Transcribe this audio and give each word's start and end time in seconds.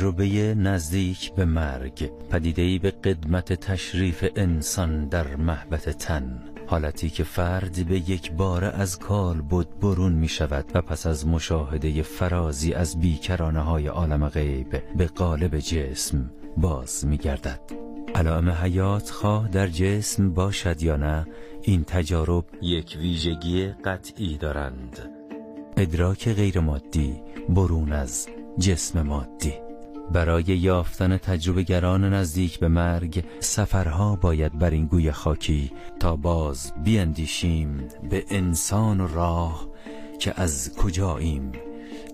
تجربه 0.00 0.54
نزدیک 0.54 1.32
به 1.32 1.44
مرگ 1.44 2.10
پدیده‌ای 2.30 2.78
به 2.78 2.90
قدمت 2.90 3.52
تشریف 3.52 4.24
انسان 4.36 5.08
در 5.08 5.36
محبت 5.36 5.90
تن. 5.90 6.42
حالتی 6.66 7.10
که 7.10 7.24
فرد 7.24 7.86
به 7.88 8.10
یک 8.10 8.32
بار 8.32 8.64
از 8.64 8.98
کال 8.98 9.40
بود 9.40 9.80
برون 9.80 10.12
می 10.12 10.28
شود 10.28 10.64
و 10.74 10.82
پس 10.82 11.06
از 11.06 11.26
مشاهده 11.26 12.02
فرازی 12.02 12.72
از 12.74 13.00
بیکرانه 13.00 13.60
های 13.60 13.86
عالم 13.86 14.28
غیب 14.28 14.82
به 14.96 15.06
قالب 15.06 15.58
جسم 15.58 16.30
باز 16.56 17.06
می 17.06 17.18
گردد. 17.18 17.60
علائم 18.14 18.50
حیات 18.50 19.10
خواه 19.10 19.48
در 19.48 19.66
جسم 19.66 20.34
باشد 20.34 20.82
یا 20.82 20.96
نه 20.96 21.26
این 21.62 21.84
تجارب 21.84 22.44
یک 22.62 22.98
ویژگی 23.00 23.66
قطعی 23.84 24.36
دارند. 24.38 24.98
ادراک 25.76 26.28
غیر 26.28 26.60
مادی 26.60 27.22
برون 27.48 27.92
از 27.92 28.28
جسم 28.58 29.02
مادی. 29.02 29.69
برای 30.12 30.44
یافتن 30.44 31.16
تجربه 31.16 31.62
گران 31.62 32.14
نزدیک 32.14 32.58
به 32.58 32.68
مرگ 32.68 33.24
سفرها 33.40 34.16
باید 34.16 34.58
بر 34.58 34.70
این 34.70 34.86
گوی 34.86 35.12
خاکی 35.12 35.72
تا 36.00 36.16
باز 36.16 36.72
بیندیشیم 36.84 37.88
به 38.10 38.24
انسان 38.30 39.00
و 39.00 39.14
راه 39.14 39.68
که 40.18 40.40
از 40.40 40.74
کجاییم 40.76 41.52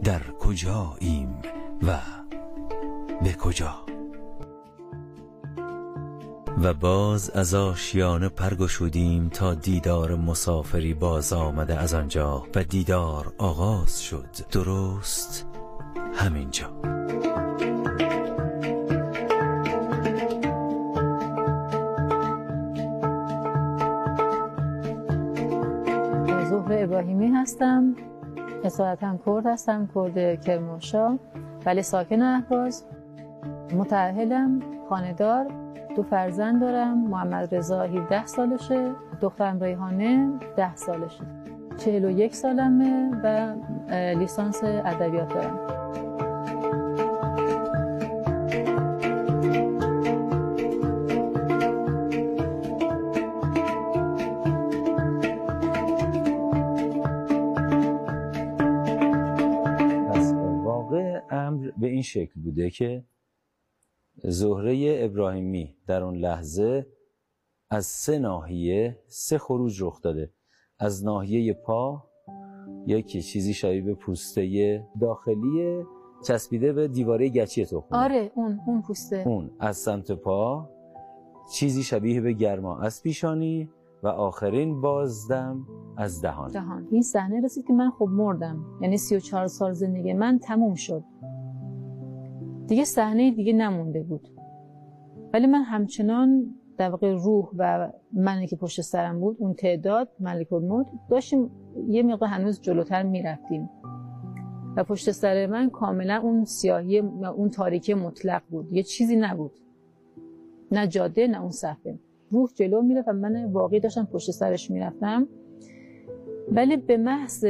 در 0.04 0.22
کجاییم 0.40 1.28
و 1.82 1.98
به 3.22 3.32
کجا. 3.32 3.74
و 6.62 6.74
باز 6.74 7.30
از 7.30 7.54
آشیانه 7.54 8.28
پرگشودیم 8.28 9.28
تا 9.28 9.54
دیدار 9.54 10.14
مسافری 10.14 10.94
باز 10.94 11.32
آمده 11.32 11.78
از 11.78 11.94
آنجا 11.94 12.46
و 12.54 12.64
دیدار 12.64 13.32
آغاز 13.38 14.02
شد. 14.02 14.28
درست 14.52 15.46
همینجا. 16.14 16.95
ابراهیمی 26.96 27.28
هستم. 27.28 27.94
اصالتا 28.64 29.18
کرد 29.26 29.46
هستم 29.46 29.88
کرد 29.94 30.40
کرمانشاه. 30.40 31.18
ولی 31.66 31.82
ساکن 31.82 32.22
اهواز. 32.22 32.84
متعهلم 33.74 34.60
خاندار 34.88 35.46
دو 35.96 36.02
فرزند 36.02 36.60
دارم 36.60 37.08
محمد 37.08 37.54
رضا 37.54 37.82
17 37.86 38.26
سالشه. 38.26 38.90
دخترم 39.20 39.60
ریحانه 39.60 40.30
10 40.56 40.76
سالشه. 40.76 41.24
41 41.78 42.34
سالمه 42.34 43.10
و 43.24 43.54
لیسانس 44.18 44.64
ادبیات 44.64 45.34
دارم. 45.34 45.75
شکل 62.06 62.40
بوده 62.40 62.70
که 62.70 63.04
زهره 64.24 64.96
ابراهیمی 65.00 65.76
در 65.86 66.02
اون 66.02 66.16
لحظه 66.16 66.86
از 67.70 67.86
سه 67.86 68.18
ناحیه 68.18 68.98
سه 69.06 69.38
خروج 69.38 69.82
رخ 69.82 70.02
داده. 70.02 70.32
از 70.78 71.04
ناحیه 71.04 71.52
پا 71.52 72.04
یکی 72.86 73.22
چیزی 73.22 73.54
شبیه 73.54 73.82
به 73.82 73.94
پوسته 73.94 74.84
داخلی 75.00 75.84
چسبیده 76.26 76.72
به 76.72 76.88
دیواره 76.88 77.28
گچی 77.28 77.64
تخم 77.64 77.88
آره 77.90 78.32
اون 78.34 78.60
اون 78.66 78.82
پوسته. 78.82 79.22
اون. 79.26 79.50
از 79.60 79.76
سمت 79.76 80.12
پا 80.12 80.70
چیزی 81.52 81.82
شبیه 81.82 82.20
به 82.20 82.32
گرما 82.32 82.78
از 82.78 83.02
پیشانی 83.02 83.70
و 84.02 84.08
آخرین 84.08 84.80
بازدم 84.80 85.66
از 85.96 86.22
دهان. 86.22 86.50
جهان 86.50 86.88
این 86.90 87.02
صحنه 87.02 87.40
رسید 87.40 87.66
که 87.66 87.72
من 87.72 87.90
خب 87.90 88.08
مردم. 88.10 88.64
یعنی 88.82 88.98
34 88.98 89.46
سال 89.46 89.72
زندگی 89.72 90.12
من 90.12 90.38
تموم 90.38 90.74
شد. 90.74 91.04
دیگه 92.68 92.84
صحنه 92.84 93.30
دیگه 93.30 93.52
نمونده 93.52 94.02
بود. 94.02 94.28
ولی 95.32 95.46
من 95.46 95.62
همچنان 95.62 96.54
در 96.76 96.90
واقع 96.90 97.12
روح 97.12 97.48
و 97.58 97.92
منی 98.12 98.46
که 98.46 98.56
پشت 98.56 98.80
سرم 98.80 99.20
بود 99.20 99.36
اون 99.38 99.54
تعداد 99.54 100.08
ملک 100.20 100.52
الموت 100.52 100.86
داشتیم 101.10 101.50
یه 101.88 102.02
مقدار 102.02 102.28
هنوز 102.28 102.60
جلوتر 102.60 103.02
می‌رفتیم. 103.02 103.70
و 104.76 104.84
پشت 104.84 105.10
سر 105.10 105.46
من 105.46 105.70
کاملا 105.70 106.20
اون 106.22 106.44
سیاهی 106.44 106.98
اون 107.36 107.50
تاریکی 107.50 107.94
مطلق 107.94 108.42
بود. 108.50 108.72
یه 108.72 108.82
چیزی 108.82 109.16
نبود. 109.16 109.52
نه 110.72 110.86
جاده 110.86 111.26
نه 111.26 111.40
اون 111.40 111.50
صفحه 111.50 111.98
روح 112.30 112.50
جلو 112.54 112.82
می‌رفت 112.82 113.08
و 113.08 113.12
من 113.12 113.44
واقعی 113.44 113.80
داشتم 113.80 114.08
پشت 114.12 114.30
سرش 114.30 114.70
می‌رفتم. 114.70 115.28
ولی 116.52 116.76
به 116.76 116.96
محض 116.96 117.44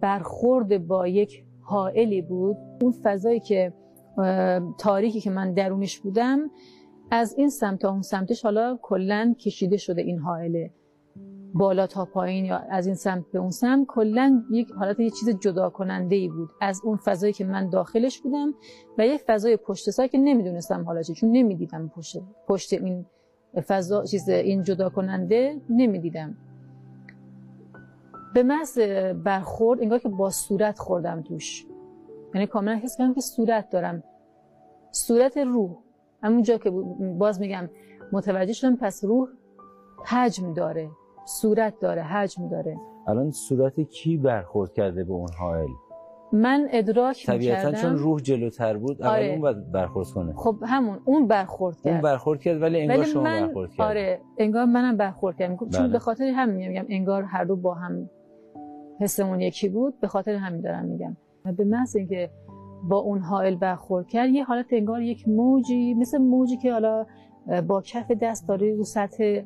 برخورد 0.00 0.86
با 0.86 1.08
یک 1.08 1.44
حائلی 1.60 2.22
بود 2.22 2.56
اون 2.82 2.92
فضایی 2.92 3.40
که 3.40 3.72
تاریکی 4.78 5.20
که 5.20 5.30
من 5.30 5.52
درونش 5.52 5.98
بودم 5.98 6.50
از 7.10 7.34
این 7.38 7.50
سمت 7.50 7.80
تا 7.80 7.90
اون 7.90 8.02
سمتش 8.02 8.42
حالا 8.42 8.78
کلا 8.82 9.34
کشیده 9.40 9.76
شده 9.76 10.02
این 10.02 10.18
حائله 10.18 10.70
بالا 11.54 11.86
تا 11.86 12.04
پایین 12.04 12.44
یا 12.44 12.56
از 12.56 12.86
این 12.86 12.94
سمت 12.94 13.24
به 13.32 13.38
اون 13.38 13.50
سمت. 13.50 13.86
کلا 13.86 14.42
یک 14.50 14.70
حالت 14.70 15.00
یه 15.00 15.10
چیز 15.10 15.30
جدا 15.40 15.70
کننده 15.70 16.16
ای 16.16 16.28
بود 16.28 16.50
از 16.60 16.80
اون 16.84 16.96
فضایی 16.96 17.32
که 17.32 17.44
من 17.44 17.70
داخلش 17.70 18.20
بودم 18.20 18.54
و 18.98 19.06
یک 19.06 19.20
فضای 19.26 19.56
پشت 19.56 19.90
سر 19.90 20.06
که 20.06 20.18
نمی‌دونستم 20.18 20.84
حالا 20.84 21.02
چی 21.02 21.14
چون 21.14 21.30
نمی‌دیدم 21.30 21.88
پشت 21.88 22.16
پشت 22.48 22.72
این 22.72 23.06
فضا 23.66 24.04
چیز 24.04 24.28
این 24.28 24.62
جدا 24.62 24.88
کننده 24.88 25.60
نمی‌دیدم. 25.70 26.36
به 28.34 28.42
محض 28.42 28.78
برخورد 29.24 29.80
انگار 29.80 29.98
که 29.98 30.08
با 30.08 30.30
صورت 30.30 30.78
خوردم 30.78 31.22
توش. 31.22 31.66
یعنی 32.34 32.46
کاملا 32.46 32.74
حس 32.74 32.96
کردم 32.96 33.14
که 33.14 33.20
صورت 33.20 33.70
دارم. 33.70 34.02
صورت 34.90 35.36
روح. 35.36 35.70
همونجا 36.22 36.58
که 36.58 36.70
باز 37.18 37.40
میگم 37.40 37.70
متوجه 38.12 38.52
شدم 38.52 38.76
پس 38.76 39.04
روح 39.04 39.28
حجم 40.04 40.54
داره. 40.54 40.90
صورت 41.26 41.80
داره 41.80 42.02
حجم 42.02 42.48
داره. 42.48 42.76
الان 43.06 43.30
صورت 43.30 43.80
کی 43.80 44.16
برخورد 44.16 44.72
کرده 44.72 45.04
به 45.04 45.12
اون 45.12 45.28
حائل؟ 45.38 45.68
من 46.32 46.68
ادراک 46.70 47.26
طبیعتا 47.26 47.68
می‌کردم. 47.68 47.88
چون 47.88 47.98
روح 47.98 48.20
جلوتر 48.20 48.76
بود 48.76 49.02
اول 49.02 49.10
آره. 49.10 49.26
اون 49.26 49.40
باید 49.40 49.72
برخورد 49.72 50.08
کنه. 50.08 50.32
خب 50.32 50.56
همون 50.66 51.00
اون 51.04 51.26
برخورد 51.26 51.80
کرد. 51.80 51.92
اون 51.92 52.02
برخورد 52.02 52.40
کرد 52.40 52.62
ولی 52.62 52.80
انگار 52.80 52.96
ولی 52.98 53.06
شما 53.06 53.22
من 53.22 53.46
برخورد 53.46 53.70
کرد 53.70 53.86
آره 53.86 54.20
انگار 54.38 54.64
منم 54.64 54.96
برخورد 54.96 55.36
کردم. 55.36 55.56
چون 55.56 55.68
بله. 55.68 55.88
به 55.88 55.98
خاطر 55.98 56.24
همین 56.24 56.68
میگم 56.68 56.86
انگار 56.88 57.22
هر 57.22 57.44
دو 57.44 57.56
با 57.56 57.74
هم 57.74 58.10
حسمون 59.00 59.40
یکی 59.40 59.68
بود 59.68 60.00
به 60.00 60.08
خاطر 60.08 60.34
همین 60.34 60.60
دارم 60.60 60.84
میگم. 60.84 61.16
و 61.44 61.52
به 61.52 61.64
محض 61.64 61.96
اینکه 61.96 62.30
با 62.88 62.96
اون 62.96 63.18
حائل 63.18 63.54
برخورد 63.54 64.08
کرد 64.08 64.30
یه 64.30 64.44
حالت 64.44 64.66
انگار 64.72 65.02
یک 65.02 65.28
موجی 65.28 65.94
مثل 65.94 66.18
موجی 66.18 66.56
که 66.56 66.72
حالا 66.72 67.06
با 67.68 67.80
کف 67.80 68.10
دست 68.10 68.48
داره 68.48 68.74
رو 68.74 68.84
سطح 68.84 69.42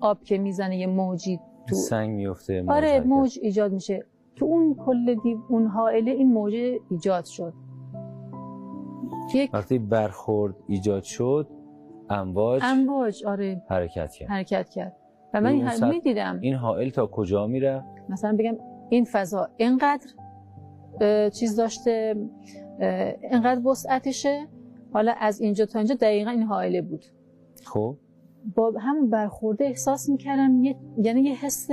آب 0.00 0.22
که 0.22 0.38
می‌زنه 0.38 0.76
یه 0.78 0.86
موجی 0.86 1.40
تو 1.66 1.74
سنگ 1.74 2.10
میفته 2.10 2.62
موج 2.62 2.70
آره. 2.76 3.00
موج 3.00 3.38
ایجاد 3.42 3.72
میشه. 3.72 4.04
تو 4.36 4.44
اون 4.44 4.74
کل 4.74 5.14
دی... 5.14 5.36
اون 5.48 5.66
حائله 5.66 6.10
این 6.10 6.32
موج 6.32 6.54
ایجاد 6.90 7.24
شد. 7.24 7.52
یک 9.34 9.50
وقتی 9.52 9.78
برخورد 9.78 10.54
ایجاد 10.66 11.02
شد 11.02 11.48
امواج 12.10 12.62
امواج 12.64 13.26
آره. 13.26 13.62
حرکت 13.68 14.12
کرد. 14.12 14.28
حرکت 14.28 14.68
کرد. 14.68 14.96
و 15.34 15.40
من 15.40 15.50
این 15.52 15.68
سطح- 15.68 15.84
می‌دیدم 15.84 16.38
این 16.40 16.54
حائل 16.54 16.90
تا 16.90 17.06
کجا 17.06 17.46
میره 17.46 17.84
مثلا 18.08 18.36
بگم 18.38 18.54
این 18.88 19.04
فضا 19.04 19.48
اینقدر 19.56 20.06
چیز 21.32 21.56
داشته 21.56 22.14
اه، 22.80 23.14
اینقدر 23.22 23.66
وسعتشه. 23.66 24.46
حالا 24.92 25.14
از 25.20 25.40
اینجا 25.40 25.66
تا 25.66 25.78
اینجا 25.78 25.94
دقیقا 25.94 26.30
این 26.30 26.42
حائله 26.42 26.82
بود. 26.82 27.04
خب. 27.64 27.96
با 28.56 28.72
همون 28.80 29.10
برخورده 29.10 29.64
احساس 29.64 30.08
می‌کردم 30.08 30.64
یه... 30.64 30.76
یعنی 31.02 31.20
یه 31.20 31.34
حس 31.34 31.68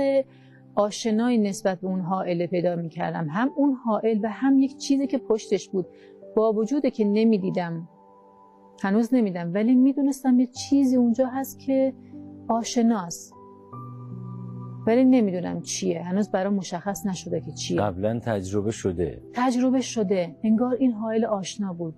آشنایی 0.74 1.38
نسبت 1.38 1.80
به 1.80 1.86
اون 1.86 2.00
حائله 2.00 2.46
پیدا 2.46 2.76
می‌کردم. 2.76 3.28
هم 3.30 3.50
اون 3.56 3.72
حائل 3.72 4.18
و 4.22 4.28
هم 4.28 4.58
یک 4.58 4.76
چیزی 4.76 5.06
که 5.06 5.18
پشتش 5.18 5.68
بود. 5.68 5.86
با 6.36 6.52
وجوده 6.52 6.90
که 6.90 7.04
نمی‌دیدم. 7.04 7.88
هنوز 8.82 9.14
نمیدم 9.14 9.54
ولی 9.54 9.74
می‌دونستم 9.74 10.40
یه 10.40 10.46
چیزی 10.46 10.96
اونجا 10.96 11.26
هست 11.26 11.58
که 11.58 11.94
آشناست. 12.48 13.35
ولی 14.86 15.04
نمی‌دونم 15.04 15.60
چیه. 15.60 16.02
هنوز 16.02 16.30
برام 16.30 16.54
مشخص 16.54 17.06
نشده 17.06 17.40
که 17.40 17.52
چیه. 17.52 17.80
قبلا 17.80 18.18
تجربه 18.18 18.70
شده. 18.70 19.22
تجربه 19.34 19.80
شده. 19.80 20.36
انگار 20.44 20.74
این 20.74 20.92
حائل 20.92 21.24
آشنا 21.24 21.72
بود. 21.72 21.94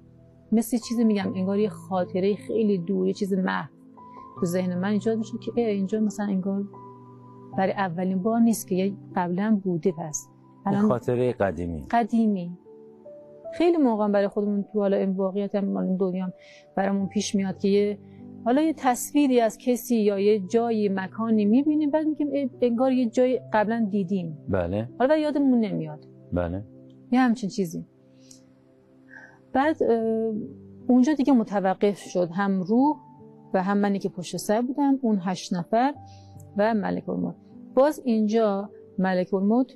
مثل 0.52 0.78
چیزی 0.88 1.04
میگم 1.04 1.32
انگار 1.34 1.58
یه 1.58 1.68
خاطره 1.68 2.34
خیلی 2.34 2.78
دور 2.78 3.06
یه 3.06 3.12
چیز 3.12 3.32
محو 3.32 3.68
تو 4.40 4.46
ذهن 4.46 4.78
من 4.78 4.88
ایجاد 4.88 5.18
میشه 5.18 5.38
که 5.38 5.60
اینجا 5.60 6.00
مثلا 6.00 6.26
انگار 6.26 6.64
برای 7.58 7.72
اولین 7.72 8.22
بار 8.22 8.40
نیست 8.40 8.68
که 8.68 8.92
قبلا 9.16 9.60
بوده. 9.64 9.92
پس 9.92 10.28
الان 10.66 10.88
خاطره 10.88 11.32
قدیمی. 11.32 11.86
قدیمی. 11.90 12.58
خیلی 13.54 13.76
موقع 13.76 14.08
برای 14.08 14.28
خودمون 14.28 14.64
تو 14.72 14.80
حالا 14.80 14.96
این 14.96 15.10
واقعیت 15.10 15.54
هم 15.54 15.96
دنیا 15.96 16.32
برامون 16.76 17.08
پیش 17.08 17.34
میاد 17.34 17.58
که 17.58 17.68
یه 17.68 17.98
حالا 18.48 18.62
یه 18.62 18.74
تصویری 18.76 19.40
از 19.40 19.58
کسی 19.58 19.96
یا 19.96 20.18
یه 20.18 20.40
جایی 20.40 20.88
مکانی 20.88 21.44
می‌بینیم 21.44 21.90
بعد 21.90 22.06
میگیم 22.06 22.50
انگار 22.62 22.92
یه 22.92 23.08
جای 23.08 23.40
قبلا 23.52 23.88
دیدیم. 23.90 24.38
بله. 24.48 24.88
حالا 24.98 25.16
یادمون 25.16 25.60
نمیاد. 25.60 26.06
بله. 26.32 26.64
یه 27.12 27.20
همچین 27.20 27.50
چیزی. 27.50 27.86
بعد 29.52 29.76
اونجا 30.86 31.14
دیگه 31.14 31.32
متوقف 31.32 31.98
شد. 31.98 32.30
هم 32.30 32.62
روح 32.62 32.96
و 33.54 33.62
هم 33.62 33.78
منی 33.78 33.98
که 33.98 34.08
پشت 34.08 34.36
سر 34.36 34.62
بودم 34.62 34.98
اون 35.02 35.18
هشت 35.22 35.54
نفر 35.54 35.94
و 36.56 36.74
ملک 36.74 37.08
الموت. 37.08 37.34
باز 37.74 38.02
اینجا 38.04 38.70
ملک 38.98 39.34
الموت 39.34 39.72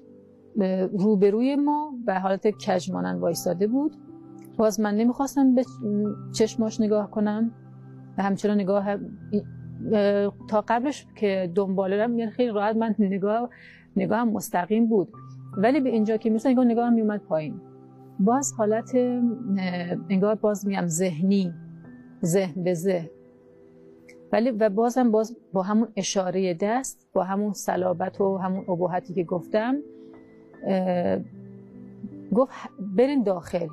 روبروی 0.92 1.56
ما 1.56 1.94
به 2.06 2.14
حالت 2.14 2.50
کجمانن 2.50 3.18
وایستاده 3.20 3.66
بود. 3.66 3.96
باز 4.56 4.80
من 4.80 4.94
نمی‌خواستم 4.94 5.54
به 5.54 5.64
چشماش 6.34 6.80
نگاه 6.80 7.10
کنم. 7.10 7.54
و 8.18 8.22
همچنان 8.22 8.60
نگاه 8.60 8.96
تا 10.48 10.64
قبلش 10.68 11.06
که 11.16 11.52
دنباله 11.54 12.04
رم 12.04 12.18
یعنی 12.18 12.30
خیلی 12.30 12.50
راحت 12.50 12.76
من 12.76 12.94
نگاه 12.98 13.50
نگاه 13.96 14.24
مستقیم 14.24 14.86
بود. 14.86 15.08
ولی 15.56 15.80
به 15.80 15.90
اینجا 15.90 16.16
که 16.16 16.30
مثلا 16.30 16.52
نگاه 16.52 16.64
نگاه 16.64 16.90
میومد 16.90 17.20
پایین. 17.20 17.60
باز 18.20 18.52
حالت 18.58 18.94
انگار 20.10 20.34
باز 20.34 20.66
میگم 20.66 20.86
ذهنی. 20.86 21.54
ذهن 22.24 22.62
به 22.62 22.74
ذهن. 22.74 23.08
ولی 24.32 24.50
و 24.50 24.68
بازم 24.68 25.10
باز 25.10 25.36
با 25.52 25.62
همون 25.62 25.88
اشاره 25.96 26.54
دست 26.54 27.08
با 27.12 27.24
همون 27.24 27.52
صلابت 27.52 28.20
و 28.20 28.36
همون 28.36 28.64
ابهتی 28.70 29.14
که 29.14 29.24
گفتم 29.24 29.76
گفت 32.34 32.52
برین 32.96 33.22
داخل. 33.22 33.68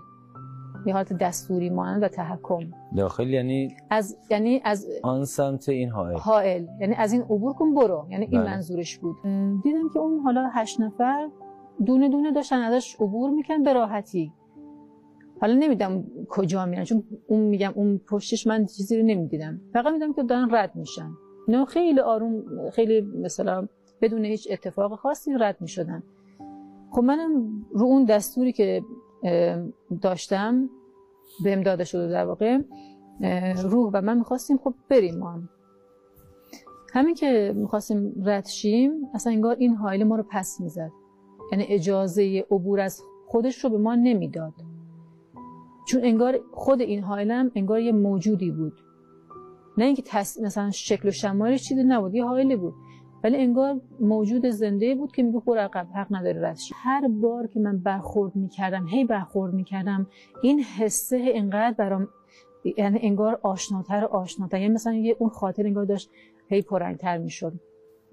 یه 0.86 0.94
حالت 0.94 1.14
دستوری 1.14 1.70
مانند 1.70 2.04
و 2.04 2.08
تحکم. 2.08 2.60
داخل 2.98 3.28
یعنی 3.28 3.78
از 3.90 4.18
یعنی 4.30 4.62
از 4.64 4.88
آن 5.04 5.26
سمت 5.26 5.70
این 5.70 5.90
حائل. 5.90 6.18
حائل. 6.18 6.66
یعنی 6.80 6.96
از 6.96 7.14
این 7.14 7.22
عبور 7.22 7.54
کن 7.54 7.74
برو. 7.74 8.08
یعنی 8.10 8.28
این 8.32 8.42
بله. 8.42 8.52
منظورش 8.52 8.98
بود. 8.98 9.16
دیدم 9.64 9.90
که 9.94 10.00
اون 10.00 10.20
حالا 10.20 10.50
هشت 10.54 10.82
نفر 10.82 11.30
دونه 11.86 12.10
دونه 12.10 12.32
داشتن 12.32 12.56
ازش 12.62 12.96
عبور 12.96 13.30
میکن 13.30 13.64
به 13.64 13.74
راحتی. 13.74 14.34
حالا 15.42 15.54
نمیدم 15.54 16.04
کجا 16.30 16.66
میرن 16.66 16.84
چون 16.84 17.04
اون 17.28 17.40
میگم 17.40 17.72
اون 17.76 17.98
پشتش 17.98 18.48
من 18.48 18.66
چیزی 18.66 18.98
رو 18.98 19.06
نمی‌دیدم. 19.06 19.62
فقط 19.74 19.94
میدم 19.94 20.14
که 20.14 20.24
دارن 20.24 20.56
رد 20.56 20.76
میشن. 20.76 21.10
نه 21.48 21.66
خیلی 21.66 22.00
آروم 22.00 22.44
خیلی 22.70 23.02
مثلا 23.02 23.68
بدون 24.02 24.26
هیچ 24.26 24.48
اتفاق 24.52 24.96
خاصی 24.96 25.32
رد 25.40 25.58
می‌شدن. 25.62 26.04
خب 26.92 27.04
منم 27.04 27.66
رو 27.72 27.86
اون 27.86 28.06
دستوری 28.06 28.52
که 28.52 28.82
داشتم 30.02 30.70
بهم 31.44 31.64
داده 31.64 31.84
شده 31.84 32.08
در 32.08 32.26
واقع 32.26 32.60
روح 33.64 33.92
و 33.94 34.02
من 34.02 34.18
می‌خواستیم 34.18 34.58
خب 34.58 34.74
بریم 34.90 35.18
ما. 35.18 35.32
هم. 35.32 35.50
همین 36.94 37.16
که 37.16 37.54
می‌خواستیم 37.56 38.24
رد 38.26 38.46
شیم 38.46 38.92
اصلا 39.14 39.34
انگار 39.34 39.56
این 39.56 39.76
حایل 39.76 40.04
ما 40.04 40.16
رو 40.16 40.24
پس 40.30 40.62
می‌زد. 40.62 40.92
یعنی 41.52 41.66
اجازه 41.70 42.46
عبور 42.52 42.80
از 42.80 43.02
خودش 43.28 43.64
رو 43.64 43.70
به 43.70 43.78
ما 43.78 43.96
نمی‌داد. 43.96 44.54
چون 45.88 46.04
انگار 46.04 46.40
خود 46.52 46.82
این 46.82 47.04
حائلم 47.04 47.52
انگار 47.56 47.80
یه 47.80 47.92
موجودی 47.92 48.52
بود. 48.52 48.74
نه 49.78 49.86
اینکه 49.86 50.02
تس... 50.06 50.40
مثلا 50.40 50.72
شکل 50.72 51.08
و 51.08 51.12
شمایلش 51.12 51.64
چیزی 51.64 51.84
نبود 51.84 52.16
یه 52.16 52.26
حائلی 52.26 52.56
بود. 52.56 52.74
ولی 53.24 53.38
انگار 53.38 53.82
موجود 54.00 54.46
زنده 54.46 54.96
بود 54.96 55.12
که 55.12 55.24
میگه 55.24 55.40
برو 55.40 55.60
عقب 55.60 55.88
حق 55.96 56.08
نداره 56.12 56.42
رد 56.42 56.58
هر 56.76 57.08
بار 57.08 57.48
که 57.48 57.60
من 57.60 57.78
برخورد 57.78 58.36
می‌کردم 58.36 58.88
هی 58.88 59.06
برخورد 59.06 59.54
می‌کردم 59.54 60.08
این 60.44 60.60
حسه 60.60 61.32
انقدر 61.34 61.76
برام 61.78 62.08
یعنی 62.78 63.00
انگار 63.02 63.40
آشناتر 63.44 64.06
آشناتر. 64.06 64.62
یعنی 64.62 64.74
مثلا 64.74 64.94
یه 64.94 65.16
اون 65.20 65.30
خاطر 65.30 65.66
انگار 65.66 65.86
داشت 65.86 66.10
هی 66.50 66.62
پرنگتر 66.62 67.18
می‌شد. 67.18 67.54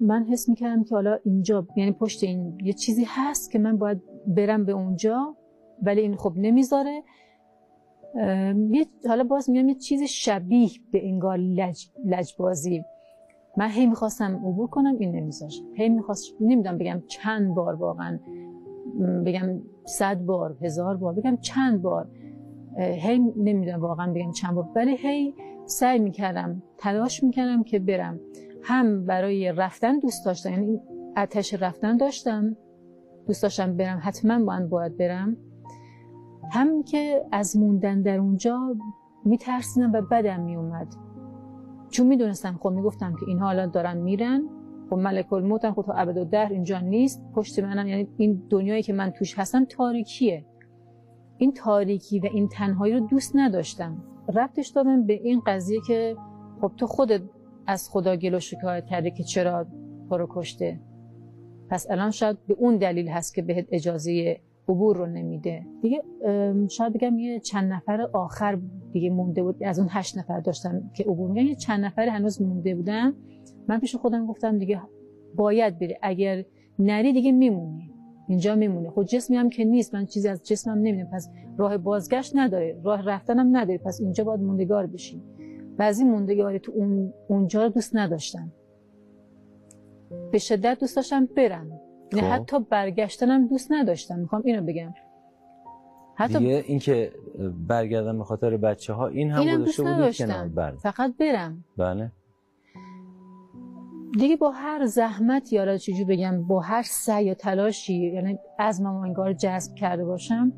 من 0.01 0.25
حس 0.25 0.49
می‌کردم 0.49 0.85
که 0.85 0.95
حالا 0.95 1.19
اینجا 1.25 1.67
یعنی 1.77 1.93
پشت 1.93 2.25
این 2.25 2.59
یه 2.65 2.73
چیزی 2.73 3.05
هست 3.09 3.51
که 3.51 3.59
من 3.59 3.77
باید 3.77 4.03
برم 4.27 4.65
به 4.65 4.73
اونجا 4.73 5.37
ولی 5.83 6.01
این 6.01 6.17
خب 6.17 6.33
نمی‌ذاره. 6.37 7.03
حالا 9.09 9.25
باز 9.25 9.51
میگم 9.51 9.69
یه 9.69 9.75
چیز 9.75 10.03
شبیه 10.03 10.71
به 10.93 11.07
انگار 11.09 11.39
لج، 11.39 11.89
لجبازی. 12.05 12.85
من 13.57 13.69
هی 13.69 13.87
می‌خواستم 13.87 14.37
عبور 14.37 14.67
کنم 14.67 14.97
این 14.99 15.17
نمیذاشت. 15.17 15.65
هی 15.75 15.89
می‌خواست 15.89 16.35
نمی‌دونم 16.41 16.79
بگم 16.79 17.03
چند 17.07 17.55
بار 17.55 17.75
واقعا 17.75 18.19
بگم 19.27 19.61
صد 19.85 20.19
بار 20.19 20.57
هزار 20.63 20.97
بار 20.97 21.13
بگم 21.13 21.37
چند 21.37 21.83
بار. 21.83 22.09
هی 22.79 23.19
نمی‌دونم 23.19 23.81
واقعا 23.81 24.13
بگم 24.13 24.31
چند 24.31 24.55
بار. 24.55 24.69
ولی 24.77 24.97
هی 24.97 25.35
سعی 25.65 25.99
می‌کردم 25.99 26.63
تلاش 26.79 27.23
می‌کردم 27.23 27.63
که 27.63 27.79
برم. 27.79 28.21
هم 28.63 29.07
برای 29.07 29.53
رفتن 29.53 29.99
دوست 29.99 30.27
داشتم 30.27 30.51
یعنی 30.51 30.81
آتش 31.17 31.55
رفتن 31.55 31.97
داشتم. 31.97 32.57
دوست 33.27 33.43
داشتم 33.43 33.77
برم 33.77 34.01
حتما 34.03 34.45
باید 34.45 34.69
باید 34.69 34.97
برم. 34.97 35.37
هم 36.53 36.83
که 36.83 37.25
از 37.33 37.57
موندن 37.57 38.03
در 38.03 38.19
اونجا 38.19 38.77
میترسیدم 39.25 39.93
و 39.93 40.03
بدم 40.03 40.41
میومد 40.41 40.87
چون 41.91 42.07
می‌دونستم 42.07 42.59
خب 42.63 42.69
می‌گفتم 42.69 43.13
که 43.13 43.27
اینها 43.29 43.51
الان 43.51 43.71
دارن 43.71 43.97
میرن 43.97 44.43
خب 44.91 44.97
ملک 44.97 45.33
الموت 45.33 45.65
هم 45.65 45.75
خب 45.75 45.83
تا 45.83 45.93
ابد 45.93 46.17
و 46.17 46.25
در 46.25 46.49
اینجا 46.49 46.79
نیست. 46.79 47.23
پشت 47.35 47.59
منم 47.59 47.89
یعنی 47.89 48.09
این 48.17 48.43
دنیایی 48.51 48.83
که 48.83 48.93
من 48.93 49.11
توش 49.11 49.39
هستم 49.39 49.65
تاریکیه. 49.65 50.45
این 51.39 51.53
تاریکی 51.53 52.21
و 52.21 52.27
این 52.27 52.49
تنهایی 52.49 52.95
رو 52.95 53.01
دوست 53.01 53.33
نداشتم. 53.35 54.05
ربطش 54.35 54.69
دادم 54.69 55.07
به 55.07 55.13
این 55.13 55.43
قضیه 55.47 55.81
که 55.87 56.17
خب 56.61 56.73
تو 56.77 56.87
خودت 56.87 57.23
از 57.67 57.91
خدا 57.91 58.17
گل 58.17 58.35
و 58.35 58.41
شکایت 58.41 58.87
کرده 58.87 59.11
که 59.11 59.23
چرا 59.23 59.67
تو 60.09 60.17
رو 60.19 60.27
کشته. 60.31 60.81
پس 61.71 61.87
الان 61.91 62.11
شاید 62.11 62.47
به 62.47 62.55
اون 62.59 62.77
دلیل 62.77 63.09
هست 63.09 63.35
که 63.35 63.43
بهت 63.43 63.67
اجازه 63.71 64.41
عبور 64.69 64.97
رو 64.97 65.07
نمیده. 65.07 65.67
دیگه 65.83 66.03
شاید 66.69 66.93
بگم 66.93 67.19
یه 67.19 67.41
چند 67.41 67.73
نفر 67.73 68.01
آخر 68.01 68.59
دیگه 68.93 69.11
مونده 69.11 69.43
بود. 69.43 69.63
از 69.63 69.79
اون 69.79 69.89
هشت 69.91 70.19
نفر 70.19 70.41
داشتم 70.41 70.91
که 70.95 71.05
عبور 71.05 71.31
میگن 71.31 71.47
یه 71.47 71.55
چند 71.55 71.85
نفر 71.85 72.09
هنوز 72.09 72.43
مونده 72.43 72.75
بودن. 72.75 73.15
من 73.69 73.81
پیش 73.81 73.97
خودم 73.97 74.27
گفتم 74.27 74.59
دیگه 74.59 74.81
باید 75.35 75.79
بری. 75.79 75.97
اگر 76.03 76.45
نری 76.79 77.13
دیگه 77.13 77.33
میمونی. 77.33 77.91
اینجا 78.29 78.55
میمونه 78.55 78.91
خود 78.91 79.07
جسمی 79.07 79.37
هم 79.37 79.51
که 79.51 79.65
نیست. 79.65 79.95
من 79.95 80.07
چیزی 80.07 80.29
از 80.29 80.43
جسمم 80.43 80.79
نمی‌دونم. 80.79 81.11
پس 81.13 81.31
راه 81.59 81.79
بازگشت 81.79 82.33
نداره. 82.37 82.81
راه 82.85 83.03
رفتنم 83.03 83.57
نداره. 83.57 83.79
پس 83.79 84.01
اینجا 84.01 84.25
باید 84.25 84.41
موندگار 84.41 84.87
بشی 84.87 85.23
این 85.81 86.11
موندگاری 86.11 86.59
تو 86.59 86.73
اون 86.73 87.13
اونجا 87.29 87.63
رو 87.63 87.69
دوست 87.69 87.97
نداشتم 87.97 88.53
به 90.33 90.39
شدت 90.39 90.79
دوست 90.81 90.97
داشتم 90.97 91.27
برم. 91.37 91.81
نه 92.13 92.21
خب. 92.21 92.27
حتی 92.27 92.61
برگشتنم 92.71 93.49
دوست 93.49 93.73
نداشتم. 93.73 94.19
می‌خوام 94.19 94.43
اینو 94.45 94.63
بگم. 94.63 94.95
حتی 96.15 96.39
دیگه 96.39 96.65
اینکه 96.67 97.13
برگردم 97.69 98.19
به 98.19 98.25
خاطر 98.25 98.57
بچه 98.57 98.93
ها 98.93 99.07
این 99.07 99.31
هم 99.31 99.41
اینم 99.41 99.63
گذاشته 99.63 99.85
نداشتم. 99.85 100.27
کنار. 100.27 100.49
بله. 100.49 100.77
فقط 100.77 101.17
برم. 101.17 101.65
بله. 101.77 102.13
دیگه 104.19 104.37
با 104.37 104.51
هر 104.51 104.87
زحمت 104.87 105.53
یا 105.53 105.77
چجور 105.77 106.07
بگم 106.07 106.43
با 106.43 106.61
هر 106.61 106.83
سعی 106.83 107.31
و 107.31 107.35
تلاشی 107.35 108.13
یعنی 108.13 108.39
عزمم 108.59 108.97
انگار 108.97 109.33
جذب 109.33 109.75
کرده 109.75 110.05
باشم 110.05 110.53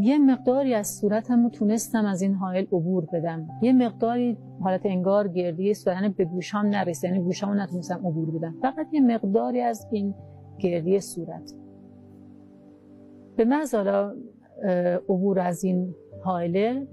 یه 0.00 0.18
مقداری 0.18 0.74
از 0.74 0.88
صورتم 0.88 1.42
رو 1.42 1.50
تونستم 1.50 2.04
از 2.04 2.22
این 2.22 2.34
حائل 2.34 2.64
عبور 2.64 3.06
بدم. 3.12 3.48
یه 3.62 3.72
مقداری 3.72 4.38
حالت 4.60 4.80
انگار 4.84 5.28
گردی 5.28 5.72
و 5.86 5.90
یعنی 5.90 6.08
به 6.08 6.24
گوشام 6.24 6.66
نرسید 6.66 7.10
یعنی 7.10 7.22
گوشامو 7.22 7.54
نتونستم 7.54 8.06
عبور 8.06 8.38
بدم. 8.38 8.54
فقط 8.62 8.86
یه 8.92 9.00
مقداری 9.00 9.60
از 9.60 9.88
این 9.92 10.14
گردی 10.58 11.00
صورت. 11.00 11.52
به 13.36 13.44
محض 13.44 13.74
حالا 13.74 14.14
عبور 15.08 15.40
از 15.40 15.64
این 15.64 15.94
حائله 16.24 16.88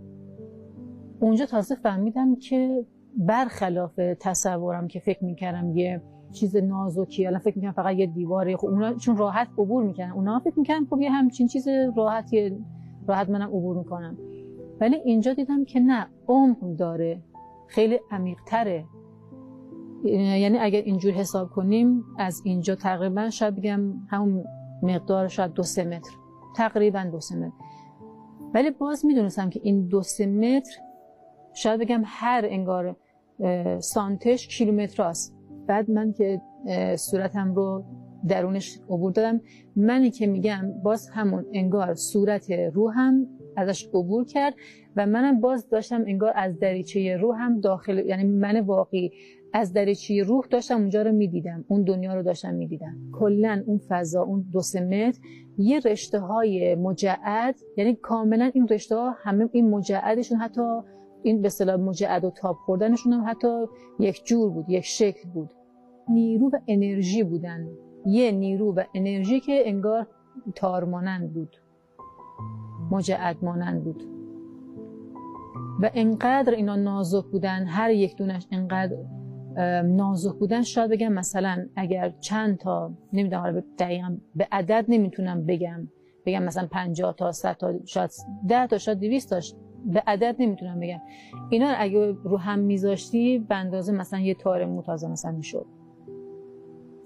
اونجا 1.19 1.45
تازه 1.45 1.75
فهمیدم 1.75 2.35
که 2.35 2.85
برخلاف 3.17 3.99
تصورم 4.19 4.87
که 4.87 4.99
فکر 4.99 5.25
می‌کردم 5.25 5.77
یه 5.77 6.01
چیز 6.33 6.55
نازکی 6.55 7.27
الان 7.27 7.39
فکر 7.39 7.55
می‌کنم 7.55 7.71
فقط 7.71 7.95
یه 7.95 8.05
دیواره. 8.05 8.57
خب 8.57 8.67
اونا 8.67 8.93
چون 8.93 9.17
راحت 9.17 9.47
عبور 9.57 9.83
می‌کنن. 9.83 10.11
اونا 10.11 10.39
فکر 10.39 10.59
می‌کنن 10.59 10.87
خب 10.89 11.01
یه 11.01 11.11
همچین 11.11 11.47
چیز 11.47 11.67
راحتی 11.95 12.57
راحت 13.07 13.29
منم 13.29 13.47
عبور 13.47 13.77
می‌کنم. 13.77 14.17
ولی 14.81 14.95
اینجا 14.95 15.33
دیدم 15.33 15.65
که 15.65 15.79
نه 15.79 16.07
عمق 16.27 16.75
داره. 16.77 17.21
خیلی 17.67 17.99
عمیق 18.11 18.37
تره 18.45 18.85
یعنی 20.03 20.57
اگر 20.57 20.81
اینجور 20.81 21.11
حساب 21.11 21.49
کنیم 21.49 22.03
از 22.17 22.41
اینجا 22.45 22.75
تقریبا 22.75 23.29
شاید 23.29 23.55
بگم 23.55 23.81
همون 24.09 24.43
مقدار 24.83 25.27
شاید 25.27 25.53
دو 25.53 25.63
سه 25.63 25.83
متر. 25.83 26.11
تقریبا 26.55 27.03
دو 27.11 27.19
سه 27.19 27.35
متر. 27.35 27.53
ولی 28.53 28.71
باز 28.71 29.05
می‌دونستم 29.05 29.49
که 29.49 29.59
این 29.63 29.87
دو 29.87 30.01
سه 30.01 30.25
متر 30.25 30.71
شاید 31.53 31.79
بگم 31.79 32.01
هر 32.05 32.45
انگار 32.45 32.95
سانتش 33.79 34.47
کیلومتر 34.47 35.03
است 35.03 35.32
بعد 35.67 35.91
من 35.91 36.13
که 36.13 36.41
صورتم 36.96 37.53
رو 37.53 37.84
درونش 38.27 38.79
عبور 38.89 39.12
دادم 39.12 39.41
منی 39.75 40.12
که 40.12 40.27
میگم 40.27 40.72
باز 40.84 41.10
همون 41.10 41.46
انگار 41.53 41.93
صورت 41.93 42.51
روحم 42.51 43.27
ازش 43.58 43.88
عبور 43.93 44.25
کرد 44.25 44.53
و 44.96 45.05
منم 45.05 45.41
باز 45.41 45.70
داشتم 45.70 46.03
انگار 46.08 46.34
از 46.36 46.60
دریچه 46.60 47.17
روحم 47.17 47.60
داخل 47.60 47.98
یعنی 48.05 48.24
من 48.24 48.60
واقعی 48.60 49.12
از 49.53 49.74
دریچه 49.74 50.24
روح 50.24 50.46
داشتم 50.50 50.75
اونجا 50.75 51.01
رو 51.01 51.12
می‌دیدم 51.12 51.65
اون 51.67 51.84
دنیا 51.84 52.13
رو 52.15 52.24
داشتم 52.24 52.53
می‌دیدم. 52.53 52.98
کلا 53.13 53.63
اون 53.65 53.82
فضا 53.89 54.24
اون 54.24 54.46
دو 54.51 54.60
سه 54.62 54.82
متر 54.82 55.20
یه 55.58 55.79
رشته 55.79 56.20
های 56.20 56.75
مجعد 56.75 57.55
یعنی 57.77 57.96
کاملا 57.96 58.51
این 58.53 58.67
رشته 58.67 58.96
ها 58.96 59.15
همه 59.24 59.50
این 59.51 59.70
مجعدشون 59.70 60.38
حتی 60.38 60.62
این 61.23 61.41
به 61.41 61.45
اصطلاح 61.45 61.75
مجعد 61.75 62.25
و 62.25 62.29
تاب 62.29 62.55
خوردنشون 62.65 63.13
هم 63.13 63.25
حتی 63.27 63.65
یک 63.99 64.25
جور 64.25 64.49
بود 64.49 64.69
یک 64.69 64.85
شکل 64.85 65.29
بود. 65.29 65.49
نیرو 66.09 66.49
و 66.49 66.59
انرژی 66.67 67.23
بودن. 67.23 67.67
یه 68.05 68.31
نیرو 68.31 68.73
و 68.75 68.83
انرژی 68.95 69.39
که 69.39 69.63
انگار 69.65 70.07
تارمانند 70.55 71.33
بود. 71.33 71.57
مجعد 72.91 73.37
مانند 73.41 73.83
بود. 73.83 74.03
و 75.81 75.89
انقدر 75.93 76.53
اینا 76.53 76.75
نازک 76.75 77.25
بودن 77.25 77.65
هر 77.65 77.91
یک 77.91 78.15
دونش 78.15 78.47
انقدر 78.51 78.97
نازک 79.85 80.39
بودن 80.39 80.61
شاید 80.61 80.91
بگم 80.91 81.13
مثلا 81.13 81.65
اگر 81.75 82.13
چند 82.19 82.57
تا 82.57 82.91
نمی‌دونم 83.13 83.41
حالا 83.41 83.63
دقیقا 83.79 84.17
به 84.35 84.47
عدد 84.51 84.85
نمی‌تونم 84.87 85.45
بگم. 85.45 85.87
بگم 86.25 86.43
مثلا 86.43 86.67
50 86.71 87.15
تا 87.15 87.31
100 87.31 87.53
تا 87.53 87.73
شاید 87.85 88.11
10 88.47 88.67
تا 88.67 88.77
شاید 88.77 88.99
200 88.99 89.29
تاش 89.29 89.55
به 89.85 90.03
عدد 90.07 90.35
نمی‌تونم 90.39 90.79
بگم. 90.79 90.99
اینا 91.49 91.67
اگه 91.77 92.15
رو 92.23 92.37
هم 92.37 92.59
میذاشتی 92.59 93.39
به 93.39 93.55
اندازه 93.55 93.93
مثلا 93.93 94.19
یه 94.19 94.33
تار 94.33 94.65
متازه 94.65 95.07
مثلا 95.07 95.31
می‌شد. 95.31 95.65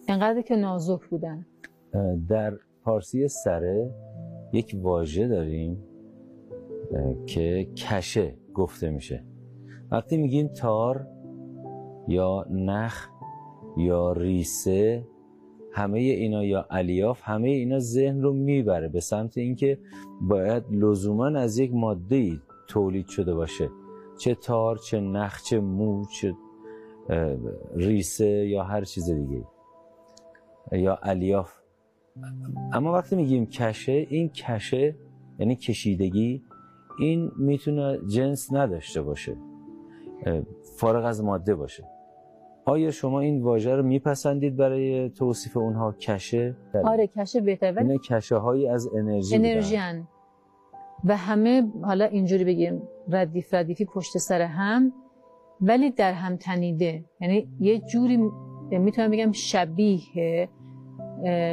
انقدر 0.07 0.41
که 0.41 0.55
نازک 0.55 1.09
بودن. 1.09 1.45
در 2.29 2.53
پارسی 2.83 3.27
سره 3.27 3.91
یک 4.53 4.75
واژه 4.81 5.27
داریم 5.27 5.83
که 7.25 7.67
کشه 7.75 8.35
گفته 8.53 8.89
میشه. 8.89 9.23
وقتی 9.91 10.17
میگیم 10.17 10.47
تار 10.47 11.07
یا 12.07 12.45
نخ 12.49 13.09
یا 13.77 14.11
ریسه 14.11 15.07
همه 15.71 15.99
اینا 15.99 16.43
یا 16.43 16.65
الیاف 16.69 17.21
همه 17.23 17.49
اینا 17.49 17.79
ذهن 17.79 18.21
رو 18.21 18.33
می‌بره 18.33 18.87
به 18.87 18.99
سمت 18.99 19.37
اینکه 19.37 19.79
باید 20.21 20.63
لزوما 20.71 21.27
از 21.27 21.57
یک 21.57 21.73
ماده 21.73 22.31
تولید 22.67 23.07
شده 23.07 23.33
باشه. 23.33 23.69
چه 24.17 24.35
تار 24.35 24.77
چه 24.77 24.99
نخ 24.99 25.43
چه 25.43 25.59
مو 25.59 26.05
چه 26.05 26.35
ریسه 27.75 28.25
یا 28.25 28.63
هر 28.63 28.83
چیز 28.83 29.09
دیگه. 29.09 29.43
یا 30.71 30.99
الیاف. 31.03 31.53
اما 32.73 32.93
وقتی 32.93 33.15
میگیم 33.15 33.45
کشه 33.45 33.91
این 33.91 34.29
کشه 34.29 34.95
یعنی 35.39 35.55
کشیدگی 35.55 36.43
این 36.99 37.31
می‌تونه 37.37 37.99
جنس 38.07 38.53
نداشته 38.53 39.01
باشه. 39.01 39.37
فارغ 40.77 41.05
از 41.05 41.23
ماده 41.23 41.55
باشه. 41.55 41.83
آیا 42.65 42.91
شما 42.91 43.19
این 43.19 43.43
واژه 43.43 43.75
رو 43.75 43.83
میپسندید 43.83 44.55
برای 44.55 45.09
توصیف 45.09 45.57
اونها 45.57 45.91
کشه؟ 45.91 46.55
آره 46.83 47.07
کشه 47.07 47.41
بهتره. 47.41 47.71
ولی 47.71 47.99
کشه 48.05 48.35
هایی 48.35 48.67
از 48.67 48.87
انرژی 48.95 49.35
انرژی 49.35 49.77
و 51.03 51.17
همه 51.17 51.71
حالا 51.83 52.05
اینجوری 52.05 52.43
بگیم 52.43 52.81
ردیف 53.09 53.53
ردیفی 53.53 53.85
پشت 53.85 54.17
سر 54.17 54.41
هم 54.41 54.93
ولی 55.61 55.91
در 55.91 56.13
هم 56.13 56.35
تنیده. 56.37 57.05
یعنی 57.21 57.47
یه 57.59 57.79
جوری 57.79 58.17
می‌تونم 58.71 59.11
بگم 59.11 59.31
شبیه 59.31 59.99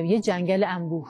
یه 0.07 0.21
جنگل 0.21 0.65
انبوه. 0.67 1.09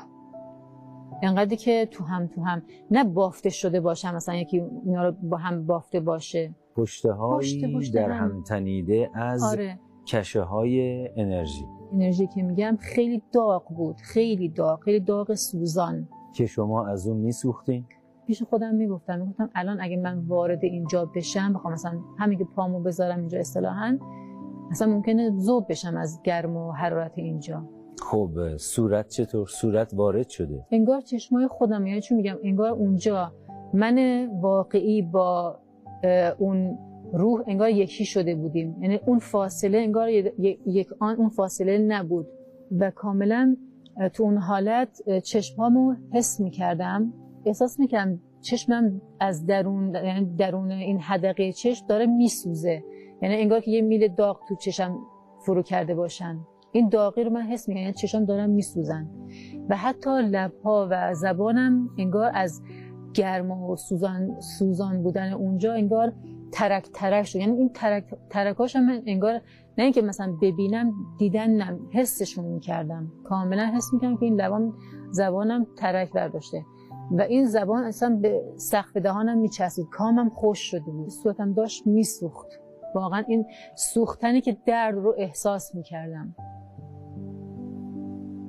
انقدری 1.22 1.56
که 1.56 1.88
تو 1.90 2.04
هم 2.04 2.26
تو 2.26 2.42
هم. 2.42 2.62
نه 2.90 3.04
بافته 3.04 3.50
شده 3.50 3.80
باشه 3.80 4.14
مثلا 4.14 4.34
یکی 4.34 4.62
اینا 4.84 5.08
رو 5.08 5.12
با 5.22 5.36
هم 5.36 5.66
بافته 5.66 6.00
باشه. 6.00 6.54
پشته 6.76 7.12
هایی 7.12 7.90
در 7.90 8.10
هم. 8.10 8.42
تنیده 8.42 9.10
از 9.14 9.42
آره. 9.42 9.78
کشه 10.06 10.42
های 10.42 11.08
انرژی. 11.16 11.64
انرژی 11.92 12.26
که 12.26 12.42
میگم 12.42 12.78
خیلی 12.80 13.22
داغ 13.32 13.64
بود. 13.76 13.96
خیلی 13.96 14.48
داغ 14.48 14.80
خیلی 14.80 15.00
داغ 15.00 15.34
سوزان. 15.34 16.08
که 16.34 16.46
شما 16.46 16.86
از 16.86 17.06
اون 17.06 17.16
میسوختین. 17.16 17.84
پیش 18.26 18.42
خودم 18.42 18.74
می‌گفتم 18.74 19.18
می‌گفتم 19.18 19.50
الان 19.54 19.80
اگه 19.80 19.96
من 19.96 20.18
وارد 20.18 20.64
اینجا 20.64 21.04
بشم 21.04 21.52
بخوام 21.52 21.72
مثلا 21.74 21.98
همین 22.18 22.38
که 22.38 22.44
پامو 22.44 22.80
بذارم 22.80 23.18
اینجا 23.18 23.38
اصطلاحا 23.38 23.98
مثلا 24.70 24.88
ممکنه 24.88 25.38
ذوب 25.38 25.66
بشم 25.68 25.96
از 25.96 26.20
گرم 26.24 26.56
و 26.56 26.72
حرارت 26.72 27.18
اینجا. 27.18 27.68
خب 28.02 28.56
صورت 28.56 29.08
چطور؟ 29.08 29.46
صورت 29.46 29.94
وارد 29.94 30.28
شده. 30.28 30.66
انگار 30.70 31.00
چشمای 31.00 31.48
خودم 31.48 31.86
یعنی 31.86 32.00
چون 32.00 32.16
میگم؟ 32.16 32.36
انگار 32.42 32.70
اونجا 32.70 33.32
من 33.74 34.26
واقعی 34.40 35.02
با 35.02 35.58
اون 36.38 36.78
روح 37.12 37.42
انگار 37.46 37.68
یکی 37.68 38.04
شده 38.04 38.34
بودیم. 38.34 38.82
یعنی 38.82 39.00
اون 39.06 39.18
فاصله 39.18 39.78
انگار 39.78 40.08
یک 40.08 40.88
آن 41.00 41.16
اون 41.16 41.28
فاصله 41.28 41.78
نبود. 41.78 42.26
و 42.78 42.90
کاملا 42.90 43.56
تو 44.12 44.22
اون 44.22 44.38
حالت 44.38 45.18
چشمامو 45.18 45.94
حس 46.12 46.40
می‌کردم. 46.40 47.12
احساس 47.46 47.80
می‌کردم 47.80 48.20
چشمم 48.40 49.00
از 49.20 49.46
درون 49.46 49.94
یعنی 49.94 50.36
درون 50.36 50.70
این 50.70 51.00
حدقه 51.00 51.52
چشم 51.52 51.86
داره 51.86 52.06
میسوزه. 52.06 52.84
یعنی 53.22 53.34
انگار 53.34 53.60
که 53.60 53.70
یه 53.70 53.82
میل 53.82 54.08
داغ 54.08 54.40
تو 54.48 54.54
چشم 54.54 54.98
فرو 55.46 55.62
کرده 55.62 55.94
باشن. 55.94 56.38
این 56.72 56.88
داغی 56.88 57.24
رو 57.24 57.30
من 57.30 57.42
حس 57.42 57.68
می‌کنم 57.68 57.82
یعنی 57.82 57.94
چشم 57.94 58.24
دارم 58.24 58.50
میسوزن. 58.50 59.10
و 59.68 59.76
حتی 59.76 60.10
لبها 60.10 60.88
و 60.90 61.14
زبانم 61.14 61.88
انگار 61.98 62.30
از 62.34 62.62
گرم 63.14 63.50
و 63.50 63.76
سوزان, 63.76 64.40
سوزان 64.40 65.02
بودن 65.02 65.32
اونجا 65.32 65.72
انگار 65.72 66.12
ترک 66.52 66.88
ترک 66.94 67.26
شد. 67.26 67.38
یعنی 67.38 67.58
این 67.58 67.68
ترک 67.68 68.04
ترکاش 68.30 68.76
من 68.76 69.02
انگار 69.06 69.40
نه 69.78 69.84
اینکه 69.84 70.02
مثلا 70.02 70.32
ببینم 70.42 70.92
دیدن 71.18 71.78
حسشون 71.92 72.44
می‌کردم. 72.44 73.12
کاملا 73.24 73.66
حس 73.76 73.92
می‌کردم 73.92 74.16
که 74.16 74.24
این 74.24 74.40
لبان 74.40 74.72
زبانم 75.10 75.66
ترک 75.76 76.12
برداشته. 76.12 76.64
و 77.10 77.22
این 77.22 77.44
زبان 77.44 77.84
اصلا 77.84 78.18
به 78.22 78.42
سقف 78.56 78.96
دهانم 78.96 79.38
میچسبید. 79.38 79.86
کامم 79.90 80.30
خوش 80.30 80.58
شده 80.58 80.90
بود. 80.90 81.08
صورتم 81.08 81.52
داشت 81.52 81.86
میسوخت. 81.86 82.48
واقعا 82.94 83.24
این 83.28 83.46
سوختنی 83.76 84.40
که 84.40 84.56
درد 84.66 84.94
رو 84.94 85.14
احساس 85.18 85.74
می‌کردم. 85.74 86.34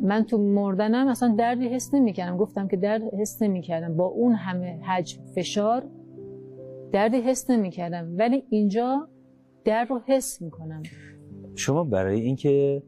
من 0.01 0.23
تو 0.23 0.37
مردنم 0.37 1.07
اصلا 1.07 1.35
دردی 1.37 1.67
حس 1.67 1.93
نمی‌کردم. 1.93 2.37
گفتم 2.37 2.67
که 2.67 2.77
درد 2.77 3.01
حس 3.13 3.41
نمی‌کردم. 3.41 3.97
با 3.97 4.05
اون 4.05 4.33
همه 4.33 4.79
حجم 4.83 5.23
فشار 5.35 5.83
دردی 6.91 7.17
حس 7.17 7.49
نمی‌کردم. 7.49 8.15
ولی 8.17 8.43
اینجا 8.49 9.09
درد 9.65 9.89
رو 9.89 10.01
حس 10.05 10.41
می‌کنم. 10.41 10.83
شما 11.55 11.83
برای 11.83 12.21
اینکه 12.21 12.83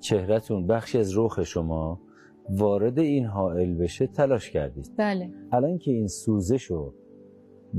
چهرهتون 0.00 0.66
بخشی 0.66 0.98
از 0.98 1.10
روح 1.10 1.42
شما 1.44 2.00
وارد 2.50 2.98
این 2.98 3.24
حائل 3.24 3.74
بشه 3.74 4.06
تلاش 4.06 4.50
کردید. 4.50 4.90
بله. 4.96 5.30
الان 5.52 5.78
که 5.78 5.90
این 5.90 6.06
سوزش 6.06 6.62
رو 6.62 6.94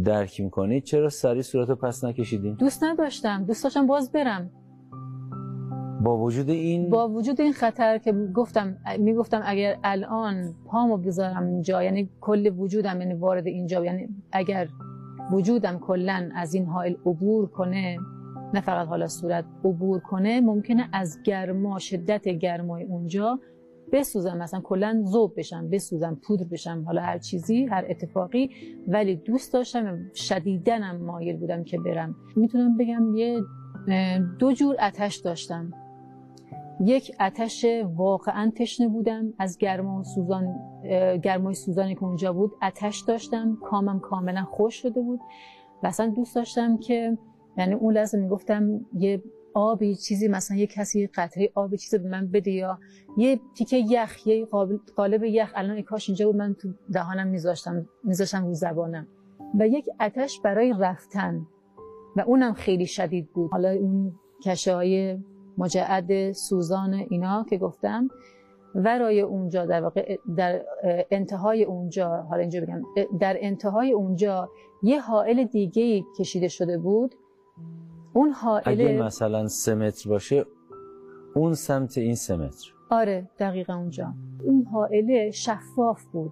درک 0.03 0.41
می‌کنید 0.41 0.83
چرا 0.83 1.09
سری 1.09 1.41
صورت 1.41 1.69
رو 1.69 1.75
پس 1.75 2.03
نکشیدین؟ 2.03 2.53
دوست 2.53 2.83
نداشتم. 2.83 3.43
دوست 3.43 3.63
داشتم 3.63 3.87
باز 3.87 4.11
برم. 4.11 4.51
با 6.03 6.17
وجود 6.17 6.49
این 6.49 6.89
با 6.89 7.09
وجود 7.09 7.41
این 7.41 7.53
خطر 7.53 7.97
که 7.97 8.13
گفتم 8.13 8.77
می‌گفتم 8.99 9.41
اگر 9.45 9.77
الان 9.83 10.55
پامو 10.65 10.97
بذارم 10.97 11.47
اینجا 11.47 11.83
یعنی 11.83 12.09
کل 12.21 12.51
وجودم 12.57 13.01
یعنی 13.01 13.13
وارد 13.13 13.47
اینجا 13.47 13.85
یعنی 13.85 14.09
اگر 14.31 14.67
وجودم 15.31 15.79
کلا 15.79 16.29
از 16.35 16.53
این 16.53 16.65
حائل 16.65 16.95
عبور 17.05 17.47
کنه 17.47 17.97
نه 18.53 18.61
فقط 18.61 18.87
حالا 18.87 19.07
صورت 19.07 19.45
عبور 19.63 19.99
کنه 19.99 20.41
ممکنه 20.41 20.89
از 20.93 21.19
گرما 21.23 21.79
شدت 21.79 22.27
گرمای 22.27 22.83
اونجا 22.83 23.39
بسوزم 23.91 24.37
مثلا 24.37 24.61
کلا 24.61 25.03
ذوب 25.05 25.33
بشم 25.37 25.69
بسوزم 25.69 26.19
پودر 26.23 26.43
بشم 26.43 26.83
حالا 26.85 27.01
هر 27.01 27.17
چیزی 27.17 27.65
هر 27.65 27.85
اتفاقی. 27.89 28.49
ولی 28.87 29.15
دوست 29.15 29.53
داشتم 29.53 30.11
شدیدنم 30.13 30.97
مایل 30.97 31.37
بودم 31.37 31.63
که 31.63 31.79
برم. 31.79 32.15
می‌تونم 32.35 32.77
بگم 32.77 33.15
یه 33.15 33.41
دو 34.39 34.51
جور 34.51 34.75
آتش 34.79 35.15
داشتم. 35.15 35.71
یک 36.85 37.15
آتش 37.19 37.65
واقعا 37.95 38.51
تشنه 38.55 38.87
بودم 38.87 39.33
از 39.39 39.57
گرما 39.57 40.03
سوزان 40.03 40.55
گرمای 41.23 41.53
سوزانی 41.53 41.95
که 41.95 42.03
اونجا 42.03 42.33
بود 42.33 42.51
آتش 42.61 42.99
داشتم. 42.99 43.57
کامم 43.63 43.99
کاملا 43.99 44.43
خوش 44.43 44.75
شده 44.75 45.01
بود. 45.01 45.19
و 45.83 45.87
اصلا 45.87 46.07
دوست 46.07 46.35
داشتم 46.35 46.77
که 46.77 47.17
یعنی 47.57 47.73
اون 47.73 47.93
لحظه 47.93 48.17
می‌گفتم 48.17 48.85
یه 48.93 49.23
آبی 49.57 49.95
چیزی 49.95 50.27
مثلا 50.27 50.57
یه 50.57 50.67
کسی 50.67 51.07
قطره 51.07 51.49
آبی 51.55 51.77
چیزی 51.77 51.97
به 51.97 52.09
من 52.09 52.27
بده 52.27 52.51
یا 52.51 52.79
یه 53.17 53.39
تیکه 53.55 53.77
یخ 53.77 54.27
یه 54.27 54.47
قالب 54.95 55.23
یخ. 55.23 55.51
الان 55.55 55.81
کاش 55.81 56.09
اینجا 56.09 56.25
بود 56.27 56.35
من 56.35 56.53
تو 56.53 56.69
دهانم 56.93 57.27
میذاشتم 57.27 57.89
میذاشتم 58.03 58.45
رو 58.45 58.53
زبانم. 58.53 59.07
و 59.59 59.67
یک 59.67 59.85
آتش 59.99 60.39
برای 60.39 60.73
رفتن. 60.79 61.47
و 62.15 62.21
اونم 62.21 62.53
خیلی 62.53 62.85
شدید 62.85 63.29
بود. 63.33 63.51
حالا 63.51 63.69
اون 63.69 64.13
کشه 64.43 64.75
های 64.75 65.17
مجعد 65.57 66.31
سوزان 66.31 66.93
اینا 66.93 67.45
که 67.49 67.57
گفتم 67.57 68.07
ورای 68.75 69.21
اونجا 69.21 69.65
در 69.65 69.81
واقع 69.81 70.17
در 70.37 70.61
انتهای 71.11 71.63
اونجا 71.63 72.09
حالا 72.09 72.41
اینجا 72.41 72.61
بگم 72.61 72.81
در 73.19 73.37
انتهای 73.39 73.91
اونجا 73.91 74.49
یه 74.83 75.01
حائل 75.01 75.43
دیگه 75.43 76.03
کشیده 76.19 76.47
شده 76.47 76.77
بود. 76.77 77.15
اون 78.17 78.31
حائل 78.31 78.81
اگه 78.81 79.01
مثلا 79.01 79.47
سه 79.47 79.75
متر 79.75 80.09
باشه 80.09 80.45
اون 81.35 81.53
سمت 81.53 81.97
این 81.97 82.15
سه 82.15 82.35
متر. 82.35 82.73
آره 82.89 83.29
دقیقا 83.39 83.73
اونجا. 83.73 84.13
اون 84.43 84.63
حائله 84.63 85.31
شفاف 85.31 86.03
بود. 86.05 86.31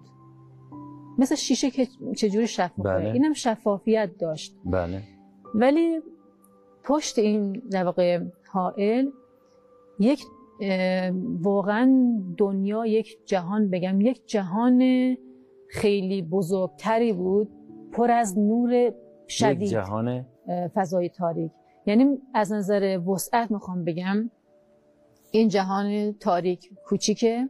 مثل 1.18 1.36
شیشه 1.36 1.72
که 1.72 1.88
چجوری 2.18 2.48
شفاف 2.48 2.86
بله. 2.86 3.12
اینم 3.12 3.34
شفافیت 3.34 4.10
داشت. 4.20 4.56
بله. 4.66 5.02
ولی 5.56 6.00
پشت 6.84 7.20
این 7.20 7.52
در 7.72 7.84
واقع 7.84 8.20
حائل 8.52 9.10
یک 10.00 10.24
واقعا 11.42 12.14
دنیا 12.38 12.86
یک 12.86 13.18
جهان 13.26 13.70
بگم 13.70 14.02
یک 14.02 14.28
جهان 14.28 14.82
خیلی 15.70 16.22
بزرگتری 16.22 17.14
بود 17.14 17.50
پر 17.92 18.12
از 18.12 18.38
نور 18.38 18.74
یک 18.74 18.94
شدید. 19.28 19.68
جهان 19.70 20.26
اه، 20.48 20.68
فضای 20.68 21.10
تاریک. 21.10 21.52
یعنی 21.86 22.18
از 22.34 22.52
نظر 22.52 23.00
وسعت 23.08 23.52
می‌خوام 23.52 23.84
بگم 23.84 24.30
این 25.32 25.48
جهان 25.48 26.14
تاریک 26.14 26.70
کوچیکه. 26.86 27.50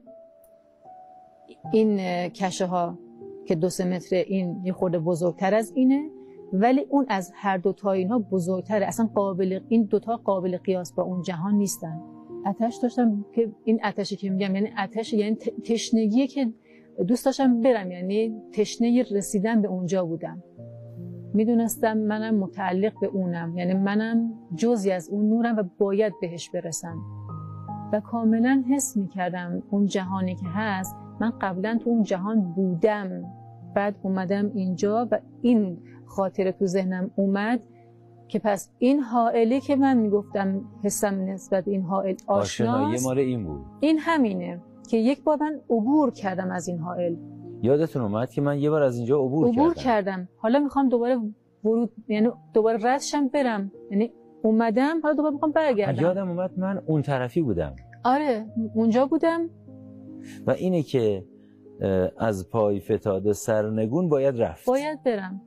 این 1.71 1.97
کشه 2.29 2.65
ها 2.65 2.99
که 3.45 3.55
دو 3.55 3.69
سه 3.69 3.85
متر 3.85 4.15
این 4.15 4.61
یه 4.63 4.73
خورده 4.73 4.99
بزرگتر 4.99 5.55
از 5.55 5.71
اینه 5.75 6.09
ولی 6.53 6.85
اون 6.89 7.05
از 7.09 7.31
هر 7.35 7.57
دو 7.57 7.73
تا 7.73 7.91
اینها 7.91 8.19
بزرگتره. 8.19 8.85
اصلا 8.85 9.09
قابل 9.15 9.59
این 9.69 9.83
دوتا 9.83 10.17
قابل 10.17 10.57
قیاس 10.57 10.93
با 10.93 11.03
اون 11.03 11.21
جهان 11.21 11.55
نیستن. 11.55 12.01
آتش 12.45 12.75
داشتم 12.75 13.25
که 13.33 13.51
این 13.63 13.85
آتشی 13.85 14.15
که 14.15 14.29
میگم 14.29 14.55
یعنی 14.55 14.69
آتش 14.83 15.13
یعنی 15.13 15.35
ت- 15.35 15.61
تشنگی 15.63 16.27
که 16.27 16.53
دوست 17.07 17.25
داشتم 17.25 17.61
برم 17.61 17.91
یعنی 17.91 18.41
تشنه 18.53 19.05
رسیدن 19.11 19.61
به 19.61 19.67
اونجا 19.67 20.05
بودم. 20.05 20.43
می‌دونستم 21.35 21.97
منم 21.97 22.35
متعلق 22.35 22.99
به 22.99 23.07
اونم. 23.07 23.57
یعنی 23.57 23.73
منم 23.73 24.33
جزی 24.55 24.91
از 24.91 25.09
اون 25.09 25.29
نورم 25.29 25.57
و 25.57 25.63
باید 25.77 26.13
بهش 26.21 26.49
برسم. 26.49 26.97
و 27.93 27.99
کاملا 27.99 28.63
حس 28.69 28.97
می‌کردم 28.97 29.63
اون 29.69 29.85
جهانی 29.85 30.35
که 30.35 30.45
هست 30.45 30.95
من 31.19 31.33
قبلا 31.41 31.79
تو 31.83 31.89
اون 31.89 32.03
جهان 32.03 32.41
بودم. 32.41 33.23
بعد 33.75 33.95
اومدم 34.03 34.51
اینجا 34.53 35.07
و 35.11 35.19
این 35.41 35.77
خاطره 36.05 36.51
تو 36.51 36.65
ذهنم 36.65 37.11
اومد 37.15 37.59
که 38.27 38.39
پس 38.39 38.69
این 38.79 38.99
حائله 38.99 39.59
که 39.59 39.75
من 39.75 39.97
می‌گفتم 39.97 40.61
حسم 40.83 41.25
نسبت 41.25 41.65
به 41.65 41.71
این 41.71 41.81
حائل 41.81 42.15
آشنایی 42.27 42.85
آشناست 42.85 43.05
مال 43.05 43.19
این 43.19 43.43
بود. 43.43 43.61
این 43.79 43.97
همینه 43.99 44.61
که 44.89 44.97
یک 44.97 45.23
بار 45.23 45.37
من 45.41 45.59
عبور 45.69 46.11
کردم 46.11 46.51
از 46.51 46.67
این 46.67 46.79
حائل. 46.79 47.15
یادتون 47.65 48.01
اومد 48.01 48.29
که 48.29 48.41
من 48.41 48.59
یه 48.59 48.69
بار 48.69 48.83
از 48.83 48.97
اینجا 48.97 49.19
عبور, 49.19 49.47
عبور 49.47 49.73
کردم. 49.73 49.83
کردم. 49.83 50.29
حالا 50.37 50.59
می‌خوام 50.59 50.89
دوباره 50.89 51.17
ورود 51.63 51.91
یعنی 52.07 52.29
دوباره 52.53 52.77
ردشم 52.83 53.27
برم. 53.27 53.71
یعنی 53.91 54.13
اومدم 54.43 55.01
حالا 55.03 55.15
دوباره 55.15 55.33
می‌خوام 55.33 55.51
برگردم. 55.51 56.01
یادم 56.01 56.29
اومد 56.29 56.59
من 56.59 56.81
اون 56.85 57.01
طرفی 57.01 57.41
بودم. 57.41 57.75
آره 58.03 58.45
اونجا 58.75 59.05
بودم. 59.05 59.49
و 60.47 60.51
اینه 60.51 60.83
که 60.83 61.25
از 62.17 62.49
پای 62.49 62.79
فتاده 62.79 63.33
سرنگون 63.33 64.09
باید 64.09 64.41
رفت. 64.41 64.67
باید 64.67 65.03
برم. 65.03 65.41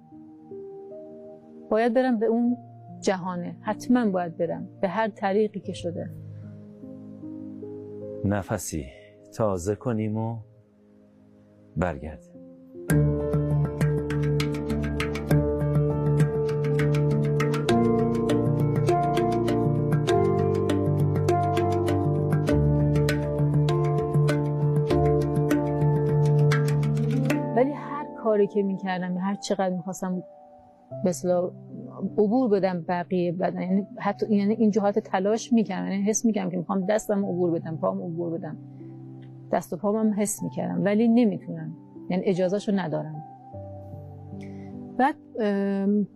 باید 1.70 1.94
برم 1.94 2.18
به 2.18 2.26
اون 2.26 2.56
جهانه. 3.00 3.56
حتما 3.60 4.10
باید 4.10 4.36
برم. 4.36 4.68
به 4.80 4.88
هر 4.88 5.08
طریقی 5.08 5.60
که 5.60 5.72
شده. 5.72 6.10
نفسی 8.24 8.86
تازه 9.36 9.74
کنیم 9.74 10.16
و 10.16 10.36
برگرد. 11.78 12.24
ولی 27.56 27.72
هر 27.72 28.06
کاری 28.22 28.46
که 28.46 28.62
می‌کردم 28.62 29.16
هر 29.16 29.34
چقدر 29.34 29.70
می‌خواستم 29.70 30.22
مثلا 31.04 31.50
عبور 32.18 32.48
بدم 32.48 32.84
بقیه 32.88 33.32
بدن 33.32 33.62
یعنی 33.62 33.86
حتی 33.98 34.36
یعنی 34.36 34.54
این 34.54 34.70
جهات 34.70 34.98
تلاش 34.98 35.52
می‌کردم 35.52 35.88
یعنی 35.88 36.02
حس 36.02 36.24
می‌کردم 36.24 36.50
که 36.50 36.56
می‌خوام 36.56 36.86
دستم 36.86 37.24
عبور 37.24 37.50
بدم 37.50 37.76
پام 37.76 38.02
عبور 38.02 38.38
بدم. 38.38 38.56
دست 39.52 39.72
و 39.72 39.76
پام 39.76 39.96
هم 39.96 40.14
حس 40.20 40.42
می‌کردم 40.42 40.84
ولی 40.84 41.08
نمی‌تونم. 41.08 41.76
یعنی 42.10 42.24
اجازهشو 42.24 42.72
ندارم. 42.72 43.24
بعد 44.98 45.16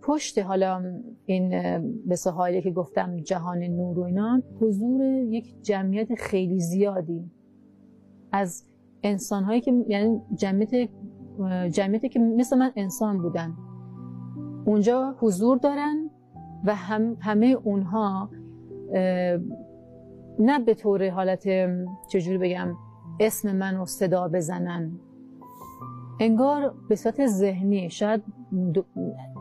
پشت 0.01 0.39
حالا 0.39 0.81
این 1.25 1.49
به 2.05 2.15
حالی 2.35 2.61
که 2.61 2.71
گفتم 2.71 3.17
جهان 3.17 3.63
نور 3.63 3.99
و 3.99 4.03
اینا 4.03 4.41
حضور 4.61 5.03
یک 5.03 5.61
جمعیت 5.61 6.15
خیلی 6.15 6.59
زیادی. 6.59 7.31
از 8.31 8.65
انسان 9.03 9.43
هایی 9.43 9.61
که 9.61 9.73
یعنی 9.87 10.21
جمعیت 10.35 10.89
جمعیتی 11.71 12.09
که 12.09 12.19
مثل 12.19 12.57
من 12.57 12.71
انسان 12.75 13.21
بودن. 13.21 13.53
اونجا 14.65 15.15
حضور 15.19 15.57
دارن 15.57 16.09
و 16.65 16.75
هم 16.75 17.17
همه 17.19 17.57
اونها 17.63 18.29
نه 20.39 20.59
به 20.65 20.73
طور 20.73 21.09
حالت 21.09 21.43
چجوری 22.09 22.37
بگم 22.37 22.75
اسم 23.19 23.55
منو 23.55 23.85
صدا 23.85 24.27
بزنن. 24.27 24.91
انگار 26.19 26.73
به 26.89 26.95
صورت 26.95 27.27
ذهنی 27.27 27.89
شاید 27.89 28.23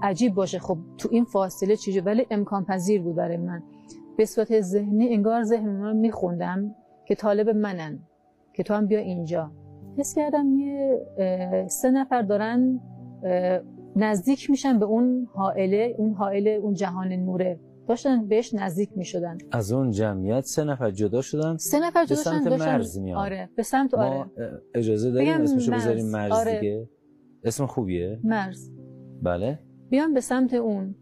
عجیب 0.03 0.35
باشه. 0.35 0.59
خب 0.59 0.79
تو 0.99 1.09
این 1.13 1.25
فاصله 1.25 1.77
چیزی 1.77 2.01
ولی 2.01 2.27
امکان 2.31 2.65
پذیر 2.65 3.03
بود 3.03 3.17
برای 3.17 3.37
من. 3.37 3.63
به 4.17 4.25
صورت 4.25 4.61
ذهنی 4.61 5.09
انگار 5.15 5.43
ذهن 5.43 5.69
اونا 5.69 5.91
رو 5.91 5.97
میخوندم 5.97 6.75
که 7.07 7.15
طالب 7.15 7.49
منن 7.49 7.99
که 8.53 8.63
تو 8.63 8.75
هم 8.75 8.87
بیا 8.87 8.99
اینجا. 8.99 9.51
حس 9.99 10.15
کردم 10.15 10.53
یه 10.59 11.01
سه 11.69 11.91
نفر 11.91 12.23
دارن 12.23 12.81
نزدیک 13.97 14.51
میشن 14.51 14.79
به 14.79 14.85
اون 14.85 15.29
حائله 15.35 15.95
اون 15.99 16.15
حائله 16.15 16.51
اون 16.51 16.75
جهان 16.75 17.13
نوره. 17.13 17.61
داشتن 17.89 18.27
بهش 18.27 18.55
نزدیک 18.55 18.91
می‌شدن. 18.97 19.39
از 19.53 19.73
اون 19.73 19.91
جمعیت 19.91 20.45
سه 20.45 20.65
نفر 20.65 20.91
جدا 20.91 21.23
شدن 21.23 21.57
سه 21.57 21.81
نفر 21.81 22.05
جدا 22.05 22.17
سمت 22.17 22.41
شدن 22.41 22.51
داشتن 22.51 22.73
مرز 22.73 22.99
میان. 22.99 23.19
آره 23.19 23.51
به 23.57 23.63
سمت 23.63 23.95
آره. 23.95 24.17
ما 24.17 24.27
اجازه 24.75 25.11
داریم 25.11 25.41
اسمشو 25.41 25.71
مرز. 25.71 25.83
بذاریم 25.83 26.11
مرز 26.11 26.33
آره. 26.33 26.61
دیگه؟ 26.61 26.89
اسم 27.45 27.67
خوبیه؟ 27.67 28.21
مرز. 28.25 28.71
بله. 29.23 29.59
بیان 29.91 30.15
به 30.15 30.21
سمت 30.21 30.55
اون. 30.55 30.95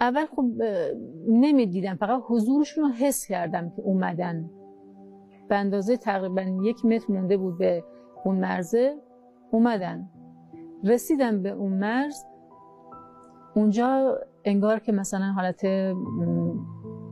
اول 0.00 0.26
خب 0.36 0.44
نمی‌دیدم 1.28 1.94
فقط 1.94 2.22
حضورشون 2.26 2.84
رو 2.84 2.90
حس 2.90 3.26
کردم 3.26 3.70
که 3.70 3.82
اومدن. 3.82 4.50
به 5.48 5.56
اندازه 5.56 5.96
تقریبا 5.96 6.42
یک 6.42 6.84
متر 6.84 7.12
مونده 7.12 7.36
بود 7.36 7.58
به 7.58 7.84
اون 8.24 8.36
مرزه. 8.36 8.96
اومدن. 9.50 10.10
رسیدم 10.84 11.42
به 11.42 11.50
اون 11.50 11.72
مرز. 11.72 12.14
اونجا 13.54 14.18
انگار 14.44 14.78
که 14.78 14.92
مثلا 14.92 15.32
حالت 15.32 15.64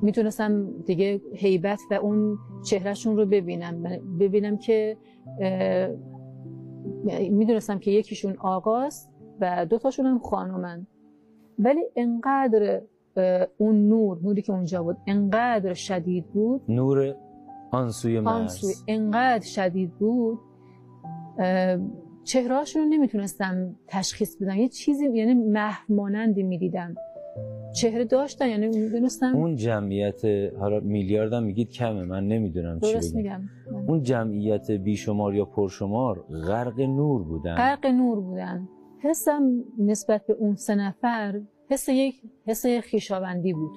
می‌تونستم 0.03 0.71
دیگه 0.87 1.21
هیبت 1.35 1.81
و 1.91 1.95
اون 1.95 2.39
چهرهشون 2.65 3.17
رو 3.17 3.27
ببینم. 3.27 3.83
ببینم 4.21 4.57
که 4.57 4.97
می‌دونستم 7.31 7.79
که 7.79 7.91
یکیشون 7.91 8.37
آقاست 8.39 9.13
و 9.41 9.67
دوتاشون 9.67 10.07
هم 10.07 10.19
خانومن. 10.19 10.87
ولی 11.59 11.81
انقدر 11.97 12.83
اون 13.59 13.89
نور 13.89 14.19
نوری 14.23 14.43
که 14.43 14.53
اونجا 14.53 14.83
بود 14.83 14.97
انقدر 15.07 15.75
شدید 15.75 16.27
بود. 16.27 16.63
نور 16.69 17.15
آنسوی 17.71 18.19
آن 18.19 18.25
مرز. 18.25 18.53
سوی 18.53 18.73
انقدر 18.89 19.47
شدید 19.47 19.93
بود. 19.99 20.39
چهرهاشون 22.25 22.83
رو 22.83 22.89
نمی‌تونستم 22.89 23.77
تشخیص 23.89 24.37
بدم. 24.37 24.57
یه 24.57 24.69
چیزی 24.69 25.05
یعنی 25.05 25.35
محو 25.35 25.95
مانندی 25.95 26.43
می‌دیدم. 26.43 26.95
چهره 27.75 28.05
داشتن 28.05 28.49
یعنی 28.49 28.67
می‌دونستم 28.67 29.37
اون 29.37 29.57
جمعیت 29.57 30.25
حالا 30.59 30.81
میلیاردم 30.81 31.43
میگید 31.43 31.71
کمه 31.71 32.05
من 32.05 32.27
نمی‌دونم 32.27 32.81
چی 32.81 32.93
درست 32.93 33.17
بگم. 33.17 33.41
میگم. 33.71 33.91
اون 33.91 34.03
جمعیت 34.03 34.71
بیشمار 34.71 35.35
یا 35.35 35.45
پرشمار 35.45 36.25
غرق 36.47 36.81
نور 36.81 37.23
بودن. 37.23 37.55
غرق 37.55 37.87
نور 37.87 38.21
بودن. 38.21 38.69
حسم 38.99 39.65
نسبت 39.79 40.27
به 40.27 40.33
اون 40.33 40.55
سه 40.55 40.75
نفر 40.75 41.41
حس 41.71 41.89
یک 41.89 42.23
حس 42.47 42.67
خیشاوندی 42.67 43.53
بود. 43.53 43.73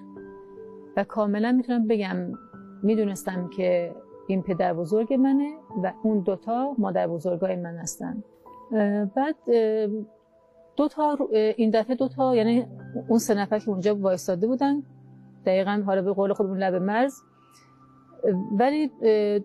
و 0.97 1.03
کاملا 1.03 1.51
می‌تونم 1.51 1.88
بگم 1.88 2.15
می‌دونستم 2.84 3.49
که 3.58 3.91
این 4.27 4.41
پدر 4.41 4.73
بزرگ 4.73 5.13
منه 5.13 5.49
و 5.84 5.93
اون 6.03 6.19
دوتا 6.19 6.75
مادر 6.77 7.08
بزرگای 7.08 7.55
من 7.55 7.75
هستن. 7.75 8.23
بعد 9.15 9.36
رو- 10.97 11.30
اه، 11.34 11.54
این 11.58 11.69
دفعه 11.69 11.95
دوتا 11.95 12.36
یعنی 12.36 12.65
اون 13.08 13.19
سه 13.19 13.34
نفر 13.34 13.60
که 13.60 13.69
اونجا 13.69 13.95
وایستاده 13.95 14.47
بودن 14.47 14.84
دقیقا 15.45 15.84
حالا 15.86 16.01
به 16.01 16.13
قول 16.13 16.34
خودمون 16.34 16.58
لب 16.58 16.75
مرز. 16.75 17.13
ولی 18.60 18.91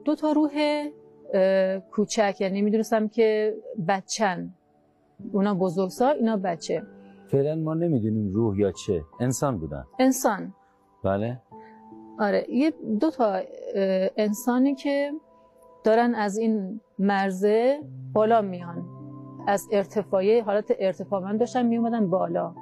دو 0.04 0.14
تا 0.14 0.32
روح 0.32 0.52
کوچک 1.90 2.36
یعنی 2.40 2.62
می‌دونستم 2.62 3.08
که 3.08 3.54
بچن. 3.88 4.54
اونا 5.32 5.54
بزرگسال 5.54 6.16
اینا 6.16 6.36
بچه. 6.36 6.82
فعلا 7.28 7.54
ما 7.54 7.74
نمی‌دونیم 7.74 8.34
روح 8.34 8.58
یا 8.58 8.72
چه. 8.72 9.02
انسان 9.20 9.58
بودن. 9.58 9.84
انسان. 9.98 10.54
بله. 11.04 11.40
آره. 12.18 12.46
یه 12.48 12.72
دو 13.00 13.10
تا 13.10 13.40
انسانی 14.16 14.74
که 14.74 15.12
دارن 15.84 16.14
از 16.14 16.38
این 16.38 16.80
مرزه 16.98 17.80
بالا 18.12 18.40
میان. 18.42 18.84
از 19.46 19.68
ارتفاعی 19.72 20.40
حالت 20.40 20.72
ارتفاع 20.78 21.22
من 21.22 21.36
داشتن 21.36 21.66
میومدن 21.66 22.10
بالا. 22.10 22.54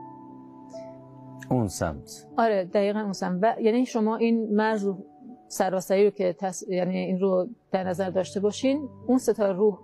اون 1.50 1.68
سمت. 1.68 2.26
آره 2.38 2.64
دقیقا 2.64 3.00
اون 3.00 3.12
سم. 3.12 3.38
و 3.42 3.54
یعنی 3.60 3.86
شما 3.86 4.16
این 4.16 4.56
مرز 4.56 4.84
رو 4.84 5.04
سراسری 5.48 6.04
رو 6.04 6.10
که 6.10 6.32
تص... 6.32 6.68
یعنی 6.68 6.96
این 6.96 7.20
رو 7.20 7.48
در 7.72 7.84
نظر 7.84 8.10
داشته 8.10 8.40
باشین 8.40 8.88
اون 9.06 9.18
سه 9.18 9.32
تا 9.32 9.50
روح 9.50 9.78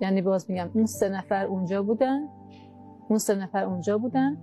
یعنی 0.00 0.22
باز 0.22 0.50
میگم 0.50 0.70
اون 0.74 0.86
سه 0.86 1.08
نفر 1.08 1.46
اونجا 1.46 1.82
بودن 1.82 2.28
اون 3.08 3.18
سه 3.18 3.34
نفر 3.34 3.64
اونجا 3.64 3.98
بودن. 3.98 4.36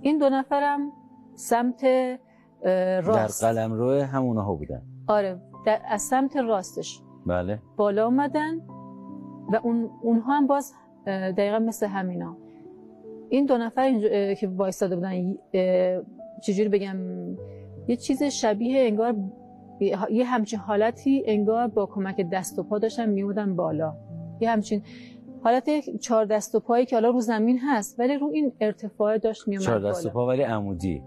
این 0.00 0.18
دو 0.18 0.28
نفرم 0.28 0.92
سمت 1.34 1.84
راست. 3.04 3.42
در 3.42 3.52
قلم 3.52 3.72
روی 3.72 4.00
همونها 4.00 4.54
بودن. 4.54 4.82
آره 5.06 5.40
در... 5.66 5.80
از 5.88 6.02
سمت 6.02 6.36
راستش. 6.36 7.02
بله. 7.26 7.58
بالا 7.76 8.06
اومدن 8.06 8.56
و 9.52 9.60
اون 9.62 9.90
اونها 10.02 10.36
هم 10.36 10.46
باز 10.46 10.74
دقیقا 11.06 11.58
مثل 11.58 11.86
همینا. 11.86 12.36
این 13.28 13.46
دو 13.46 13.58
نفر 13.58 13.82
اینجا 13.82 14.34
که 14.34 14.48
وایستاده 14.48 14.96
بودن 14.96 15.34
چجوری 16.42 16.68
بگم 16.68 16.96
یه 17.88 17.96
چیز 17.96 18.22
شبیه 18.22 18.80
انگار 18.80 19.14
یه 20.10 20.24
همچین 20.24 20.58
حالتی 20.58 21.22
انگار 21.26 21.68
با 21.68 21.86
کمک 21.86 22.26
دست 22.32 22.58
و 22.58 22.62
پا 22.62 22.78
داشتن 22.78 23.08
میومدن 23.08 23.56
بالا. 23.56 23.94
یه 24.40 24.50
همچین 24.50 24.82
حالت 25.42 25.70
چهار 26.00 26.24
دست 26.24 26.54
و 26.54 26.60
پایی 26.60 26.86
که 26.86 26.96
حالا 26.96 27.10
رو 27.10 27.20
زمین 27.20 27.58
هست 27.58 28.00
ولی 28.00 28.16
رو 28.16 28.30
این 28.34 28.52
ارتفاع 28.60 29.18
داشت 29.18 29.48
میومد 29.48 29.64
چهار 29.64 29.80
دست 29.80 30.06
و 30.06 30.10
پا 30.10 30.26
ولی 30.26 30.42
عمودی. 30.42 31.02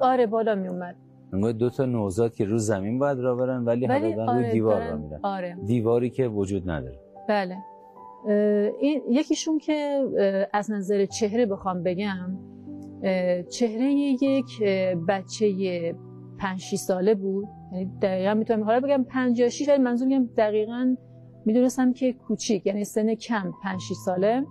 آره 0.00 0.26
بالا 0.26 0.54
میومد 0.54 0.96
انگار 1.32 1.52
دو 1.52 1.70
تا 1.70 1.84
نوزاد 1.84 2.34
که 2.34 2.44
رو 2.44 2.58
زمین 2.58 2.98
باید 2.98 3.18
را 3.18 3.34
برن 3.34 3.64
ولی, 3.64 3.86
ولی 3.86 4.12
حالا 4.12 4.32
آره 4.32 4.42
روی 4.42 4.52
دیوار 4.52 4.90
را 4.90 4.96
میرن. 4.96 5.20
آره. 5.22 5.56
دیواری 5.66 6.10
که 6.10 6.28
وجود 6.28 6.70
نداره. 6.70 6.98
بله. 7.28 7.56
این 8.80 9.02
یکیشون 9.10 9.58
که 9.58 10.04
از 10.52 10.70
نظر 10.70 11.06
چهره 11.06 11.46
بخوام 11.46 11.82
بگم 11.82 12.38
چهره 13.50 13.92
یک 13.92 14.62
بچه 15.08 15.94
پنج 16.38 16.60
6 16.60 16.76
ساله 16.76 17.14
بود. 17.14 17.48
یعنی 17.72 17.90
دقیقا 18.02 18.34
می‌تونم 18.34 18.64
حالا 18.64 18.80
بگم 18.80 19.04
56 19.04 19.68
ولی 19.68 19.82
منظور 19.82 20.08
میگم 20.08 20.28
دقیقا 20.36 20.96
می‌دونستم 21.44 21.92
که 21.92 22.12
کوچیک 22.12 22.66
یعنی 22.66 22.84
سن 22.84 23.14
کم 23.14 23.52
5 23.62 23.80
6 23.80 23.92
ساله. 24.04 24.46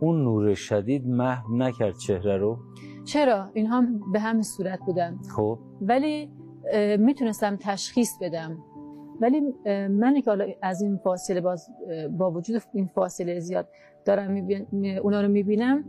اون, 0.00 0.22
نور 0.24 0.54
شدید 0.54 1.06
محو 1.06 1.56
نکرد 1.56 1.98
چهره 1.98 2.36
رو؟ 2.36 2.58
چرا؟ 3.04 3.50
اینها 3.54 3.76
هم 3.76 4.12
به 4.12 4.20
همین 4.20 4.42
صورت 4.42 4.78
بودن. 4.86 5.18
خب. 5.36 5.58
ولی 5.80 6.30
می‌تونستم 6.98 7.56
تشخیص 7.56 8.18
بدم. 8.20 8.58
ولی 9.20 9.40
من 9.88 10.20
که 10.20 10.30
حالا 10.30 10.46
از 10.62 10.82
این 10.82 10.96
فاصله 10.96 11.40
باز 11.40 11.70
با 12.18 12.30
وجود 12.30 12.62
این 12.74 12.86
فاصله 12.86 13.38
زیاد 13.40 13.68
دارم 14.04 14.30
میبین... 14.30 14.66
می- 14.72 14.96
اونا 14.96 15.20
رو 15.20 15.28
می‌بینم 15.28 15.84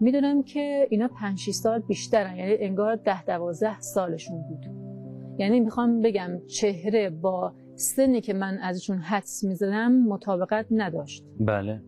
می‌دونم 0.00 0.42
که 0.42 0.86
اینا 0.90 1.08
5 1.08 1.38
6 1.38 1.50
سال 1.52 1.78
بیشترن 1.78 2.36
یعنی 2.36 2.56
انگار 2.58 2.96
10 2.96 3.24
12 3.24 3.80
سالشون 3.80 4.42
بود. 4.48 4.66
یعنی 5.38 5.60
می‌خوام 5.60 6.00
بگم 6.00 6.30
چهره 6.46 7.10
با 7.10 7.52
سنی 7.74 8.20
که 8.20 8.32
من 8.34 8.58
ازشون 8.58 8.98
حدس 8.98 9.44
می‌زدم 9.44 9.92
مطابقت 9.92 10.66
نداشت. 10.70 11.24
بله. 11.40 11.82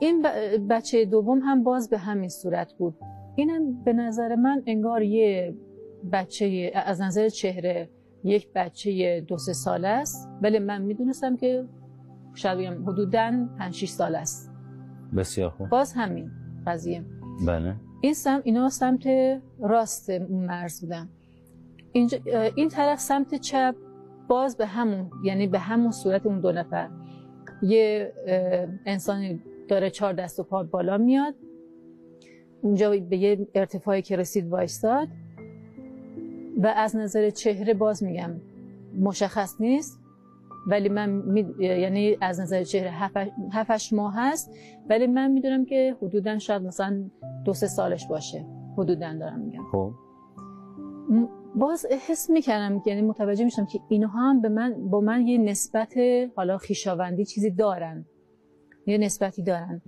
این 0.00 0.22
بچه 0.70 1.04
دوم 1.04 1.38
هم 1.38 1.62
باز 1.64 1.90
به 1.90 1.98
همین 1.98 2.28
صورت 2.28 2.72
بود. 2.72 2.94
اینم 3.36 3.84
به 3.84 3.92
نظر 3.92 4.34
من 4.34 4.62
انگار 4.66 5.02
یه 5.02 5.54
بچه 6.12 6.72
از 6.74 7.00
نظر 7.00 7.28
چهره 7.28 7.90
یک 8.26 8.48
بچه 8.54 9.20
دو 9.20 9.38
سه 9.38 9.52
ساله 9.52 9.88
است. 9.88 10.28
ولی 10.42 10.58
من 10.58 10.82
می‌دونستم 10.82 11.36
که 11.36 11.64
شاید 12.34 12.58
بگم 12.58 12.88
حدودا 12.88 13.48
5 13.58 13.74
6 13.74 13.88
ساله 13.88 14.18
است. 14.18 14.50
بسیار 15.16 15.50
خوب. 15.50 15.68
باز 15.68 15.92
همین 15.92 16.30
قضیه. 16.66 17.04
بله. 17.46 17.74
این 18.00 18.14
سم 18.14 18.40
اینا 18.44 18.68
سمت 18.68 19.06
راست 19.60 20.10
اون 20.10 20.46
مرز 20.46 20.80
بودن. 20.80 21.08
اینجا 21.92 22.18
این 22.54 22.68
طرف 22.68 23.00
سمت 23.00 23.34
چپ 23.34 23.74
باز 24.28 24.56
به 24.56 24.66
همون 24.66 25.10
یعنی 25.24 25.46
به 25.46 25.58
همون 25.58 25.90
صورت 25.90 26.26
اون 26.26 26.40
دو 26.40 26.52
نفر. 26.52 26.88
یه 27.62 28.12
انسانی 28.86 29.42
داره 29.68 29.90
چهار 29.90 30.12
دست 30.12 30.40
و 30.40 30.42
پا 30.42 30.62
بالا 30.62 30.98
میاد. 30.98 31.34
اونجا 32.62 32.90
به 32.90 33.16
یه 33.16 33.48
ارتفاعی 33.54 34.02
که 34.02 34.16
رسید 34.16 34.48
وایستاد. 34.48 35.08
و 36.56 36.66
از 36.76 36.96
نظر 36.96 37.30
چهره 37.30 37.74
باز 37.74 38.02
میگم 38.02 38.30
مشخص 39.00 39.60
نیست 39.60 40.00
ولی 40.66 40.88
من 40.88 41.10
می... 41.10 41.46
یعنی 41.58 42.16
از 42.20 42.40
نظر 42.40 42.62
چهره 42.64 42.90
هفت- 42.90 43.32
هفتش 43.52 43.92
ماه 43.92 44.14
هست 44.16 44.50
ولی 44.90 45.06
من 45.06 45.30
می‌دونم 45.30 45.64
که 45.64 45.96
حدودا 46.02 46.38
شاید 46.38 46.62
مثلا 46.62 47.10
دو 47.44 47.52
سه 47.52 47.66
سالش 47.66 48.06
باشه. 48.06 48.46
حدودا 48.76 49.14
دارم 49.18 49.40
میگم. 49.40 49.62
خب. 49.72 49.92
باز 51.54 51.86
حس 52.08 52.30
می‌کردم 52.30 52.82
یعنی 52.86 53.02
متوجه 53.02 53.44
میشم 53.44 53.66
که 53.66 53.80
اینها 53.88 54.20
هم 54.20 54.40
به 54.40 54.48
من 54.48 54.88
با 54.90 55.00
من 55.00 55.26
یه 55.26 55.38
نسبت 55.38 55.94
حالا 56.36 56.58
خیشاوندی 56.58 57.24
چیزی 57.24 57.50
دارن. 57.50 58.04
یه 58.86 58.98
نسبتی 58.98 59.42
دارن. 59.42 59.82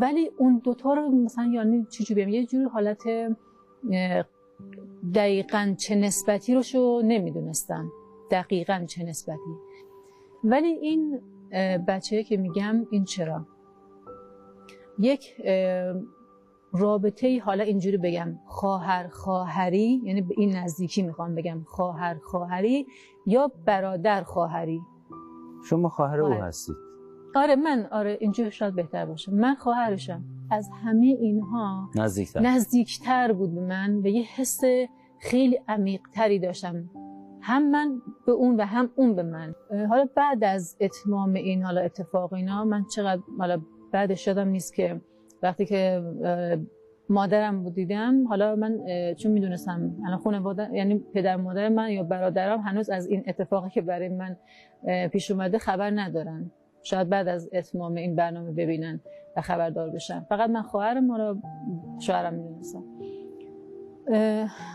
ولی 0.00 0.30
اون 0.38 0.60
دوتا 0.64 0.94
رو 0.94 1.10
مثلا 1.10 1.50
یعنی 1.54 1.86
چجوری 1.90 2.22
بگم؟ 2.22 2.32
یه 2.32 2.46
جور 2.46 2.68
حالت 2.68 3.02
دقیقا 5.14 5.74
چه 5.78 5.94
نسبتی 5.94 6.54
رو 6.54 6.62
شو 6.62 7.00
نمی‌دونستم. 7.04 7.90
دقیقا 8.30 8.84
چه 8.88 9.04
نسبتی. 9.04 9.56
ولی 10.44 10.66
این 10.66 11.20
بچه 11.88 12.22
که 12.22 12.36
میگم 12.36 12.86
این 12.90 13.04
چرا؟ 13.04 13.46
یک 14.98 15.34
رابطه 16.72 17.26
ای 17.26 17.38
حالا 17.38 17.64
اینجوری 17.64 17.96
بگم 17.96 18.38
خواهر 18.46 19.08
خواهری 19.08 20.00
یعنی 20.04 20.22
به 20.22 20.34
این 20.38 20.56
نزدیکی 20.56 21.02
می‌خوام 21.02 21.34
بگم 21.34 21.62
خواهر 21.66 22.18
خواهری 22.24 22.86
یا 23.26 23.52
برادر 23.64 24.22
خواهری؟ 24.22 24.80
شما 25.68 25.88
خواهر 25.88 26.20
او. 26.20 26.32
هستید. 26.32 26.87
آره 27.34 27.56
من 27.56 27.88
آره 27.90 28.18
اینجوری 28.20 28.50
شاید 28.50 28.74
بهتر 28.74 29.06
باشه. 29.06 29.32
من 29.32 29.54
خواهرشم. 29.54 30.24
از 30.50 30.70
همه 30.84 31.06
اینها 31.06 31.90
نزدیکتر. 31.94 32.40
نزدیکتر 32.40 33.32
بود 33.32 33.54
به 33.54 33.60
من 33.60 33.96
و 33.96 34.06
یه 34.06 34.22
حس 34.22 34.60
خیلی 35.20 35.60
عمیقتری 35.68 36.38
داشتم. 36.38 36.90
هم 37.40 37.70
من 37.70 38.02
به 38.26 38.32
اون 38.32 38.56
و 38.56 38.64
هم 38.64 38.90
اون 38.96 39.14
به 39.14 39.22
من. 39.22 39.54
حالا 39.88 40.08
بعد 40.14 40.44
از 40.44 40.76
اتمام 40.80 41.34
این 41.34 41.62
حالا 41.62 41.80
اتفاق 41.80 42.32
اینا 42.32 42.64
من 42.64 42.84
چقدر 42.94 43.22
حالا 43.38 43.60
بعدش 43.92 44.26
یادم 44.26 44.48
نیست 44.48 44.74
که 44.74 45.00
وقتی 45.42 45.66
که 45.66 46.02
مادرم 47.10 47.62
بود 47.62 47.74
دیدم 47.74 48.26
حالا 48.26 48.56
من 48.56 48.78
چون 49.14 49.32
می‌دونستم 49.32 49.96
الان 50.06 50.18
خانواده 50.18 50.70
یعنی 50.72 50.98
پدر 51.14 51.36
مادر 51.36 51.68
من 51.68 51.90
یا 51.90 52.02
برادرم 52.02 52.60
هنوز 52.60 52.90
از 52.90 53.06
این 53.06 53.24
اتفاقی 53.26 53.70
که 53.70 53.82
برای 53.82 54.08
من 54.08 54.36
پیش 55.08 55.30
اومده 55.30 55.58
خبر 55.58 55.90
ندارن. 55.90 56.50
شاید 56.88 57.08
بعد 57.08 57.28
از 57.28 57.50
اتمام 57.52 57.94
این 57.94 58.16
برنامه 58.16 58.52
ببینن 58.52 59.00
و 59.36 59.40
خبردار 59.40 59.90
بشن. 59.90 60.20
فقط 60.28 60.50
من 60.50 60.62
خواهرم 60.62 61.10
حالا 61.10 61.38
شوهرم 61.98 62.34
می‌دونستم. 62.34 62.84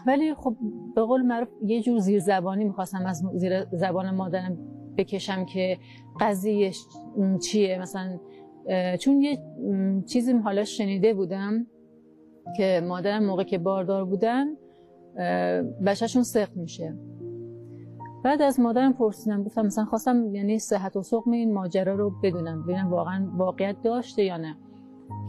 ولی 0.07 0.33
خب 0.33 0.55
به 0.95 1.01
قول 1.01 1.21
معروف 1.21 1.47
یه 1.65 1.81
جور 1.81 1.99
زیر 1.99 2.19
زبانی 2.19 2.63
می‌خواستم 2.63 3.05
از 3.05 3.23
زیر 3.33 3.65
زبان 3.65 4.15
مادرم 4.15 4.57
بکشم 4.97 5.45
که 5.45 5.77
قضیه 6.19 6.71
چیه. 7.43 7.79
مثلا 7.81 8.19
چون 8.99 9.21
یه 9.21 9.39
چیزی 10.05 10.33
حالا 10.33 10.63
شنیده 10.63 11.13
بودم 11.13 11.67
که 12.57 12.81
مادرم 12.87 13.25
موقع 13.25 13.43
که 13.43 13.57
باردار 13.57 14.05
بودن 14.05 14.47
بچهشون 15.85 16.23
سخت 16.23 16.57
میشه. 16.57 16.93
بعد 18.23 18.41
از 18.41 18.59
مادرم 18.59 18.93
پرسیدم 18.93 19.43
گفتم 19.43 19.65
مثلا 19.65 19.85
خواستم 19.85 20.35
یعنی 20.35 20.59
صحت 20.59 20.95
و 20.95 21.03
سقم 21.03 21.31
این 21.31 21.53
ماجرا 21.53 21.95
رو 21.95 22.13
بدونم 22.23 22.63
ببینم 22.63 22.89
واقعا 22.89 23.27
واقعیت 23.37 23.81
داشته 23.83 24.23
یا 24.23 24.37
نه. 24.37 24.57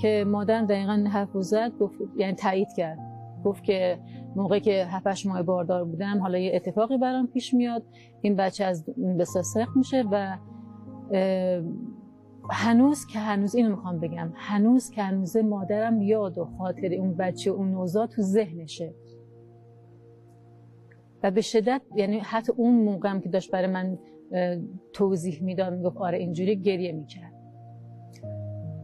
که 0.00 0.24
مادرم 0.28 0.66
دقیقا 0.66 1.04
حرف 1.08 1.30
زد 1.40 1.72
گفت 1.80 1.94
یعنی 2.16 2.32
تایید 2.32 2.68
کرد. 2.76 2.98
گفت 3.44 3.64
که 3.64 3.98
موقعی 4.36 4.60
که 4.60 4.84
7 4.84 5.26
ماه 5.26 5.42
باردار 5.42 5.84
بودم 5.84 6.18
حالا 6.20 6.38
یه 6.38 6.52
اتفاقی 6.54 6.98
برام 6.98 7.26
پیش 7.26 7.54
میاد. 7.54 7.82
این 8.22 8.36
بچه 8.36 8.64
از 8.64 8.84
بسیار 9.18 9.44
سخت 9.44 9.76
میشه 9.76 10.04
و 10.12 10.38
هنوز 12.50 13.06
که 13.06 13.18
هنوز 13.18 13.54
اینو 13.54 13.70
می‌خوام 13.70 14.00
بگم 14.00 14.32
هنوز 14.34 14.90
که 14.90 15.02
هنوز 15.02 15.36
مادرم 15.36 16.02
یاد 16.02 16.38
و 16.38 16.44
خاطر 16.58 16.94
اون 16.94 17.14
بچه 17.14 17.50
اون 17.50 17.70
نوزاد 17.70 18.08
تو 18.08 18.22
ذهنشه. 18.22 18.94
و 21.24 21.30
به 21.30 21.40
شدت 21.40 21.82
یعنی 21.96 22.18
حتی 22.18 22.52
اون 22.56 22.84
موقع 22.84 23.08
هم 23.08 23.20
که 23.20 23.28
داشت 23.28 23.50
برای 23.50 23.66
من 23.66 23.98
توضیح 24.92 25.42
می‌داد 25.42 25.72
می‌گفت 25.72 25.96
آره 25.96 26.18
اینجوری 26.18 26.56
گریه 26.56 26.92
می‌کرد. 26.92 27.32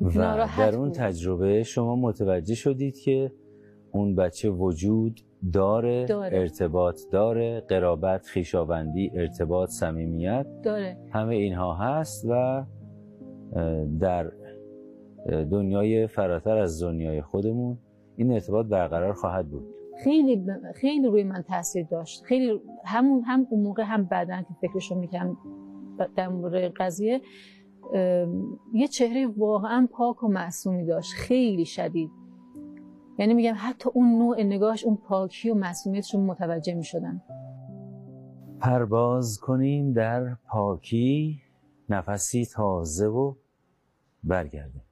و 0.00 0.10
در 0.58 0.76
اون 0.76 0.90
تجربه 0.90 1.62
شما 1.62 1.96
متوجه 1.96 2.54
شدید 2.54 2.98
که 2.98 3.32
اون 3.92 4.14
بچه 4.14 4.50
وجود 4.50 5.20
داره, 5.52 6.06
داره. 6.06 6.38
ارتباط 6.38 7.00
داره 7.12 7.60
قرابت 7.60 8.26
خیشاوندی 8.26 9.10
ارتباط 9.14 9.68
صمیمیت؟ 9.68 10.46
داره. 10.62 10.96
همه 11.10 11.34
اینها 11.34 11.74
هست 11.74 12.26
و 12.30 12.64
در 14.00 14.32
دنیای 15.26 16.06
فراتر 16.06 16.56
از 16.56 16.82
دنیای 16.82 17.22
خودمون 17.22 17.78
این 18.16 18.32
ارتباط 18.32 18.66
برقرار 18.66 19.12
خواهد 19.12 19.48
بود. 19.48 19.79
خیلی 20.04 20.46
خیلی 20.74 21.06
روی 21.06 21.22
من 21.22 21.42
تاثیر 21.42 21.86
داشت. 21.90 22.22
خیلی 22.24 22.60
همون 22.84 23.22
هم 23.22 23.46
اون 23.50 23.62
موقع 23.62 23.82
هم 23.82 24.04
بعدا 24.04 24.42
که 24.42 24.54
فکرشو 24.60 24.94
می‌کنم 24.94 25.36
در 26.16 26.28
مورد 26.28 26.72
قضیه 26.76 27.20
یه 28.72 28.88
چهره 28.88 29.26
واقعا 29.26 29.88
پاک 29.92 30.22
و 30.22 30.28
معصومی 30.28 30.86
داشت. 30.86 31.12
خیلی 31.12 31.64
شدید. 31.64 32.10
یعنی 33.18 33.34
میگم 33.34 33.54
حتی 33.56 33.90
اون 33.94 34.18
نوع 34.18 34.42
نگاهش 34.42 34.84
اون 34.84 34.96
پاکی 34.96 35.50
و 35.50 35.54
معصومیتش 35.54 36.14
متوجه 36.14 36.74
می‌شدن 36.74 37.22
پرواز 38.60 39.38
کنیم 39.38 39.92
در 39.92 40.34
پاکی 40.48 41.40
نفسی 41.88 42.46
تازه 42.46 43.06
و 43.06 43.34
برگردیم. 44.24 44.82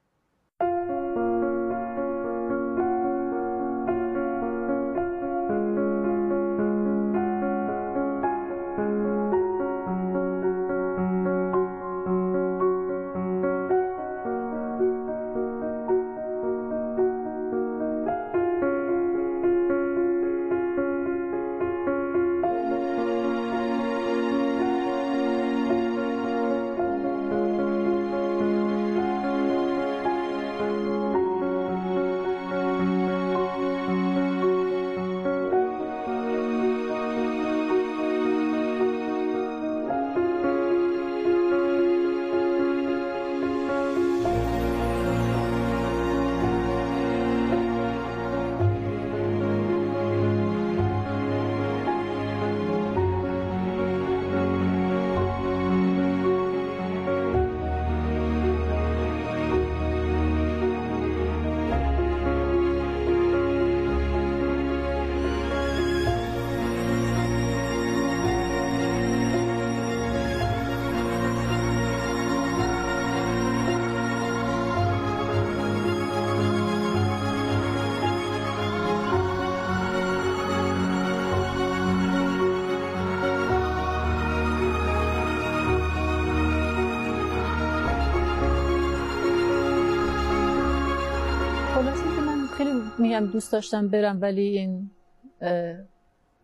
میگم 93.21 93.33
دوست 93.33 93.53
داشتم 93.53 93.89
برم 93.89 94.21
ولی 94.21 94.59
این 94.59 94.91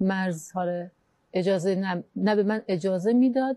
مرز 0.00 0.52
حالا 0.52 0.88
اجازه 1.32 2.02
نه 2.16 2.36
به 2.36 2.42
من 2.42 2.62
اجازه 2.68 3.12
می‌داد. 3.12 3.56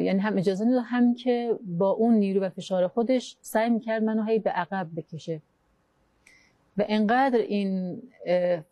یعنی 0.00 0.18
هم 0.18 0.36
اجازه 0.36 0.64
می‌داد 0.64 0.82
هم 0.86 1.14
که 1.14 1.58
با 1.66 1.90
اون 1.90 2.14
نیرو 2.14 2.40
و 2.40 2.48
فشار 2.48 2.88
خودش 2.88 3.36
سعی 3.40 3.70
می‌کرد 3.70 4.02
منو 4.02 4.22
هی 4.22 4.38
به 4.38 4.50
عقب 4.50 4.88
بکشه. 4.96 5.42
و 6.76 6.84
انقدر 6.88 7.38
این 7.38 8.02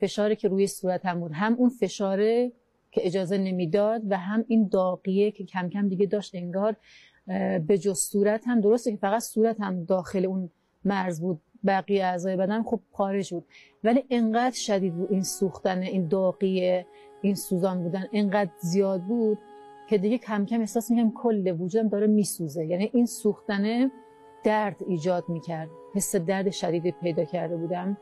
فشاری 0.00 0.36
که 0.36 0.48
روی 0.48 0.66
صورت 0.66 1.06
هم 1.06 1.20
بود 1.20 1.32
هم 1.32 1.54
اون 1.54 1.68
فشاره 1.68 2.52
که 2.90 3.06
اجازه 3.06 3.38
نمی‌داد 3.38 4.02
و 4.10 4.16
هم 4.18 4.44
این 4.48 4.68
داغیه 4.68 5.30
که 5.30 5.44
کم 5.44 5.68
کم 5.68 5.88
دیگه 5.88 6.06
داشت 6.06 6.34
انگار 6.34 6.76
به 7.66 7.78
جز 7.80 7.98
صورت 7.98 8.44
هم 8.46 8.60
درسته 8.60 8.90
که 8.90 8.96
فقط 8.96 9.22
صورت 9.22 9.60
هم 9.60 9.84
داخل 9.84 10.24
اون 10.24 10.50
مرز 10.84 11.20
بود. 11.20 11.40
بقیه 11.66 12.04
اعضای 12.04 12.36
بدن 12.36 12.62
خب 12.62 12.80
خارج 12.92 13.34
بود. 13.34 13.44
ولی 13.84 14.04
انقدر 14.10 14.56
شدید 14.56 14.94
بود 14.94 15.12
این 15.12 15.22
سوختن 15.22 15.78
این 15.78 16.08
داغیه 16.08 16.86
این 17.22 17.34
سوزان 17.34 17.82
بودن. 17.82 18.04
انقدر 18.12 18.50
زیاد 18.60 19.02
بود 19.02 19.38
که 19.88 19.98
دیگه 19.98 20.18
کم 20.18 20.44
کم 20.44 20.60
احساس 20.60 20.90
می‌کنم 20.90 21.12
کل 21.12 21.56
وجودم 21.60 21.88
داره 21.88 22.06
میسوزه. 22.06 22.66
یعنی 22.66 22.90
این 22.94 23.06
سوختنه 23.06 23.90
درد 24.44 24.76
ایجاد 24.88 25.24
می‌کرد. 25.28 25.68
حس 25.94 26.16
درد 26.16 26.50
شدید 26.50 26.94
پیدا 27.00 27.24
کرده 27.24 27.56
بودم. 27.56 27.96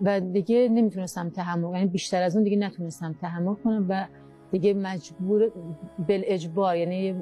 و 0.00 0.20
دیگه 0.20 0.68
نمی‌تونستم 0.68 1.30
تحمل 1.30 1.74
یعنی 1.74 1.86
بیشتر 1.86 2.22
از 2.22 2.36
اون 2.36 2.44
دیگه 2.44 2.56
نتونستم 2.56 3.16
تحمل 3.20 3.54
کنم 3.54 3.86
و 3.88 4.06
دیگه 4.50 4.74
مجبور 4.74 5.52
بل 6.08 6.22
اجبار 6.24 6.76
یعنی 6.76 7.14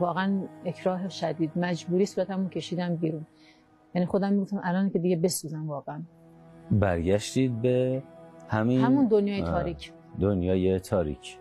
واقعا 0.00 0.48
اکراه 0.64 1.08
شدید 1.08 1.50
مجبوری 1.56 2.06
صورتمو 2.06 2.48
کشیدم 2.48 2.96
بیرون. 2.96 3.26
یعنی 3.94 4.06
خودم 4.06 4.32
می‌گفتم 4.32 4.60
الان 4.64 4.90
که 4.90 4.98
دیگه 4.98 5.16
بسوزم 5.16 5.68
واقعا. 5.68 6.02
برگشتید 6.70 7.62
به 7.62 8.02
همین 8.48 8.80
همون 8.80 9.06
دنیای 9.06 9.42
تاریک. 9.42 9.92
دنیای 10.20 10.80
تاریک. 10.80 11.38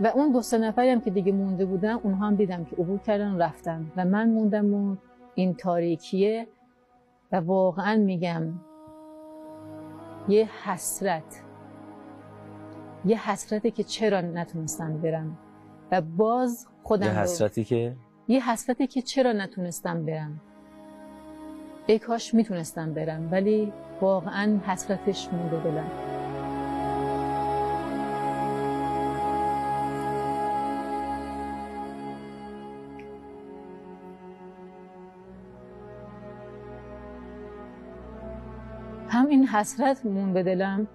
و 0.00 0.06
اون 0.06 0.32
دو 0.32 0.40
سه 0.40 0.58
نفری 0.58 0.88
هم 0.88 1.00
که 1.00 1.10
دیگه 1.10 1.32
مونده 1.32 1.66
بودن 1.66 1.92
اونها 1.92 2.26
هم 2.26 2.34
دیدم 2.34 2.64
که 2.64 2.76
عبور 2.76 2.98
کردن 2.98 3.38
رفتن. 3.42 3.92
و 3.96 4.04
من 4.04 4.30
موندم 4.30 4.74
و 4.74 4.96
این 5.34 5.54
تاریکیه 5.54 6.46
و 7.32 7.36
واقعا 7.36 7.96
میگم 7.96 8.42
یه 10.28 10.48
حسرت. 10.64 11.42
یه 13.04 13.30
حسرتی 13.30 13.70
که 13.70 13.82
چرا 13.84 14.20
نتونستم 14.20 14.98
برم؟ 14.98 15.38
و 15.92 16.00
باز 16.00 16.66
خودم 16.82 17.06
یه 17.06 17.12
حسرتی 17.12 17.64
که 17.64 17.96
یه 18.28 18.50
حسرتی 18.50 18.86
که 18.86 19.02
چرا 19.02 19.32
نتونستم 19.32 20.06
برم؟ 20.06 20.40
ای 21.86 21.98
کاش 21.98 22.34
می‌تونستم 22.34 22.94
برم 22.94 23.28
ولی 23.32 23.72
واقعا 24.00 24.58
حسرتش 24.66 25.28
مونده 25.32 25.60
دلم. 25.64 25.90
هم 39.08 39.26
این 39.26 39.46
حسرت 39.46 40.06
مون 40.06 40.32
به 40.32 40.42
دلم 40.42 40.88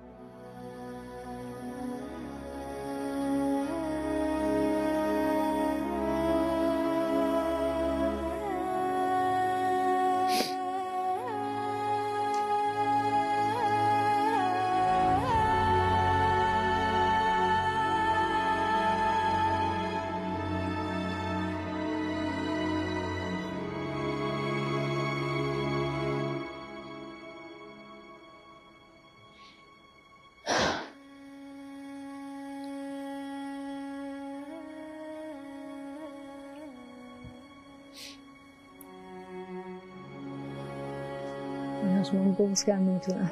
بغز 42.40 42.64
کردم 42.64 42.84
نمی‌تونم 42.90 43.32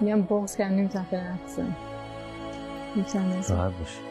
میگم 0.00 0.22
بغز 0.22 0.56
کردم 0.56 0.74
نمی‌تونم 0.74 1.04
فعلا 1.04 1.34
راحت 3.48 3.72
باشی 3.78 4.07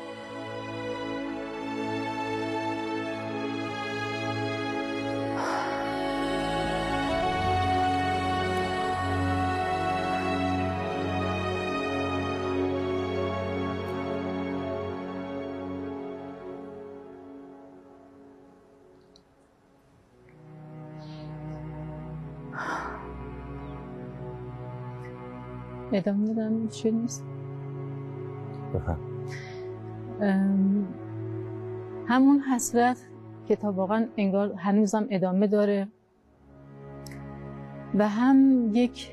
ادامه 25.93 26.33
بدم 26.33 26.67
چی 26.67 26.91
نیست؟ 26.91 27.25
بفهم. 28.73 28.99
همون 32.07 32.39
حسرت 32.39 32.97
که 33.47 33.55
تا 33.55 33.71
واقعا 33.71 34.07
انگار 34.17 34.53
هنوزم 34.53 35.07
ادامه 35.09 35.47
داره 35.47 35.87
و 37.95 38.07
هم 38.09 38.69
یک 38.73 39.11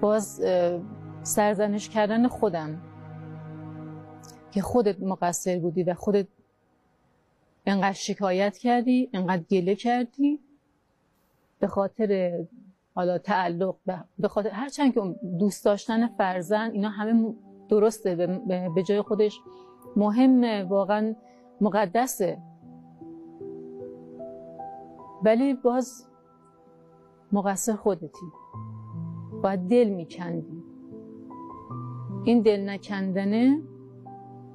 باز 0.00 0.42
سرزنش 1.22 1.88
کردن 1.88 2.28
خودم 2.28 2.82
که 4.50 4.62
خودت 4.62 5.02
مقصر 5.02 5.58
بودی 5.58 5.82
و 5.82 5.94
خودت 5.94 6.26
انقدر 7.66 7.92
شکایت 7.92 8.56
کردی 8.58 9.10
انقدر 9.12 9.42
گله 9.42 9.74
کردی 9.74 10.40
به 11.58 11.66
خاطر 11.66 12.38
حالا 12.98 13.18
تعلق 13.18 13.76
به- 14.18 14.28
خاطر 14.28 14.50
هرچند 14.50 14.94
که 14.94 15.00
دوست 15.38 15.64
داشتن 15.64 16.06
فرزند 16.08 16.72
اینا 16.72 16.88
همه 16.88 17.34
درسته. 17.68 18.14
به 18.74 18.82
جای 18.82 19.02
خودش 19.02 19.40
مهمه. 19.96 20.64
واقعا 20.64 21.14
مقدسه. 21.60 22.38
ولی 25.24 25.54
باز 25.54 26.06
مقصر 27.32 27.72
خودتی. 27.76 28.26
باید 29.42 29.60
دل 29.68 29.88
میکندی. 29.88 30.62
این 32.24 32.42
دل 32.42 32.68
نکندنه 32.68 33.62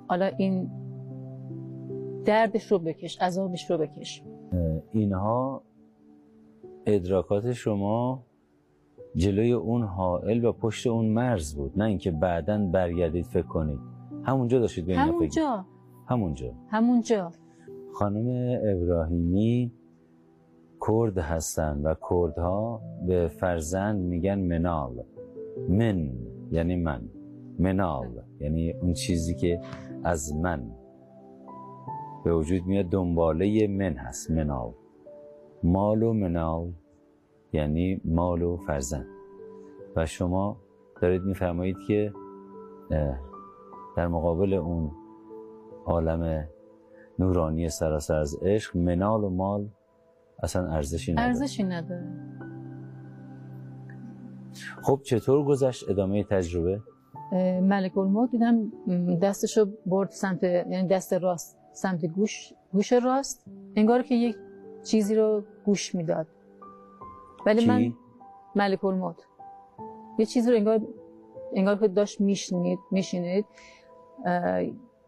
حالا 0.08 0.26
این 0.26 0.72
دردش 2.26 2.72
رو 2.72 2.80
بکش 2.80 3.22
عذابش 3.22 3.72
رو 3.72 3.78
بکش. 3.78 4.24
اینها 4.92 5.62
ادراکات 6.86 7.52
شما 7.54 8.24
جلوی 9.16 9.52
اون 9.52 9.84
حائل 9.84 10.46
و 10.46 10.52
پشت 10.52 10.88
اون 10.88 11.06
مرز 11.06 11.56
بود 11.56 11.74
نه 11.76 11.86
اینکه 11.86 12.12
بعدا 12.12 12.68
برگردید 12.74 13.26
فکر 13.26 13.48
کنید. 13.48 13.80
همونجا 14.24 14.60
داشتید 14.60 14.86
به 14.86 14.98
همونجا. 14.98 15.66
همونجا. 16.08 16.54
همونجا. 16.70 17.32
خانم 17.94 18.60
ابراهیمی 18.76 19.72
کرد 20.88 21.18
هستن 21.18 21.82
و 21.82 21.96
کردها 22.10 22.82
به 23.08 23.28
فرزند 23.28 24.02
میگن 24.02 24.40
منال. 24.40 25.04
من 25.70 26.12
یعنی 26.52 26.76
من. 26.76 27.02
منال. 27.60 28.22
یعنی 28.40 28.72
اون 28.72 28.94
چیزی 28.94 29.36
که 29.36 29.62
از 30.04 30.36
من. 30.36 30.72
به 32.26 32.34
وجود 32.34 32.66
میاد 32.66 32.86
دنباله 32.86 33.68
من 33.68 33.94
هست 33.94 34.32
منال. 34.32 34.74
مال 35.64 36.04
و 36.04 36.14
منال. 36.14 36.72
یعنی 37.54 38.02
مال 38.06 38.42
و 38.42 38.58
فرزند. 38.58 39.06
و 39.96 40.06
شما 40.06 40.58
دارید 41.02 41.22
میفرمایید 41.22 41.78
که 41.88 42.14
در 43.98 44.08
مقابل 44.08 44.54
اون 44.54 44.92
عالم 45.86 46.48
نورانی 47.20 47.70
سراسر 47.70 48.16
از 48.16 48.36
عشق 48.42 48.78
منال 48.78 49.24
و 49.24 49.30
مال 49.30 49.70
اصلا 50.44 50.68
ارزشی 50.68 51.12
نداره. 51.12 51.28
ارزشی 51.28 51.64
نداره. 51.64 52.08
خب 54.82 55.00
چطور 55.04 55.46
گذشت 55.46 55.90
ادامه 55.90 56.24
تجربه؟ 56.24 56.82
ملک 57.62 57.98
الموت 57.98 58.32
دیدم 58.32 58.72
دستشو 59.22 59.66
برد 59.86 60.10
سمت 60.10 60.44
یعنی 60.44 60.88
دست 60.88 61.14
راست 61.14 61.58
سمت 61.74 62.06
گوش 62.06 62.54
گوش 62.72 62.94
راست 62.94 63.46
انگار 63.76 64.02
که 64.02 64.16
یک 64.16 64.36
چیزی 64.84 65.16
رو 65.16 65.44
گوش 65.66 65.96
می‌داد. 65.96 66.28
ولی 67.46 67.66
من 67.66 67.94
ملک 68.56 68.84
الموت. 68.84 69.28
یه 70.18 70.26
چیزی 70.26 70.52
رو 70.52 70.58
انگار 70.58 70.82
انگار 71.54 71.78
که 71.78 71.88
داشت 71.88 72.22
میشنید 72.22 72.80
میشنید 72.92 73.46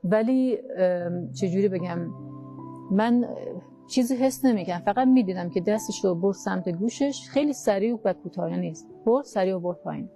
ولی 0.04 0.58
اه، 0.78 1.32
چجوری 1.34 1.70
بگم؟ 1.70 2.00
من 2.92 3.26
چیزی 3.88 4.16
حس 4.16 4.46
نمی‌کنم 4.46 4.80
فقط 4.80 5.08
می‌دیدم 5.08 5.50
که 5.50 5.62
دستش 5.62 6.06
رو 6.06 6.16
برد 6.16 6.36
سمت 6.36 6.70
گوشش. 6.70 7.28
خیلی 7.30 7.54
سریع 7.54 8.00
و 8.06 8.14
کوتاه 8.14 8.58
نیست 8.58 8.90
برد 9.06 9.26
سریع 9.26 9.56
و 9.56 9.60
برد 9.60 9.78
پایین. 9.78 10.10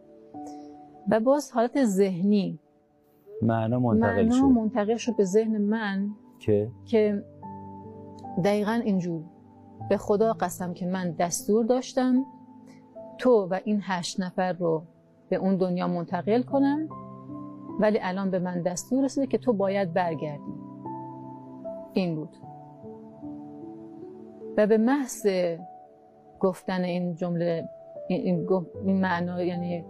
و 1.11 1.19
باز 1.19 1.51
حالت 1.51 1.85
ذهنی. 1.85 2.59
معنا 3.41 3.79
منتقل 3.79 4.23
معنا 4.23 4.35
شد. 4.35 4.43
منتقل 4.43 4.95
شد 4.95 5.15
به 5.15 5.23
ذهن 5.23 5.61
من 5.61 6.09
که؟ 6.39 6.71
که 6.85 7.23
دقیقا 8.43 8.71
اینجور. 8.71 9.23
به 9.89 9.97
خدا 9.97 10.33
قسم 10.33 10.73
که 10.73 10.85
من 10.85 11.11
دستور 11.11 11.65
داشتم 11.65 12.25
تو 13.17 13.47
و 13.51 13.59
این 13.63 13.79
هشت 13.83 14.19
نفر 14.19 14.53
رو 14.53 14.83
به 15.29 15.35
اون 15.35 15.57
دنیا 15.57 15.87
منتقل 15.87 16.41
کنم 16.41 16.89
ولی 17.79 17.99
الان 18.01 18.31
به 18.31 18.39
من 18.39 18.61
دستور 18.61 19.03
رسیده 19.03 19.27
که 19.27 19.37
تو 19.37 19.53
باید 19.53 19.93
برگردی. 19.93 20.53
این 21.93 22.15
بود. 22.15 22.37
و 24.57 24.67
به 24.67 24.77
محض 24.77 25.27
گفتن 26.39 26.83
این 26.83 27.15
جمله 27.15 27.69
این, 28.07 28.47
این, 28.85 29.01
معنا 29.01 29.43
یعنی 29.43 29.85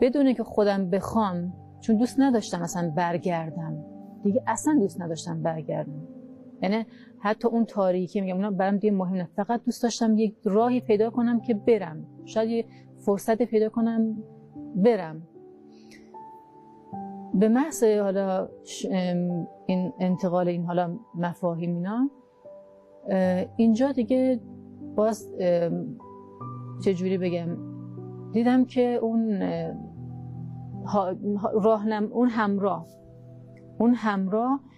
بدون 0.00 0.34
که 0.34 0.44
خودم 0.44 0.90
بخوام 0.90 1.52
چون 1.80 1.96
دوست 1.96 2.20
نداشتم 2.20 2.62
اصلا 2.62 2.92
برگردم. 2.96 3.84
دیگه 4.22 4.42
اصلا 4.46 4.76
دوست 4.80 5.00
نداشتم 5.00 5.42
برگردم. 5.42 6.01
یعنی 6.62 6.86
حتی 7.18 7.48
اون 7.48 7.64
تاریکی 7.64 8.20
میگم 8.20 8.36
اونا 8.36 8.50
برام 8.50 8.76
دیگه 8.76 8.94
مهم 8.94 9.16
نه 9.16 9.28
فقط 9.36 9.64
دوست 9.64 9.82
داشتم 9.82 10.18
یک 10.18 10.36
راهی 10.44 10.80
پیدا 10.80 11.10
کنم 11.10 11.40
که 11.40 11.54
برم. 11.54 12.06
شاید 12.24 12.50
یه 12.50 12.64
فرصت 12.98 13.42
پیدا 13.42 13.68
کنم 13.68 14.22
برم. 14.76 15.22
به 17.34 17.48
محض 17.48 17.84
حالا 17.84 18.48
این 19.66 19.92
انتقال 20.00 20.48
این 20.48 20.64
حالا 20.64 20.98
مفاهیم 21.14 21.74
اینا 21.74 22.10
اینجا 23.56 23.92
دیگه 23.92 24.40
باز 24.96 25.28
چجوری 26.84 27.18
بگم؟ 27.18 27.56
دیدم 28.32 28.64
که 28.64 28.98
اون 29.02 29.42
راهنم 31.62 32.08
اون 32.12 32.28
همراه. 32.28 32.86
اون 33.78 33.94
همراه 33.94 34.50
اه، 34.52 34.71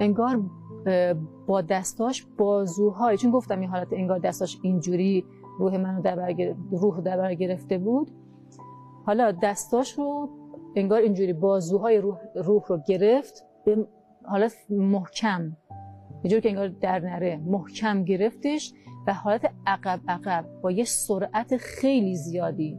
انگار 0.00 0.42
با 1.46 1.60
دستاش 1.60 2.26
بازوهای 2.38 3.16
چون 3.16 3.30
گفتم 3.30 3.60
این 3.60 3.68
حالت 3.68 3.88
انگار 3.92 4.18
دستاش 4.18 4.58
اینجوری 4.62 5.24
روح 5.58 5.76
منو 5.76 6.02
در 6.02 6.54
روح 6.70 7.00
در 7.00 7.34
گرفته 7.34 7.78
بود. 7.78 8.10
حالا 9.06 9.32
دستاش 9.32 9.92
رو 9.92 10.28
انگار 10.76 11.00
اینجوری 11.00 11.32
بازوهای 11.32 11.98
روح, 11.98 12.18
روح 12.34 12.62
رو 12.68 12.80
گرفت 12.88 13.44
به 13.64 13.86
حالت 14.24 14.54
محکم 14.70 15.56
یه 16.24 16.30
جور 16.30 16.40
که 16.40 16.48
انگار 16.48 16.68
در 16.68 16.98
نره 16.98 17.40
محکم 17.46 18.04
گرفتش 18.04 18.72
و 19.06 19.14
حالت 19.14 19.50
عقب 19.66 20.00
عقب 20.08 20.44
با 20.62 20.70
یه 20.70 20.84
سرعت 20.84 21.56
خیلی 21.56 22.16
زیادی 22.16 22.78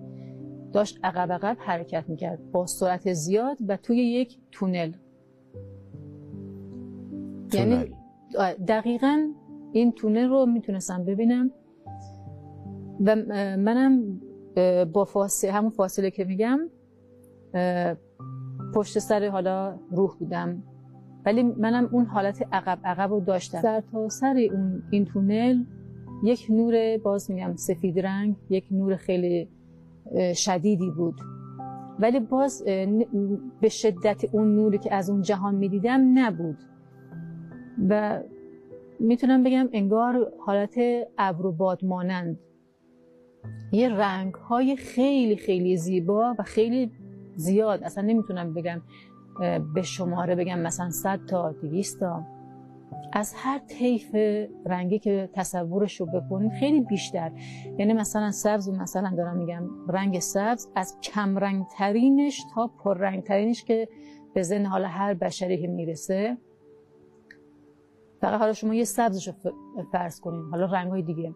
داشت 0.73 0.99
عقب 1.03 1.31
عقب 1.31 1.57
حرکت 1.59 2.03
می‌کرد. 2.07 2.51
با 2.51 2.65
سرعت 2.65 3.13
زیاد 3.13 3.57
و 3.67 3.77
توی 3.77 3.97
یک 3.97 4.37
تونل. 4.51 4.91
یعنی 7.53 7.91
دقیقا 8.67 9.27
این 9.71 9.91
تونل 9.91 10.29
رو 10.29 10.45
می‌تونستم 10.45 11.05
ببینم. 11.05 11.51
و 13.05 13.15
منم 13.57 14.21
با 14.93 15.05
فاصله 15.05 15.51
همون 15.51 15.69
فاصله 15.69 16.11
که 16.11 16.23
میگم 16.23 16.59
پشت 18.73 18.99
سر 18.99 19.27
حالا 19.27 19.79
روح 19.91 20.15
بودم. 20.19 20.63
ولی 21.25 21.43
منم 21.43 21.89
اون 21.91 22.05
حالت 22.05 22.47
عقب 22.51 22.79
عقب 22.83 23.11
رو 23.11 23.19
داشتم. 23.19 23.61
سر 23.61 23.83
تا 23.91 24.09
سر 24.09 24.47
اون 24.51 24.83
این 24.91 25.05
تونل 25.05 25.63
یک 26.23 26.47
نور 26.49 26.97
باز 26.97 27.31
میگم 27.31 27.55
سفید 27.55 27.99
رنگ 27.99 28.35
یک 28.49 28.67
نور 28.71 28.95
خیلی 28.95 29.49
شدیدی 30.33 30.91
بود. 30.97 31.15
ولی 31.99 32.19
باز 32.19 32.63
به 33.61 33.69
شدت 33.69 34.25
اون 34.31 34.55
نوری 34.55 34.77
که 34.77 34.93
از 34.93 35.09
اون 35.09 35.21
جهان 35.21 35.55
می‌دیدم 35.55 36.19
نبود. 36.19 36.57
و 37.89 38.19
می‌تونم 38.99 39.43
بگم 39.43 39.69
انگار 39.73 40.31
حالت 40.45 40.75
ابر 41.17 41.45
و 41.45 41.51
باد 41.51 41.85
مانند. 41.85 42.39
یه 43.71 43.89
رنگ 43.89 44.33
های 44.33 44.75
خیلی 44.75 45.35
خیلی 45.35 45.77
زیبا 45.77 46.35
و 46.39 46.43
خیلی 46.43 46.91
زیاد. 47.35 47.83
اصلا 47.83 48.03
نمی‌تونم 48.03 48.53
بگم 48.53 48.81
به 49.73 49.81
شماره 49.81 50.35
بگم 50.35 50.59
مثلا 50.59 50.89
100 50.89 51.19
تا 51.25 51.51
200 51.51 51.99
تا. 51.99 52.23
از 53.13 53.33
هر 53.37 53.59
طیف 53.59 54.15
رنگی 54.65 54.99
که 54.99 55.29
تصورش 55.33 55.99
رو 55.99 56.05
بکنید 56.05 56.51
خیلی 56.51 56.81
بیشتر. 56.81 57.31
یعنی 57.77 57.93
مثلا 57.93 58.31
سبز 58.31 58.69
و 58.69 58.71
مثلا 58.71 59.13
دارم 59.17 59.37
میگم 59.37 59.63
رنگ 59.87 60.19
سبز 60.19 60.67
از 60.75 60.97
کم 61.03 61.37
رنگ 61.37 61.65
ترینش 61.77 62.41
تا 62.55 62.67
پر 62.67 62.97
رنگ 62.97 63.23
ترینش 63.23 63.63
که 63.63 63.87
به 64.33 64.43
ذهن 64.43 64.65
حالا 64.65 64.87
هر 64.87 65.13
بشری 65.13 65.67
می‌رسه. 65.67 66.37
فقط 68.21 68.39
حالا 68.39 68.53
شما 68.53 68.75
یه 68.75 68.83
سبزش 68.83 69.29
فرض 69.91 70.19
کنین 70.19 70.41
حالا 70.51 70.65
رنگ 70.65 70.91
های 70.91 71.01
دیگه. 71.01 71.35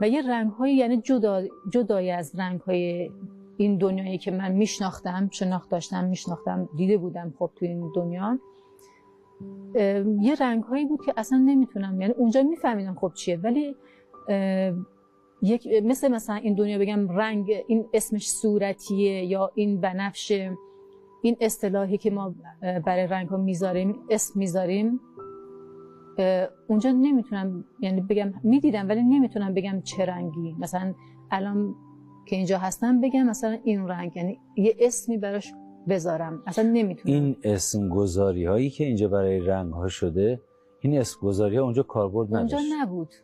و 0.00 0.08
یه 0.08 0.28
رنگ 0.28 0.50
های 0.50 0.76
یعنی 0.76 0.96
جدا 1.00 1.42
جدای 1.70 2.10
از 2.10 2.34
رنگ 2.38 2.60
های 2.60 3.10
این 3.56 3.78
دنیایی 3.78 4.18
که 4.18 4.30
من 4.30 4.52
میشناختم 4.52 5.28
شناخت 5.32 5.70
داشتم 5.70 6.04
میشناختم 6.04 6.68
دیده 6.76 6.98
بودم 6.98 7.34
خب 7.38 7.50
تو 7.56 7.64
این 7.66 7.92
دنیا 7.94 8.38
یه 10.20 10.34
رنگ 10.40 10.62
هایی 10.62 10.84
بود 10.84 11.04
که 11.06 11.14
اصلا 11.16 11.38
نمی‌تونم 11.38 12.00
یعنی 12.00 12.12
اونجا 12.12 12.42
میفهمیدم 12.42 12.94
خب 12.94 13.12
چیه. 13.14 13.36
ولی 13.36 13.76
یک 15.42 15.68
مثل 15.84 16.08
مثلا 16.08 16.36
این 16.36 16.54
دنیا 16.54 16.78
بگم 16.78 17.08
رنگ 17.08 17.52
این 17.66 17.86
اسمش 17.94 18.30
صورتیه 18.30 19.24
یا 19.24 19.50
این 19.54 19.80
بنفشه 19.80 20.56
این 21.22 21.36
اصطلاحی 21.40 21.98
که 21.98 22.10
ما 22.10 22.34
برای 22.86 23.06
رنگ 23.06 23.28
ها 23.28 23.36
می‌ذاریم 23.36 23.98
اسم 24.10 24.38
می‌ذاریم. 24.38 25.00
اونجا 26.68 26.90
نمی‌تونم 26.90 27.64
یعنی 27.80 28.00
بگم 28.00 28.32
می‌دیدم 28.42 28.88
ولی 28.88 29.02
نمی‌تونم 29.02 29.54
بگم 29.54 29.80
چه 29.80 30.04
رنگی. 30.04 30.56
مثلا 30.58 30.94
الان 31.30 31.74
که 32.26 32.36
اینجا 32.36 32.58
هستم 32.58 33.00
بگم 33.00 33.22
مثلا 33.22 33.58
این 33.64 33.88
رنگ 33.88 34.16
یعنی 34.16 34.40
یه 34.56 34.76
اسمی 34.78 35.18
براش 35.18 35.52
بذارم. 35.88 36.42
اصلا 36.46 36.70
نمی‌تونم. 36.72 37.14
این 37.14 37.36
اسم 37.44 37.88
گذاری 37.88 38.44
هایی 38.44 38.70
که 38.70 38.84
اینجا 38.84 39.08
برای 39.08 39.40
رنگ 39.40 39.72
ها 39.72 39.88
شده 39.88 40.40
این 40.80 40.98
اسم 40.98 41.20
گذاری 41.22 41.56
ها 41.56 41.64
اونجا 41.64 41.82
کاربرد 41.82 42.36
نداشت. 42.36 42.54
اونجا 42.54 42.68
نبود. 42.82 43.14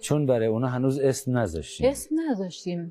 چون 0.00 0.26
برای 0.26 0.46
اونا 0.46 0.66
هنوز 0.66 0.98
اسم 0.98 1.38
نذاشتیم. 1.38 1.90
اسم 1.90 2.14
نذاشتیم. 2.30 2.90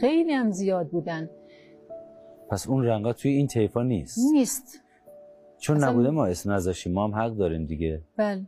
خیلی 0.00 0.32
هم 0.32 0.50
زیاد 0.50 0.88
بودن. 0.88 1.30
پس 2.50 2.68
اون 2.68 2.84
رنگا 2.84 3.12
توی 3.12 3.30
این 3.30 3.46
طیفا 3.46 3.82
نیست. 3.82 4.18
نیست. 4.32 4.82
چون 5.58 5.76
اصلا- 5.76 5.90
نبوده 5.90 6.10
ما 6.10 6.26
اسم 6.26 6.52
نذاشتیم 6.52 6.92
ما 6.92 7.04
هم 7.04 7.14
حق 7.14 7.30
داریم 7.36 7.66
دیگه. 7.66 8.02
بله. 8.16 8.42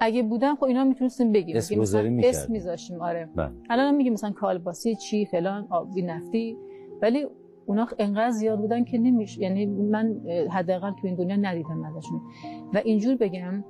اگه 0.00 0.22
بودن 0.22 0.54
خب 0.54 0.64
اینا 0.64 0.84
می‌تونستیم 0.84 1.32
بگیم. 1.32 1.56
اسم 1.56 1.74
گذاری 1.74 2.10
می‌کردیم. 2.10 2.40
اسم 2.40 2.52
میذاشیم 2.52 3.00
آره. 3.02 3.28
بله. 3.36 3.50
الان 3.70 3.94
میگیم 3.94 4.12
مثلا 4.12 4.30
کالباسی 4.30 4.94
چی 4.96 5.26
فلان 5.26 5.66
آبی 5.70 6.02
نفتی. 6.02 6.56
ولی 7.02 7.26
اونا 7.66 7.86
انقدر 7.98 8.30
زیاد 8.30 8.58
بودن 8.58 8.84
که 8.84 8.98
نمیش 8.98 9.38
یعنی 9.38 9.66
من 9.66 10.20
حداقل 10.50 10.90
تو 10.90 11.06
این 11.06 11.16
دنیا 11.16 11.36
ندیدم 11.36 11.84
ازشون. 11.84 12.20
و 12.74 12.82
اینجور 12.84 13.16
بگم 13.16 13.64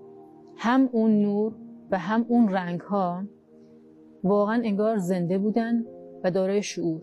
هم 0.57 0.89
اون 0.93 1.23
نور 1.23 1.55
و 1.91 1.99
هم 1.99 2.27
اون 2.29 2.49
رنگ 2.49 2.81
ها 2.81 3.25
واقعا 4.25 4.63
انگار 4.65 4.97
زنده 4.97 5.39
بودن 5.39 5.85
و 6.25 6.31
دارای 6.31 6.63
شعور. 6.63 7.03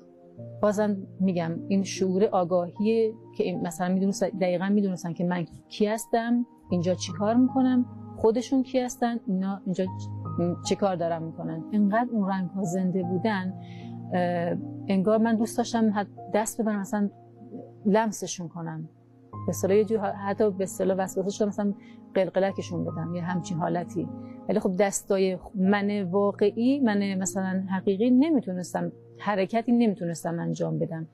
بازم 0.62 0.98
میگم 1.20 1.52
این 1.68 1.84
شعور 1.84 2.26
آگاهی 2.26 3.14
که 3.38 3.60
مثلا 3.64 3.94
می‌دونستن 3.94 4.30
دقیقا 4.30 4.70
می‌دونستن 4.70 5.14
که 5.14 5.24
من 5.24 5.46
کی 5.70 5.86
هستم 5.86 6.46
اینجا 6.70 6.94
چی 6.94 7.12
کار 7.12 7.36
می‌کنم 7.36 7.86
خودشون 8.18 8.64
کی 8.64 8.80
هستن 8.80 9.20
اینا 9.28 9.62
اینجا 9.66 9.86
چی 10.68 10.76
کار 10.76 10.96
دارن 10.96 11.24
می‌کنن. 11.24 11.64
انقدر 11.72 12.10
اون 12.12 12.30
رنگ 12.30 12.50
ها 12.50 12.64
زنده 12.64 13.04
بودن 13.04 13.54
انگار 14.88 15.18
من 15.18 15.36
دوست 15.36 15.58
داشتم 15.58 16.08
دست 16.34 16.62
ببرم 16.62 16.80
مثلا 16.80 17.10
لمسشون 17.86 18.48
کنم. 18.48 18.90
به 19.32 19.50
اصطلاح 19.50 19.78
یه 19.78 20.00
حتی 20.00 20.52
به 20.52 20.64
اصطلاح 20.64 20.98
وسوسه 20.98 21.46
مثلا 21.46 21.74
قلقلکشون 22.16 22.84
بدم 22.84 23.16
یه 23.16 23.22
همچین 23.22 23.58
حالتی. 23.58 24.08
ولی 24.50 24.60
خب 24.60 24.76
دستای 24.80 25.38
من 25.56 26.04
واقعی 26.04 26.80
من 26.80 27.14
مثلا 27.14 27.64
حقیقی 27.70 28.12
نمی‌تونستم 28.12 28.92
حرکتی 29.26 29.72
نمی‌تونستم 29.72 30.40
انجام 30.40 30.80
بدم. 30.80 31.08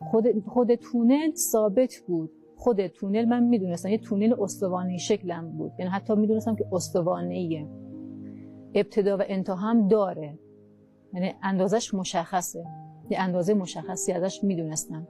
خود 0.00 0.44
خود 0.46 0.74
تونل 0.74 1.34
ثابت 1.34 1.94
بود. 2.06 2.30
خود 2.56 2.86
تونل 2.86 3.24
من 3.24 3.42
می‌دونستم. 3.42 3.88
یه 3.88 3.98
تونل 3.98 4.34
استوانه 4.40 4.96
شکلم 4.96 5.50
بود. 5.50 5.72
یعنی 5.78 5.90
حتی 5.90 6.14
می‌دونستم 6.14 6.56
که 6.56 6.66
استوانه 6.72 7.68
ابتدا 8.74 9.16
و 9.16 9.22
انتها 9.26 9.56
هم 9.56 9.88
داره. 9.88 10.38
یعنی 11.14 11.32
اندازش 11.42 11.94
مشخصه. 11.94 12.64
یه 13.10 13.20
اندازه 13.20 13.54
مشخصی 13.54 14.12
ازش 14.12 14.44
می‌دونستم. 14.44 15.08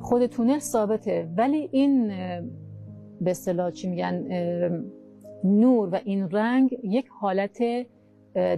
خود 0.00 0.26
تونل 0.26 0.58
ثابته. 0.58 1.28
ولی 1.36 1.68
این 1.72 2.08
به 3.20 3.30
اصطلاح 3.30 3.70
چی 3.70 3.88
میگن 3.88 4.26
نور 5.44 5.88
و 5.88 5.98
این 6.04 6.30
رنگ 6.30 6.78
یک 6.82 7.08
حالت 7.20 7.58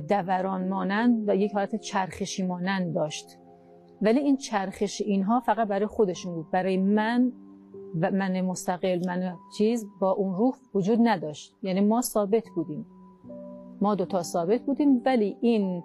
دوران 0.09 0.69
مانند 0.69 1.29
و 1.29 1.37
یک 1.37 1.53
حالت 1.53 1.77
چرخشی 1.77 2.47
مانند 2.47 2.95
داشت. 2.95 3.39
ولی 4.03 4.21
این 4.21 4.37
چرخش 4.37 5.01
اینها 5.01 5.41
فقط 5.41 5.69
برای 5.69 5.87
خودشون 5.87 6.35
بود. 6.35 6.51
برای 6.51 6.77
من 6.77 7.33
و 8.01 8.11
من 8.11 8.41
مستقل 8.41 9.07
من 9.07 9.37
چیز 9.59 9.87
با 10.01 10.11
اون 10.11 10.35
روح 10.35 10.55
وجود 10.75 10.99
نداشت. 11.03 11.57
یعنی 11.63 11.81
ما 11.81 12.01
ثابت 12.01 12.45
بودیم. 12.55 12.87
ما 13.81 13.95
دوتا 13.95 14.23
ثابت 14.23 14.63
بودیم 14.63 15.03
ولی 15.05 15.37
این 15.41 15.83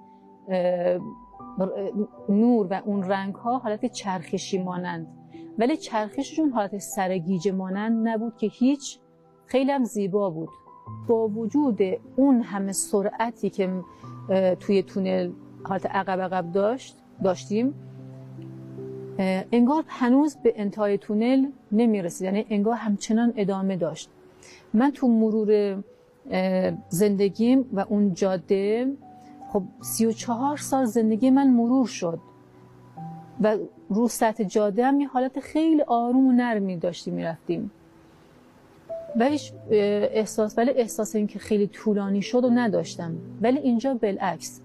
نور 2.29 2.67
و 2.67 2.81
اون 2.85 3.03
رنگ 3.03 3.35
ها 3.35 3.57
حالت 3.57 3.85
چرخشی 3.85 4.63
مانند. 4.63 5.07
ولی 5.57 5.77
چرخششون 5.77 6.49
حالت 6.49 6.77
سرگیجه 6.77 7.51
مانند 7.51 8.07
نبود 8.07 8.37
که 8.37 8.47
هیچ 8.47 8.99
خیلی 9.45 9.71
هم 9.71 9.83
زیبا 9.83 10.29
بود. 10.29 10.49
با 11.07 11.27
وجود 11.27 11.79
اون 12.15 12.41
همه 12.41 12.71
سرعتی 12.71 13.49
که 13.49 13.69
توی 14.59 14.83
تونل 14.83 15.31
حالت 15.63 15.85
عقب 15.85 16.21
عقب 16.21 16.51
داشت 16.51 16.97
داشتیم 17.23 17.73
انگار 19.51 19.83
هنوز 19.87 20.35
به 20.35 20.53
انتهای 20.55 20.97
تونل 20.97 21.45
نمی 21.71 22.01
رسید 22.01 22.25
یعنی 22.25 22.45
انگار 22.49 22.75
همچنان 22.75 23.33
ادامه 23.35 23.77
داشت. 23.77 24.09
من 24.73 24.91
تو 24.91 25.07
مرور 25.07 25.83
زندگیم 26.89 27.65
و 27.73 27.85
اون 27.89 28.13
جاده 28.13 28.91
خب 29.49 29.63
سی 29.81 30.05
و 30.05 30.11
چهار 30.11 30.57
سال 30.57 30.85
زندگی 30.85 31.29
من 31.29 31.49
مرور 31.49 31.87
شد. 31.87 32.19
و 33.41 33.57
رو 33.89 34.07
سطح 34.07 34.43
جاده 34.43 34.85
هم 34.85 35.01
یه 35.01 35.07
حالت 35.07 35.39
خیلی 35.39 35.81
آروم 35.81 36.27
و 36.27 36.31
نرمی 36.31 36.77
داشتیم 36.77 37.13
می‌رفتیم. 37.13 37.71
و 39.15 39.25
هیچ 39.25 39.53
احساس 39.71 40.57
ولی 40.57 40.71
احساس 40.71 41.15
این 41.15 41.27
که 41.27 41.39
خیلی 41.39 41.67
طولانی 41.67 42.21
شد 42.21 42.45
و 42.45 42.49
نداشتم. 42.49 43.15
ولی 43.41 43.59
اینجا 43.59 43.93
بالعکس. 43.93 44.61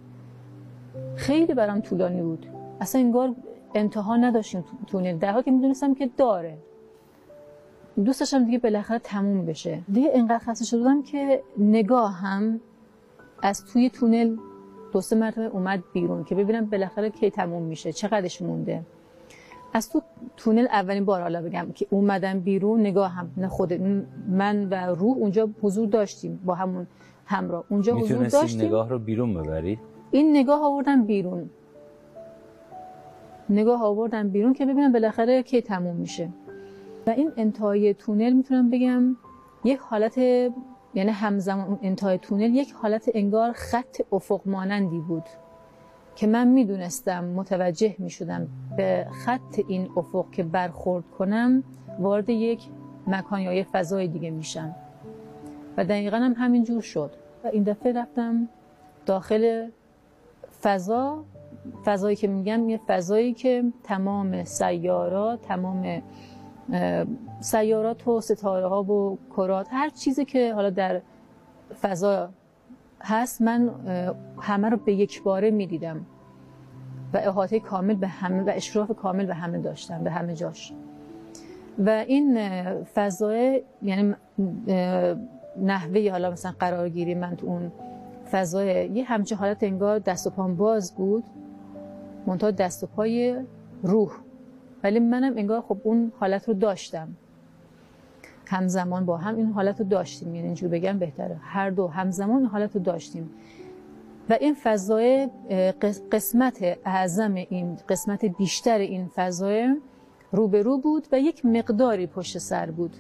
خیلی 1.17 1.55
برام 1.55 1.81
طولانی 1.81 2.23
بود. 2.23 2.47
اصلا 2.81 3.01
انگار 3.01 3.35
انتها 3.75 4.17
نداشتیم 4.17 4.61
تو- 4.61 4.87
تونل. 4.87 5.19
در 5.19 5.43
که 5.43 5.51
می‌دونستم 5.51 5.95
که 5.95 6.11
داره. 6.17 6.59
دوست 8.05 8.35
دیگه 8.35 8.59
بالاخره 8.59 8.99
تموم 8.99 9.47
بشه. 9.47 9.79
دیگه 9.93 10.11
انقدر 10.15 10.39
خسته 10.39 10.65
شده 10.65 10.79
بودم 10.79 11.03
که 11.03 11.43
نگاه 11.59 12.13
هم 12.13 12.61
از 13.43 13.67
توی 13.67 13.91
تونل 13.91 14.37
دو 14.93 15.01
سه 15.01 15.17
مرتبه 15.17 15.45
اومد 15.45 15.83
بیرون 15.93 16.25
که 16.25 16.35
ببینم 16.35 16.67
بالاخره 16.67 17.11
کی 17.11 17.31
تموم 17.31 17.63
میشه 17.63 17.93
چقدرش 17.93 18.43
مونده. 18.43 18.83
از 19.75 19.91
تو 19.91 20.03
تونل 20.37 20.67
اولین 20.71 21.05
بار 21.05 21.23
حالا 21.23 21.43
بگم 21.43 21.67
که 21.75 21.87
اومدم 21.91 22.41
بیرون 22.41 22.81
نگاه 22.81 23.11
هم 23.11 23.31
نه 23.37 23.49
خود 23.49 23.73
من 24.29 24.69
و 24.69 24.75
روح 24.75 25.17
اونجا 25.17 25.51
حضور 25.63 25.89
داشتیم 25.89 26.41
با 26.45 26.55
همون 26.55 26.87
همراه. 27.27 27.65
اونجا 27.69 27.95
حضور 27.95 28.27
داشتیم. 28.27 28.67
نگاه 28.67 28.89
رو 28.89 28.99
بیرون 28.99 29.35
ببری؟ 29.35 29.79
این 30.11 30.37
نگاه 30.37 30.65
آوردم 30.65 31.05
بیرون. 31.05 31.51
نگاه 33.51 33.83
آوردم 33.85 34.29
بیرون 34.29 34.53
که 34.53 34.67
ببینم 34.67 34.93
بالاخره 34.93 35.43
کی 35.43 35.63
تموم 35.63 35.97
میشه. 35.97 36.29
و 37.07 37.11
این 37.11 37.33
انتهای 37.37 37.95
تونل 37.95 38.33
می‌تونم 38.33 38.71
بگم 38.71 39.17
یک 39.65 39.79
حالت 39.79 40.19
یعنی 40.95 41.11
همزمان 41.11 41.79
انتهای 41.83 42.19
تونل 42.19 42.55
یک 42.55 42.73
حالت 42.73 43.11
انگار 43.15 43.53
خط 43.53 44.01
افق 44.13 44.41
مانندی 44.47 44.99
بود. 44.99 45.25
که 46.17 46.27
من 46.27 46.49
می‌دونستم 46.49 47.25
متوجه 47.25 47.95
می‌شدم 47.99 48.49
به 48.77 49.07
خط 49.25 49.61
این 49.69 49.89
افق 49.97 50.31
که 50.33 50.43
برخورد 50.43 51.05
کنم 51.19 51.63
وارد 51.99 52.31
یک 52.31 52.61
مکان 53.07 53.41
یا 53.41 53.53
یک 53.53 53.67
فضای 53.67 54.09
دیگه 54.09 54.31
میشم. 54.31 54.75
و 55.77 55.85
دقیقا 55.85 56.17
هم 56.17 56.35
همین 56.37 56.65
جور 56.65 56.83
شد. 56.83 57.11
و 57.45 57.47
این 57.47 57.63
دفعه 57.63 57.93
رفتم 57.93 58.49
داخل 59.07 59.69
فضا. 60.63 61.25
فضایی 61.85 62.17
که 62.17 62.29
میگم 62.29 62.69
یه 62.69 62.81
فضایی 62.87 63.35
که 63.35 63.65
تمام 63.85 64.45
سیارات 64.45 65.43
تمام 65.43 66.03
سیارات 67.41 68.09
و 68.09 68.21
ستاره 68.21 68.67
ها 68.67 68.83
و 68.83 69.19
کرات 69.37 69.67
هر 69.71 69.89
چیزی 69.89 70.25
که 70.25 70.55
حالا 70.55 70.71
در 70.71 71.01
فضا 71.83 72.31
هست 73.05 73.43
من 73.43 73.71
همه 74.41 74.69
رو 74.69 74.77
به 74.77 74.93
یک 74.93 75.23
باره 75.23 75.51
می‌دیدم 75.51 76.07
و 77.15 77.17
احاطه 77.17 77.61
کامل 77.61 77.95
به 77.95 78.09
همه 78.09 78.43
و 78.43 78.51
اشراف 78.55 78.91
کامل 78.91 79.27
به 79.27 79.35
همه 79.35 79.59
داشتم 79.59 80.05
به 80.05 80.11
همه 80.11 80.35
جاش. 80.35 80.73
و 81.79 81.91
این 81.91 82.39
فضای 82.85 83.63
یعنی 83.83 84.15
نحوه 85.63 86.11
حالا 86.11 86.31
مثلا 86.31 86.53
قرارگیری 86.59 87.15
من 87.15 87.37
تو 87.37 87.47
اون 87.47 87.73
فضای 88.33 88.87
یه 88.87 89.05
همچه 89.05 89.37
حالت 89.37 89.63
انگار 89.63 89.99
دست 89.99 90.27
و 90.27 90.31
پام 90.31 90.57
باز 90.57 90.95
بود 90.95 91.25
منتها 92.27 92.51
دست 92.51 92.85
و 92.85 92.87
پای 92.87 93.45
روح. 93.83 94.11
ولی 94.83 94.99
منم 94.99 95.37
انگار 95.37 95.61
خب 95.61 95.77
اون 95.85 96.13
حالت 96.21 96.49
رو 96.49 96.55
داشتم. 96.55 97.09
همزمان 98.47 99.07
با 99.07 99.17
هم 99.17 99.37
این 99.37 99.47
حالت 99.47 99.81
رو 99.81 99.87
داشتیم. 99.87 100.35
یعنی 100.35 100.47
اینجور 100.47 100.69
بگم 100.69 100.99
بهتره. 100.99 101.37
هر 101.43 101.71
دو 101.71 101.87
همزمان 101.87 102.37
این 102.37 102.47
حالت 102.47 102.77
رو 102.77 102.83
داشتیم. 102.83 103.31
و 104.31 104.37
این 104.41 104.55
فضای 104.63 105.29
قسمت 106.13 106.79
اعظم 106.85 107.35
این 107.35 107.77
قسمت 107.89 108.25
بیشتر 108.25 108.79
این 108.79 109.11
فضای 109.15 109.77
روبرو 110.33 110.79
بود 110.79 111.07
و 111.13 111.21
یک 111.21 111.47
مقداری 111.47 112.07
پشت 112.07 112.39
سر 112.39 112.71
بود. 112.71 112.97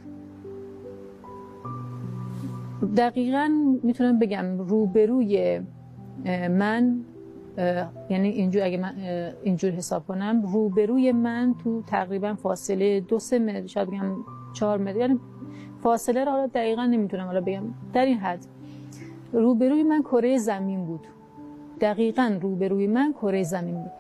دقیقا 2.97 3.51
می‌تونم 3.83 4.19
بگم 4.19 4.59
روبروی 4.59 5.61
من 6.51 7.01
یعنی 8.11 8.29
اینجور 8.29 8.63
اگه 8.63 8.77
من 8.77 8.95
اینجور 9.43 9.71
حساب 9.71 10.07
کنم 10.07 10.43
روبروی 10.43 11.13
من 11.13 11.55
تو 11.65 11.83
تقریبا 11.83 12.35
فاصله 12.35 13.01
دو 13.01 13.19
سه 13.19 13.39
متر 13.39 13.67
شاید 13.67 13.89
بگم 13.89 14.17
چهار 14.53 14.79
متر 14.79 14.97
یعنی 14.97 15.21
فاصله 15.85 16.25
را 16.25 16.47
دقیقا 16.47 16.87
نمی‌تونم 16.87 17.27
حالا 17.27 17.41
بگم. 17.41 17.63
در 17.93 18.05
این 18.05 18.19
حد 18.19 18.47
روبروی 19.33 19.83
من 19.83 20.03
کره 20.03 20.39
زمین 20.39 20.87
بود. 20.87 21.07
دقیقا 21.81 22.39
روبروی 22.43 22.87
من 22.87 23.13
کره 23.13 23.43
زمین 23.43 23.75
بود. 23.75 23.91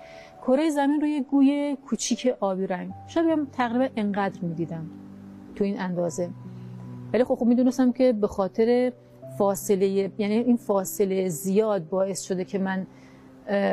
کره 0.46 0.70
زمین 0.70 1.00
روی 1.00 1.20
گوی 1.30 1.76
کوچیک 1.86 2.34
آبی 2.40 2.66
رنگ. 2.66 2.90
شاید 3.06 3.26
بگم 3.26 3.46
تقریبا 3.52 3.88
انقدر 3.96 4.40
می‌دیدم 4.42 4.86
تو 5.56 5.64
این 5.64 5.80
اندازه. 5.80 6.30
ولی 7.12 7.24
خب, 7.24 7.34
خب 7.34 7.46
می‌دونستم 7.46 7.92
که 7.92 8.12
به 8.12 8.26
خاطر 8.26 8.92
فاصله 9.38 9.86
یعنی 10.18 10.34
این 10.34 10.56
فاصله 10.56 11.28
زیاد 11.28 11.88
باعث 11.88 12.22
شده 12.22 12.44
که 12.44 12.58
من 12.58 12.86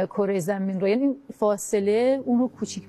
کره 0.08 0.40
زمین 0.40 0.80
رو 0.80 0.88
یعنی 0.88 1.16
فاصله 1.34 2.22
اون 2.26 2.40
رو 2.40 2.48
کوچیک 2.48 2.84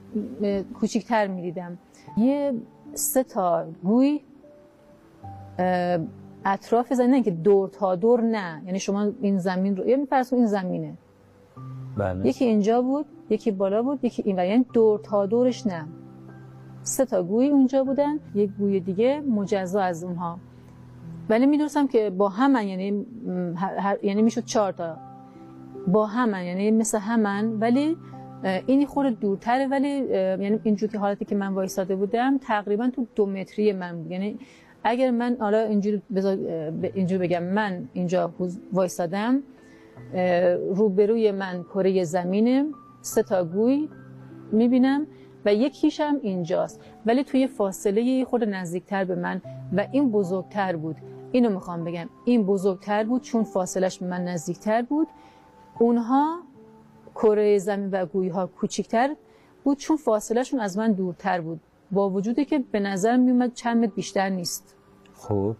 کوچیکتر 0.81 1.27
می‌دیدم. 1.27 1.79
یه 2.17 2.53
سه 2.95 3.23
تا 3.23 3.67
گوی 3.85 4.21
اطراف 6.45 6.93
زمین 6.93 7.23
که 7.23 7.31
دور 7.31 7.69
تا 7.69 7.97
دور 7.97 8.21
نه. 8.21 8.63
یعنی 8.67 8.79
شما 8.79 9.13
این 9.21 9.39
زمین 9.39 9.77
رو 9.77 9.89
یعنی 9.89 10.07
فرض 10.07 10.33
این 10.33 10.47
زمینه. 10.47 10.95
بله. 11.97 12.29
یکی 12.29 12.45
اینجا 12.45 12.83
بود 12.83 13.07
یکی 13.31 13.51
بالا 13.51 13.83
بود 13.83 14.05
یکی 14.05 14.23
این 14.27 14.41
و 14.41 14.45
یعنی 14.47 14.67
دور 14.73 14.99
تا 14.99 15.27
دورش 15.27 15.67
نه. 15.67 15.89
سه 16.83 17.05
تا 17.05 17.23
گوی 17.23 17.49
اونجا 17.49 17.85
بودن. 17.85 18.21
یک 18.35 18.51
گوی 18.59 18.81
دیگه 18.81 19.21
مجزا 19.21 19.81
از 19.81 20.05
اونها. 20.05 20.39
ولی 21.29 21.47
می‌دونستم 21.47 21.87
که 21.87 22.11
با 22.11 22.29
همن 22.29 22.67
یعنی 22.69 23.07
یعنی 24.03 24.23
می‌شد 24.23 24.45
چهار 24.45 24.73
تا. 24.73 24.97
با 25.87 26.07
همن 26.07 26.45
یعنی 26.45 26.71
مثل 26.71 26.99
همن. 26.99 27.53
ولی 27.61 27.97
اینی 28.67 28.87
خورده 28.87 29.11
دورتره 29.11 29.67
ولی 29.67 29.89
یعنی 29.89 30.61
اینجور 30.63 30.91
که 30.91 30.99
حالتی 30.99 31.25
که 31.25 31.35
من 31.35 31.55
وایساده 31.55 31.97
بودم 31.97 32.39
تقریبا 32.39 32.91
تو 32.91 33.07
دو 33.15 33.27
متری 33.27 33.73
من 33.73 34.03
بود. 34.03 34.11
یعنی 34.11 34.39
اگر 34.85 35.11
من 35.11 35.37
حالا 35.41 35.59
اینجور, 35.59 36.01
اینجور 36.95 37.19
بگم 37.19 37.43
من 37.43 37.89
اینجا 37.93 38.35
وایسادم 38.73 39.43
روبروی 40.75 41.31
من 41.31 41.63
کره 41.63 42.05
زمینه 42.05 42.67
سه 43.01 43.23
تا 43.23 43.45
گوی 43.45 43.89
می‌بینم 44.53 45.07
و 45.45 45.55
یکیش 45.55 46.01
هم 46.01 46.19
اینجاست. 46.23 46.81
ولی 47.07 47.25
توی 47.25 47.47
فاصله 47.47 48.25
خود 48.25 48.45
نزدیکتر 48.45 49.05
به 49.05 49.15
من 49.15 49.43
و 49.77 49.87
این 49.93 50.11
بزرگتر 50.11 50.77
بود. 50.77 50.97
اینو 51.33 51.51
می‌خوام 51.51 51.85
بگم. 51.85 52.09
این 52.25 52.47
بزرگتر 52.47 53.05
بود 53.05 53.23
چون 53.23 53.43
فاصلش 53.43 53.99
به 53.99 54.07
من 54.07 54.25
نزدیکتر 54.25 54.83
بود. 54.83 55.09
اونها 55.79 56.39
کره 57.15 57.59
زمین 57.59 57.91
و 57.91 58.07
گویی 58.07 58.31
ها 58.31 58.47
کوچیکتر 58.47 59.17
بود 59.65 59.79
چون 59.79 59.97
فاصلهشون 59.97 60.61
از 60.61 60.79
من 60.79 60.93
دورتر 60.93 61.41
بود. 61.41 61.61
با 61.93 62.11
وجودی 62.11 62.45
که 62.45 62.59
به 62.59 62.81
نظر 62.81 63.17
میومد 63.17 63.55
چند 63.55 63.85
متر 63.85 63.95
بیشتر 63.95 64.29
نیست. 64.29 64.77
خب. 65.15 65.57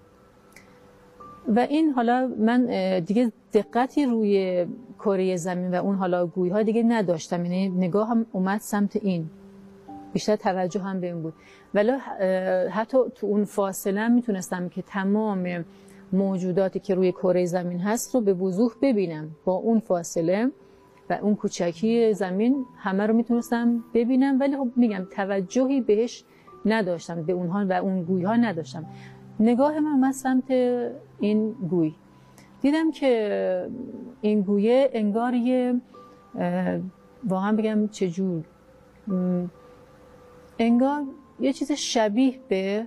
و 1.49 1.61
این 1.61 1.91
حالا 1.91 2.33
من 2.39 2.67
دیگه 3.01 3.33
دقتی 3.53 4.07
روی 4.07 4.67
کره 4.99 5.37
زمین 5.37 5.75
و 5.75 5.85
اون 5.85 5.97
حالا 5.97 6.27
گویی 6.27 6.53
ها 6.53 6.63
دیگه 6.63 6.83
نداشتم. 6.83 7.45
یعنی 7.45 7.69
نگاه 7.69 8.09
هم 8.09 8.27
اومد 8.33 8.61
سمت 8.61 8.97
این. 8.97 9.31
بیشتر 10.13 10.37
توجه 10.37 10.81
هم 10.81 11.01
به 11.01 11.07
این 11.07 11.23
بود. 11.23 11.35
ولی 11.75 11.91
حتی 12.71 12.99
تو 13.15 13.27
اون 13.27 13.45
فاصله 13.45 14.09
می‌تونستم 14.09 14.69
که 14.69 14.83
تمام 14.83 15.65
موجوداتی 16.13 16.81
که 16.81 16.95
روی 16.95 17.13
کره 17.13 17.47
زمین 17.47 17.79
هست 17.79 18.15
رو 18.15 18.21
به 18.21 18.35
وضوح 18.35 18.73
ببینم. 18.83 19.31
با 19.45 19.53
اون 19.53 19.81
فاصله 19.81 20.51
و 21.11 21.19
اون 21.23 21.35
کوچکی 21.37 22.15
زمین 22.15 22.67
همه 22.79 23.07
رو 23.07 23.15
می‌تونستم 23.15 23.85
ببینم 23.95 24.41
ولی 24.41 24.57
خب 24.57 24.69
میگم 24.77 25.07
توجهی 25.17 25.81
بهش 25.81 26.25
نداشتم 26.65 27.23
به 27.23 27.33
اونها 27.33 27.67
و 27.69 27.73
اون 27.73 28.03
گوی 28.03 28.25
ها 28.25 28.37
نداشتم. 28.37 28.87
نگاه 29.41 29.81
من 29.81 29.99
من 29.99 30.13
سمت 30.13 30.51
این 31.21 31.53
گوی. 31.53 31.95
دیدم 32.61 32.91
که 32.91 33.69
این 34.21 34.43
گویه 34.43 34.91
انگار 34.93 35.35
یه 35.35 35.81
واقعا 37.25 37.53
بگم 37.53 37.89
چجور 37.89 38.45
انگار 40.59 41.03
یه 41.41 41.53
چیز 41.53 41.73
شبیه 41.73 42.35
به 42.49 42.87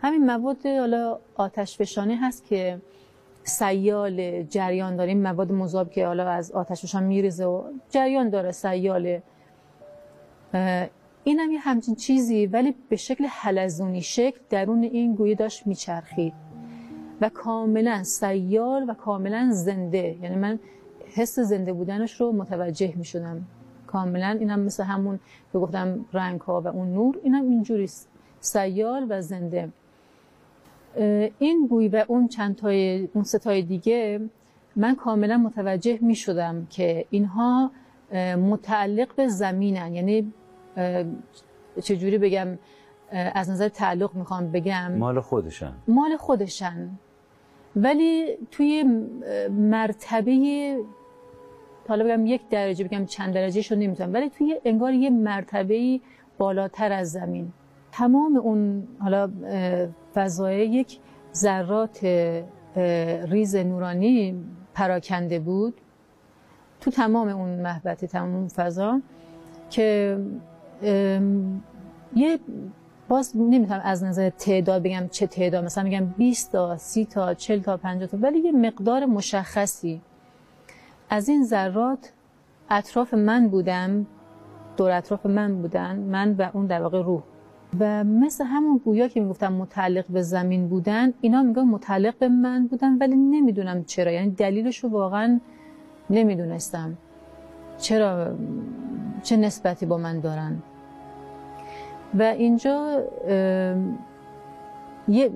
همین 0.00 0.26
مواد 0.26 0.66
حالا 0.66 1.18
آتش 1.34 1.78
فشانی 1.78 2.14
هست 2.14 2.44
که 2.44 2.80
سیال 3.44 4.42
جریان 4.42 4.96
داریم 4.96 5.22
مواد 5.22 5.52
مذاب 5.52 5.90
که 5.90 6.06
حالا 6.06 6.28
از 6.28 6.52
آتش 6.52 6.82
فشان 6.82 7.02
میریزه 7.02 7.44
و 7.44 7.64
جریان 7.90 8.30
داره 8.30 8.52
سیال. 8.52 9.20
این 11.24 11.38
هم 11.38 11.50
یه 11.50 11.58
همچین 11.58 11.94
چیزی 11.94 12.46
ولی 12.46 12.74
به 12.88 12.96
شکل 12.96 13.24
حلزونی 13.24 14.02
شکل 14.02 14.40
درون 14.50 14.82
این 14.82 15.14
گویه 15.14 15.34
داشت 15.34 15.66
میچرخید. 15.66 16.34
و 17.20 17.28
کاملا 17.28 18.02
سیال 18.02 18.90
و 18.90 18.94
کاملا 18.94 19.48
زنده. 19.52 20.18
یعنی 20.22 20.36
من 20.36 20.58
حس 21.14 21.38
زنده 21.38 21.72
بودنش 21.72 22.20
رو 22.20 22.32
متوجه 22.32 22.92
می 22.96 23.04
شدم 23.04 23.44
کاملا 23.86 24.36
این 24.40 24.50
هم 24.50 24.60
مثل 24.60 24.82
همون 24.84 25.20
به 25.52 25.58
گفتم 25.58 26.04
رنگ 26.12 26.40
ها 26.40 26.60
و 26.60 26.68
اون 26.68 26.92
نور 26.92 27.20
این 27.22 27.34
هم 27.34 27.44
اینجوری 27.44 27.90
سیال 28.40 29.06
و 29.08 29.22
زنده. 29.22 29.68
این 31.38 31.66
گوی 31.70 31.88
و 31.88 32.04
اون 32.08 32.28
چند 32.28 32.56
تای 32.56 33.08
اون 33.14 33.24
ستای 33.24 33.62
دیگه 33.62 34.20
من 34.76 34.94
کاملا 34.94 35.36
متوجه 35.36 35.98
می 36.02 36.14
شدم 36.14 36.66
که 36.70 37.04
اینها 37.10 37.70
متعلق 38.36 39.14
به 39.14 39.28
زمینن. 39.28 39.94
یعنی 39.94 40.32
چجوری 41.82 42.18
بگم 42.18 42.58
از 43.12 43.50
نظر 43.50 43.68
تعلق 43.68 44.14
می‌خوام 44.14 44.52
بگم. 44.52 44.92
مال 44.98 45.20
خودشن. 45.20 45.72
مال 45.88 46.16
خودشن. 46.16 46.90
ولی 47.76 48.26
توی 48.50 48.84
مرتبه 49.50 50.76
حالا 51.88 52.04
بگم 52.04 52.26
یک 52.26 52.48
درجه 52.48 52.84
بگم 52.84 53.04
چند 53.04 53.34
درجه 53.34 53.62
شو 53.62 53.74
نمی‌تونم 53.74 54.14
ولی 54.14 54.30
توی 54.30 54.60
انگار 54.64 54.92
یه 54.92 55.10
مرتبه 55.10 56.00
بالاتر 56.38 56.92
از 56.92 57.12
زمین. 57.12 57.52
تمام 57.92 58.36
اون 58.36 58.88
حالا 58.98 59.30
فضای 60.14 60.66
یک 60.66 60.98
ذرات 61.34 62.04
ریز 63.24 63.56
نورانی 63.56 64.44
پراکنده 64.74 65.38
بود 65.38 65.74
تو 66.80 66.90
تمام 66.90 67.28
اون 67.28 67.60
محبت 67.60 68.04
تمام 68.04 68.34
اون 68.34 68.48
فضا 68.48 69.00
که 69.70 70.18
یه 72.16 72.38
باز 73.08 73.36
نمی‌تونم 73.36 73.80
از 73.84 74.04
نظر 74.04 74.30
تعداد 74.30 74.82
بگم 74.82 75.08
چه 75.10 75.26
تعداد 75.26 75.64
مثلا 75.64 75.84
میگم 75.84 76.06
20 76.06 76.52
تا 76.52 76.76
30 76.76 77.04
تا 77.04 77.34
40 77.34 77.60
تا 77.60 77.76
50 77.76 78.08
تا 78.08 78.18
ولی 78.20 78.38
یه 78.38 78.52
مقدار 78.52 79.06
مشخصی. 79.06 80.00
از 81.10 81.28
این 81.28 81.44
ذرات 81.44 82.12
اطراف 82.70 83.14
من 83.14 83.48
بودم 83.48 84.06
دور 84.76 84.90
اطراف 84.90 85.26
من 85.26 85.62
بودن 85.62 85.96
من 85.96 86.32
و 86.38 86.50
اون 86.52 86.66
در 86.66 86.82
واقع 86.82 87.02
روح. 87.02 87.22
و 87.78 88.04
مثل 88.04 88.44
همون 88.44 88.80
گویا 88.84 89.08
که 89.08 89.20
می‌گفتم 89.20 89.52
متعلق 89.52 90.04
به 90.06 90.22
زمین 90.22 90.68
بودن 90.68 91.12
اینا 91.20 91.42
میگن 91.42 91.62
متعلق 91.62 92.18
به 92.18 92.28
من 92.28 92.66
بودن 92.66 92.98
ولی 92.98 93.16
نمی‌دونم 93.16 93.84
چرا. 93.84 94.12
یعنی 94.12 94.30
دلیلش 94.30 94.78
رو 94.78 94.90
واقعا 94.90 95.40
نمی‌دونستم. 96.10 96.96
چرا؟ 97.78 98.34
چه 99.22 99.36
نسبتی 99.36 99.86
با 99.86 99.98
من 99.98 100.20
دارن؟ 100.20 100.62
و 102.18 102.22
اینجا 102.22 103.02
یه 105.08 105.30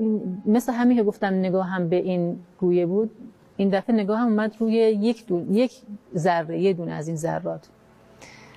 مثل 0.47 0.73
همین 0.73 0.97
که 0.97 1.03
گفتم 1.03 1.35
نگاه 1.35 1.67
هم 1.67 1.89
به 1.89 1.97
این 1.97 2.39
گویه 2.61 2.87
بود 2.87 3.11
این 3.57 3.69
دفعه 3.69 3.97
نگاه 3.97 4.19
هم 4.19 4.29
اومد 4.29 4.57
روی 4.59 4.73
یک, 4.75 5.27
دون، 5.27 5.55
یک 5.55 5.73
ذره 6.17 6.61
یه 6.61 6.73
دونه 6.73 6.93
از 6.93 7.09
این 7.09 7.17
ذرات. 7.17 7.69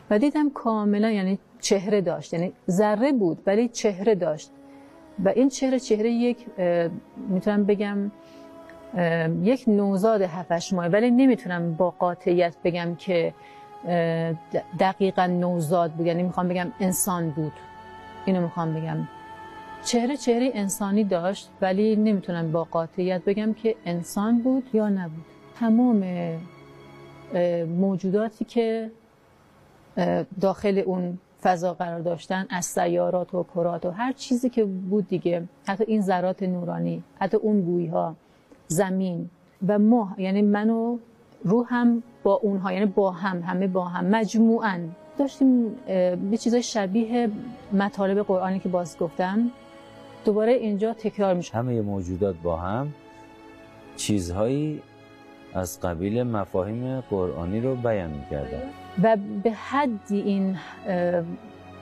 و 0.09 0.19
دیدم 0.19 0.49
کاملا 0.49 1.11
یعنی 1.11 1.39
چهره 1.59 2.01
داشت 2.01 2.33
یعنی 2.33 2.53
ذره 2.69 3.11
بود 3.11 3.39
ولی 3.45 3.67
چهره 3.67 4.15
داشت. 4.15 4.51
و 5.25 5.29
این 5.29 5.49
چهره 5.49 5.79
چهره 5.79 6.09
یک 6.11 6.45
می‌تونم 7.29 7.65
بگم 7.65 8.11
یک 9.43 9.63
نوزاد 9.67 10.21
هفتش 10.21 10.73
ماه 10.73 10.87
ولی 10.87 11.11
نمی‌تونم 11.11 11.73
با 11.73 11.91
قاطعیت 11.99 12.55
بگم 12.63 12.95
که 12.95 13.33
دقیقا 14.79 15.25
نوزاد 15.25 15.91
بود. 15.91 16.05
یعنی 16.07 16.23
می‌خوام 16.23 16.47
بگم 16.47 16.67
انسان 16.79 17.29
بود. 17.29 17.53
اینو 18.25 18.41
می‌خوام 18.41 18.73
بگم. 18.73 18.97
چهره 19.85 20.17
چهره 20.17 20.51
انسانی 20.53 21.03
داشت 21.03 21.49
ولی 21.61 21.95
نمی‌تونم 21.95 22.51
با 22.51 22.63
قاطعیت 22.63 23.21
بگم 23.25 23.53
که 23.53 23.75
انسان 23.85 24.41
بود 24.41 24.69
یا 24.73 24.89
نبود. 24.89 25.25
تمام 25.59 26.03
موجوداتی 27.77 28.45
که 28.45 28.91
داخل 30.41 30.83
اون 30.85 31.17
فضا 31.41 31.73
قرار 31.73 31.99
داشتن 31.99 32.45
از 32.49 32.65
سیارات 32.65 33.33
و 33.33 33.43
کرات 33.43 33.85
و 33.85 33.91
هر 33.91 34.11
چیزی 34.11 34.49
که 34.49 34.65
بود 34.65 35.07
دیگه. 35.07 35.43
حتی 35.67 35.83
این 35.87 36.01
ذرات 36.01 36.43
نورانی 36.43 37.03
حتی 37.19 37.37
اون 37.37 37.61
گویی 37.61 37.87
ها 37.87 38.15
زمین 38.67 39.29
و 39.67 39.79
ما. 39.79 40.15
یعنی 40.17 40.41
من 40.41 40.69
و 40.69 40.97
روح 41.43 41.67
هم 41.69 42.03
با 42.23 42.33
اونها 42.33 42.73
یعنی 42.73 42.85
با 42.85 43.11
هم 43.11 43.41
همه 43.41 43.67
با 43.67 43.85
هم. 43.85 44.05
مجموعاً. 44.05 44.79
داشتیم 45.17 45.69
به 46.31 46.37
چیزای 46.39 46.63
شبیه 46.63 47.29
مطالب 47.73 48.19
قرآنی 48.19 48.59
که 48.59 48.69
باز 48.69 48.97
گفتم. 48.97 49.51
دوباره 50.25 50.51
اینجا 50.51 50.93
تکرار 50.93 51.33
میشه. 51.33 51.57
همه 51.57 51.81
موجودات 51.81 52.35
با 52.43 52.55
هم. 52.55 52.93
چیزهایی 53.95 54.81
از 55.53 55.81
قبیل 55.81 56.23
مفاهیم 56.23 57.01
قرآنی 57.01 57.61
رو 57.61 57.75
بیان 57.75 58.09
می‌کردن. 58.09 58.63
و 59.03 59.17
به 59.43 59.51
حدی 59.51 60.21
این 60.21 60.57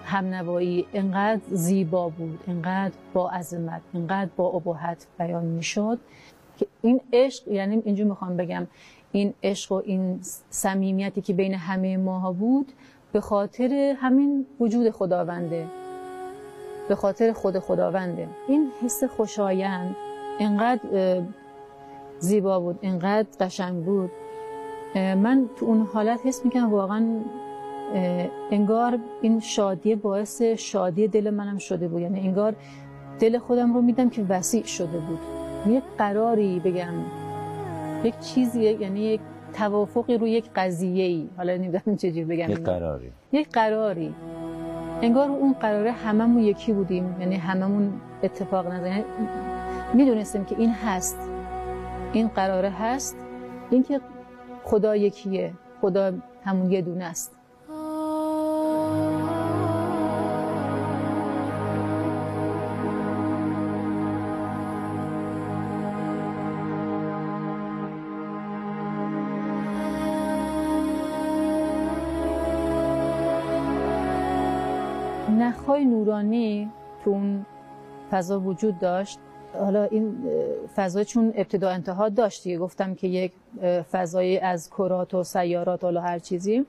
همنوایی 0.06 0.86
انقدر 0.94 1.42
زیبا 1.52 2.10
بود 2.10 2.40
انقدر 2.48 2.94
با 3.14 3.30
عظمت 3.30 3.82
انقدر 3.94 4.30
با 4.38 4.48
ابهت 4.48 5.08
بیان 5.20 5.46
می‌شد 5.46 6.00
که 6.58 6.68
این 6.82 7.02
عشق 7.14 7.48
یعنی 7.48 7.82
اینجا 7.86 8.06
می‌خوام 8.06 8.38
بگم 8.38 8.68
این 9.12 9.34
عشق 9.44 9.72
و 9.72 9.82
این 9.86 10.20
صمیمیتی 10.50 11.22
که 11.22 11.34
بین 11.34 11.54
همه 11.54 11.98
ماها 11.98 12.32
بود 12.32 12.72
به 13.12 13.22
خاطر 13.22 13.96
همین 14.00 14.46
وجود 14.60 14.90
خداونده. 14.90 15.66
به 16.90 16.96
خاطر 16.96 17.34
خود 17.34 17.60
خداونده. 17.60 18.28
این 18.48 18.72
حس 18.84 19.04
خوشایند 19.04 19.96
انقدر 20.40 21.22
زیبا 22.20 22.60
بود 22.60 22.80
انقدر 22.82 23.28
قشنگ 23.40 23.86
بود. 23.86 24.12
من 24.96 25.50
تو 25.56 25.66
اون 25.66 25.88
حالت 25.94 26.20
حس 26.26 26.46
می‌کنم 26.46 26.72
واقعا 26.72 27.06
انگار 28.52 29.00
این 29.22 29.40
شادی 29.40 29.96
باعث 29.96 30.42
شادی 30.42 31.08
دل 31.08 31.30
منم 31.30 31.58
شده 31.58 31.88
بود. 31.88 32.02
یعنی 32.02 32.20
انگار 32.20 32.56
دل 33.20 33.38
خودم 33.38 33.74
رو 33.74 33.82
میدم 33.82 34.10
که 34.10 34.26
وسیع 34.30 34.64
شده 34.64 34.98
بود. 34.98 35.20
یک 35.68 35.84
قراری 35.98 36.60
بگم 36.60 36.94
یک 38.04 38.20
چیزی 38.20 38.62
یعنی 38.64 39.00
یک 39.00 39.22
توافقی 39.54 40.18
رو 40.18 40.28
یک 40.28 40.50
قضیه 40.56 41.06
ای 41.06 41.30
حالا 41.38 41.58
نمی‌دونم 41.58 41.98
چجوری 41.98 42.26
بگم 42.26 42.50
یک 42.52 42.64
قراری. 42.64 43.12
یک 43.32 43.50
قراری. 43.50 44.14
انگار 45.02 45.30
اون 45.30 45.54
قراره 45.54 45.92
هممون 45.92 46.44
یکی 46.44 46.74
بودیم. 46.74 47.16
یعنی 47.20 47.36
هممون 47.36 47.94
اتفاق 48.24 48.68
نظر 48.68 48.88
یعنی 48.88 49.04
می‌دونستیم 49.94 50.46
که 50.46 50.56
این 50.60 50.70
هست. 50.70 51.18
این 52.14 52.28
قراره 52.28 52.70
هست. 52.70 53.18
اینکه 53.72 54.00
خدا 54.66 54.96
یکیه 54.96 55.54
خدا 55.82 56.14
همون 56.44 56.72
یه 56.72 56.82
دونه 56.82 57.06
است. 57.06 57.32
نخهای 75.40 75.86
نورانی 75.86 76.72
تو 77.04 77.10
اون 77.10 77.46
فضا 78.12 78.40
وجود 78.40 78.80
داشت. 78.80 79.20
حالا 79.60 79.84
این 79.84 80.18
فضا 80.76 81.04
چون 81.04 81.34
ابتدا 81.36 81.70
انتها 81.70 82.10
داشت 82.10 82.44
دیگه. 82.44 82.58
گفتم 82.58 82.96
که 82.96 83.08
یک 83.08 83.32
فضای 83.92 84.40
از 84.40 84.70
کرات 84.70 85.14
و 85.14 85.24
سیارات 85.24 85.84
حالا 85.84 86.02
هر 86.02 86.20
چیزی. 86.20 86.66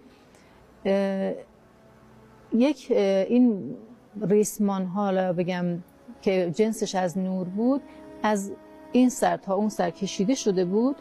یک 2.52 2.90
این 2.90 3.76
ریسمان 4.20 4.84
حالا 4.86 5.32
بگم 5.32 5.64
که 6.22 6.52
جنسش 6.54 6.94
از 6.94 7.18
نور 7.18 7.46
بود 7.46 7.82
از 8.22 8.52
این 8.92 9.08
سر 9.08 9.36
تا 9.36 9.54
اون 9.54 9.68
سر 9.68 9.90
کشیده 9.90 10.34
شده 10.34 10.64
بود 10.64 10.96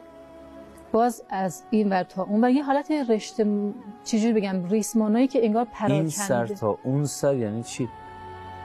باز 0.92 1.24
از 1.30 1.64
این 1.70 1.90
ور 1.90 2.04
تا 2.04 2.24
اون 2.24 2.44
و 2.44 2.50
یه 2.50 2.64
حالت 2.64 2.92
رشته 3.10 3.74
چجوری 4.04 4.34
بگم 4.34 4.70
ریسمانایی 4.70 5.28
که 5.28 5.46
انگار 5.46 5.66
پراکنده. 5.66 5.94
این 5.94 6.10
سر 6.10 6.48
تا 6.48 6.78
اون 6.84 7.06
سر 7.06 7.36
یعنی 7.36 7.64
چی؟ 7.64 7.90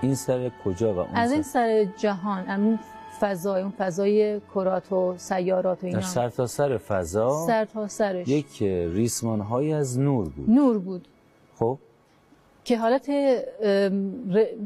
این 0.03 0.15
سر 0.15 0.51
کجا 0.65 0.95
و 0.95 0.99
اون 0.99 1.09
از 1.15 1.33
این 1.33 1.43
سر؟ 1.43 1.85
سر 1.85 1.93
جهان 1.97 2.79
فضای 3.21 3.63
اون 3.63 3.73
فضای 3.79 4.41
کرات 4.55 4.93
و 4.93 5.15
سیارات 5.17 5.85
و 5.85 5.87
اینا. 5.87 6.01
سر 6.01 6.29
تا 6.29 6.47
سر 6.47 6.77
فضا 6.77 7.47
سر 7.47 7.65
تا 7.65 7.89
سرش. 7.89 8.29
یک 8.29 8.63
ریسمان 8.63 9.41
های 9.41 9.73
از 9.73 9.99
نور 9.99 10.29
بود. 10.29 10.51
نور 10.51 10.79
بود. 10.79 11.09
خب؟ 11.55 11.79
که 12.65 12.79
حالت 12.79 13.11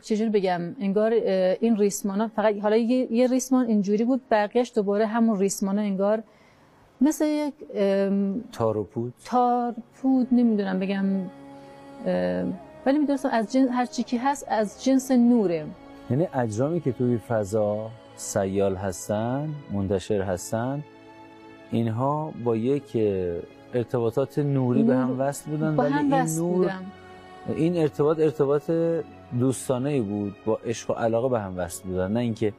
چجوری 0.03 0.31
بگم 0.31 0.61
انگار 0.81 1.13
این 1.61 1.77
ریسمان 1.77 2.21
ها 2.21 2.29
فقط 2.29 2.59
حالا 2.59 2.77
یه, 2.77 3.27
ریسمان 3.27 3.67
اینجوری 3.67 4.05
بود 4.05 4.21
بقیهش 4.31 4.73
دوباره 4.75 5.07
همون 5.07 5.39
ریسمان 5.39 5.79
ها 5.79 5.85
انگار 5.85 6.23
مثل 7.01 7.25
یک 7.25 7.55
ام، 7.75 8.45
تار 8.53 8.77
و 8.77 8.85
پود؟ 8.85 9.15
تار 9.25 9.75
پود 9.95 10.29
نمی‌دونم 10.33 10.81
بگم 10.81 11.05
ولی 12.87 12.99
می‌دونستم 12.99 13.29
از 13.33 13.53
جنس 13.53 13.69
هر 13.73 13.87
چی 13.87 14.03
که 14.03 14.21
هست 14.21 14.47
از 14.49 14.85
جنس 14.85 15.11
نوره. 15.11 15.67
یعنی 16.11 16.29
اجرامی 16.35 16.81
که 16.81 16.93
توی 16.93 17.19
فضا 17.19 17.91
سیال 18.25 18.75
هستن 18.77 19.49
منتشر 19.73 20.23
هستن 20.23 20.83
اینها 21.71 22.33
با 22.45 22.57
یک 22.57 22.97
ارتباطات 23.75 24.39
نوری 24.39 24.83
به 24.83 24.97
هم. 24.97 25.21
وصل 25.21 25.51
بودن 25.51 25.77
با 25.77 25.83
ولی 25.83 25.93
هم 25.93 26.13
این 26.13 26.23
نور 26.39 26.57
بودم 26.57 26.83
این 27.57 27.77
ارتباط 27.77 28.19
ارتباط 28.19 28.71
دوستانه 29.41 29.91
ای 29.91 30.01
بود 30.01 30.35
با 30.47 30.59
عشق 30.67 30.91
و 30.91 30.93
علاقه 30.93 31.29
به 31.29 31.41
هم 31.41 31.59
وصل 31.59 31.85
بودن 31.85 32.13
نه 32.13 32.21
اینکه 32.21 32.53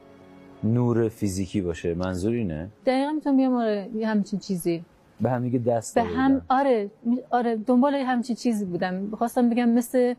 نور 0.64 1.08
فیزیکی 1.08 1.60
باشه. 1.60 1.94
منظور 1.94 2.32
اینه؟ 2.32 2.68
دقیقا 2.86 3.12
می‌تونم 3.12 3.36
بگم 3.36 3.54
آره 3.54 3.88
همچین 4.04 4.38
چیزی. 4.38 4.84
به 5.20 5.30
هم 5.30 5.42
دیگه 5.42 5.58
دست 5.58 5.94
به 5.94 6.02
هم. 6.02 6.42
آره 6.48 6.90
آره 7.30 7.56
دنبال 7.56 7.94
همچین 7.94 8.36
چیزی 8.36 8.64
بودم. 8.64 9.10
خواستم 9.10 9.50
بگم 9.50 9.68
مثل 9.68 10.14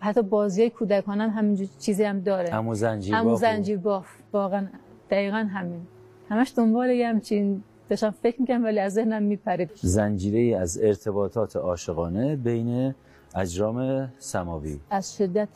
حتی 0.00 0.22
بازی 0.22 0.70
کودکان 0.70 1.20
هم 1.20 1.30
همین 1.30 1.68
چیزی 1.78 2.04
هم 2.04 2.20
داره. 2.20 2.50
همون 2.50 2.74
زنجیر 2.74 3.22
باف 3.22 3.40
زنجیر 3.40 3.78
باف 3.78 4.06
واقعا 4.32 4.66
دقیقا 5.10 5.36
همین. 5.36 5.86
همش 6.28 6.52
دنبال 6.56 6.90
یه 6.90 7.08
همچین 7.08 7.62
داشتم 7.88 8.10
فکر 8.10 8.40
می‌کنم 8.40 8.64
ولی 8.64 8.78
از 8.78 8.92
ذهنم 8.92 9.22
میپرید 9.22 9.70
زنجیره 9.74 10.58
از 10.58 10.78
ارتباطات 10.82 11.56
عاشقانه 11.56 12.36
بین 12.36 12.94
اجرام 13.34 14.08
سماوی. 14.18 14.80
از 14.90 15.16
شدت 15.16 15.48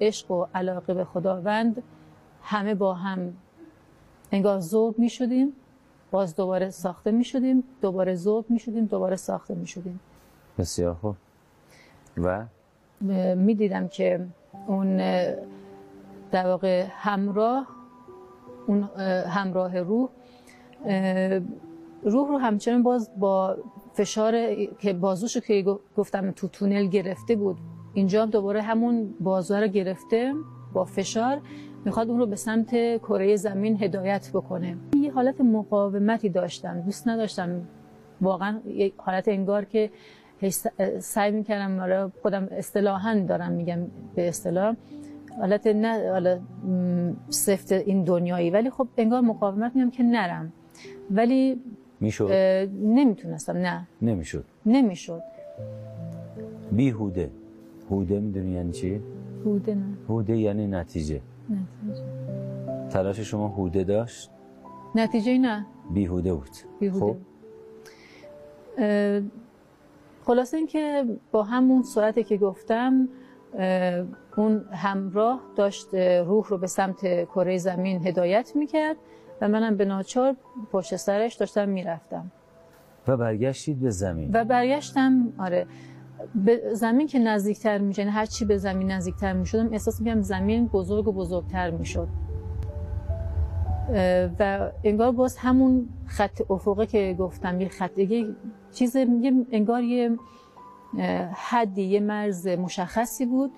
عشق 0.00 0.30
و 0.30 0.46
علاقه 0.54 0.94
به 0.94 1.04
خداوند 1.04 1.82
همه 2.42 2.74
با 2.74 2.94
هم 2.94 3.32
انگار 4.32 4.60
ذوب 4.60 4.98
می 4.98 5.10
شدیم 5.10 5.52
باز 6.10 6.36
دوباره 6.36 6.70
ساخته 6.70 7.10
می 7.10 7.24
شدیم 7.24 7.64
دوباره 7.80 8.14
ذوب 8.14 8.44
می 8.48 8.58
شدیم 8.58 8.84
دوباره 8.84 9.16
ساخته 9.16 9.54
می 9.54 9.66
شدیم 9.66 10.00
بسیار 10.58 10.94
خوب. 10.94 11.16
و؟ 12.16 12.44
می 13.36 13.54
دیدم 13.54 13.88
که 13.88 14.26
اون 14.66 14.96
در 16.30 16.46
واقع 16.46 16.86
همراه 16.90 17.66
اون 18.66 18.82
اه، 18.82 19.28
همراه 19.28 19.80
روح 19.80 20.08
روح 22.02 22.28
رو 22.28 22.38
همچنان 22.38 22.82
باز 22.82 23.10
با 23.18 23.56
فشار 23.92 24.54
که 24.78 24.92
بازوشو 24.92 25.40
که 25.40 25.64
گفتم 25.96 26.30
تو 26.30 26.48
تونل 26.48 26.86
گرفته 26.86 27.36
بود 27.36 27.56
اینجا 27.94 28.22
هم 28.22 28.30
دوباره 28.30 28.62
همون 28.62 29.14
بازو 29.20 29.54
رو 29.54 29.66
گرفته 29.66 30.34
با 30.72 30.84
فشار 30.84 31.40
می‌خواد 31.84 32.10
اون 32.10 32.18
رو 32.18 32.26
به 32.26 32.36
سمت 32.36 32.70
کره 32.98 33.36
زمین 33.36 33.82
هدایت 33.82 34.30
بکنه. 34.34 34.76
یه 34.96 35.12
حالت 35.12 35.40
مقاومتی 35.40 36.28
داشتم 36.28 36.80
دوست 36.80 37.08
نداشتم 37.08 37.62
واقعا 38.20 38.60
یک 38.66 38.94
حالت 38.96 39.28
انگار 39.28 39.64
که 39.64 39.90
سعی 41.00 41.30
می‌کردم 41.32 41.80
حالا 41.80 42.10
خودم 42.22 42.48
اصطلاحا 42.50 43.24
دارم 43.28 43.52
میگم 43.52 43.78
به 44.14 44.28
اصطلاح. 44.28 44.76
حالت 45.40 45.66
نه 45.66 46.10
حالا 46.10 46.38
سفت 47.28 47.72
این 47.72 48.04
دنیایی. 48.04 48.50
ولی 48.50 48.70
خب 48.70 48.88
انگار 48.96 49.20
مقاومت 49.20 49.76
میگم 49.76 49.90
که 49.90 50.02
نرم. 50.02 50.52
ولی 51.10 51.60
می‌شد؟ 52.00 52.30
نمی‌تونستم 52.82 53.56
نه. 53.56 53.88
نمی‌شد. 54.02 54.44
نمی‌شد. 54.66 55.22
بیهوده. 56.72 57.30
هوده 57.90 58.20
می‌دونی 58.20 58.50
یعنی 58.50 58.72
چی؟ 58.72 59.00
بوده 59.44 59.74
نه. 59.74 59.84
هوده 60.08 60.36
یعنی 60.36 60.66
نتیجه. 60.66 61.20
نتیجه. 61.50 62.02
تلاش 62.90 63.20
شما 63.20 63.48
هوده 63.48 63.84
داشت؟ 63.84 64.30
نتیجه 64.94 65.38
نه. 65.38 65.66
بیهوده 65.94 66.34
بود. 66.34 66.50
بیهوده. 66.80 67.00
خب؟ 67.00 67.16
خلاصه 70.26 70.56
اینکه 70.56 71.04
با 71.32 71.42
همون 71.42 71.82
سرعتی 71.82 72.24
که 72.24 72.36
گفتم 72.36 73.08
اون 74.36 74.64
همراه 74.72 75.40
داشت 75.56 75.94
روح 75.94 76.46
رو 76.48 76.58
به 76.58 76.66
سمت 76.66 77.24
کره 77.24 77.58
زمین 77.58 78.06
هدایت 78.06 78.52
می‌کرد 78.54 78.96
و 79.40 79.48
منم 79.48 79.76
به 79.76 79.84
ناچار 79.84 80.36
پشت 80.72 80.96
سرش 80.96 81.34
داشتم 81.34 81.68
می‌رفتم. 81.68 82.32
و 83.08 83.16
برگشتید 83.16 83.80
به 83.80 83.90
زمین. 83.90 84.30
و 84.34 84.44
برگشتم 84.44 85.32
آره. 85.38 85.66
به 86.34 86.62
زمین 86.72 87.06
که 87.06 87.18
نزدیکتر 87.18 87.78
میشه 87.78 88.02
یعنی 88.02 88.12
هر 88.14 88.26
چی 88.26 88.44
به 88.44 88.56
زمین 88.56 88.90
نزدیکتر 88.90 89.32
می‌شدم 89.32 89.72
احساس 89.72 90.00
می‌کنم 90.00 90.20
زمین 90.20 90.66
بزرگ 90.66 91.08
و 91.08 91.12
بزرگتر 91.12 91.70
می‌شد. 91.70 92.08
و 94.38 94.70
انگار 94.84 95.12
باز 95.12 95.36
همون 95.36 95.88
خط 96.06 96.50
افقه 96.50 96.86
که 96.86 97.16
گفتم 97.18 97.60
یه 97.60 97.68
خط 97.68 97.98
یه 97.98 98.26
چیز 98.72 98.96
یه 98.96 99.32
انگار 99.52 99.82
یه 99.82 100.18
حدی 101.34 101.82
یه 101.82 102.00
مرز 102.00 102.48
مشخصی 102.48 103.26
بود 103.26 103.50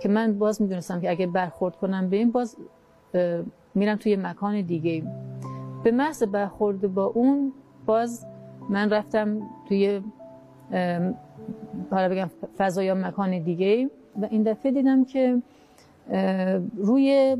که 0.00 0.08
من 0.08 0.38
باز 0.38 0.62
می‌دونستم 0.62 1.00
که 1.00 1.10
اگه 1.10 1.26
برخورد 1.26 1.76
کنم 1.76 2.10
به 2.10 2.16
این 2.16 2.30
باز 2.30 2.56
میرم 3.74 3.96
توی 3.96 4.16
مکان 4.16 4.60
دیگه. 4.60 5.02
به 5.84 5.90
محض 5.90 6.22
برخورد 6.22 6.94
با 6.94 7.04
اون 7.04 7.52
باز 7.86 8.26
من 8.70 8.90
رفتم 8.90 9.42
توی 9.68 10.00
حالا 11.90 12.08
بگم 12.08 12.30
فضا 12.58 12.82
یا 12.82 12.94
مکان 12.94 13.38
دیگه. 13.38 13.90
و 14.22 14.26
این 14.30 14.42
دفعه 14.42 14.72
دیدم 14.72 15.04
که 15.04 15.42
روی 16.76 17.36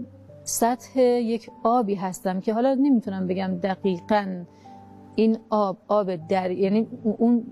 سطح 0.49 1.01
یک 1.01 1.51
آبی 1.63 1.95
هستم 1.95 2.41
که 2.41 2.55
حالا 2.55 2.75
نمی‌تونم 2.75 3.27
بگم 3.27 3.59
دقیقا 3.63 4.45
این 5.15 5.39
آب 5.51 5.77
آب 5.89 6.17
در 6.29 6.51
یعنی 6.51 6.87
اون 7.05 7.45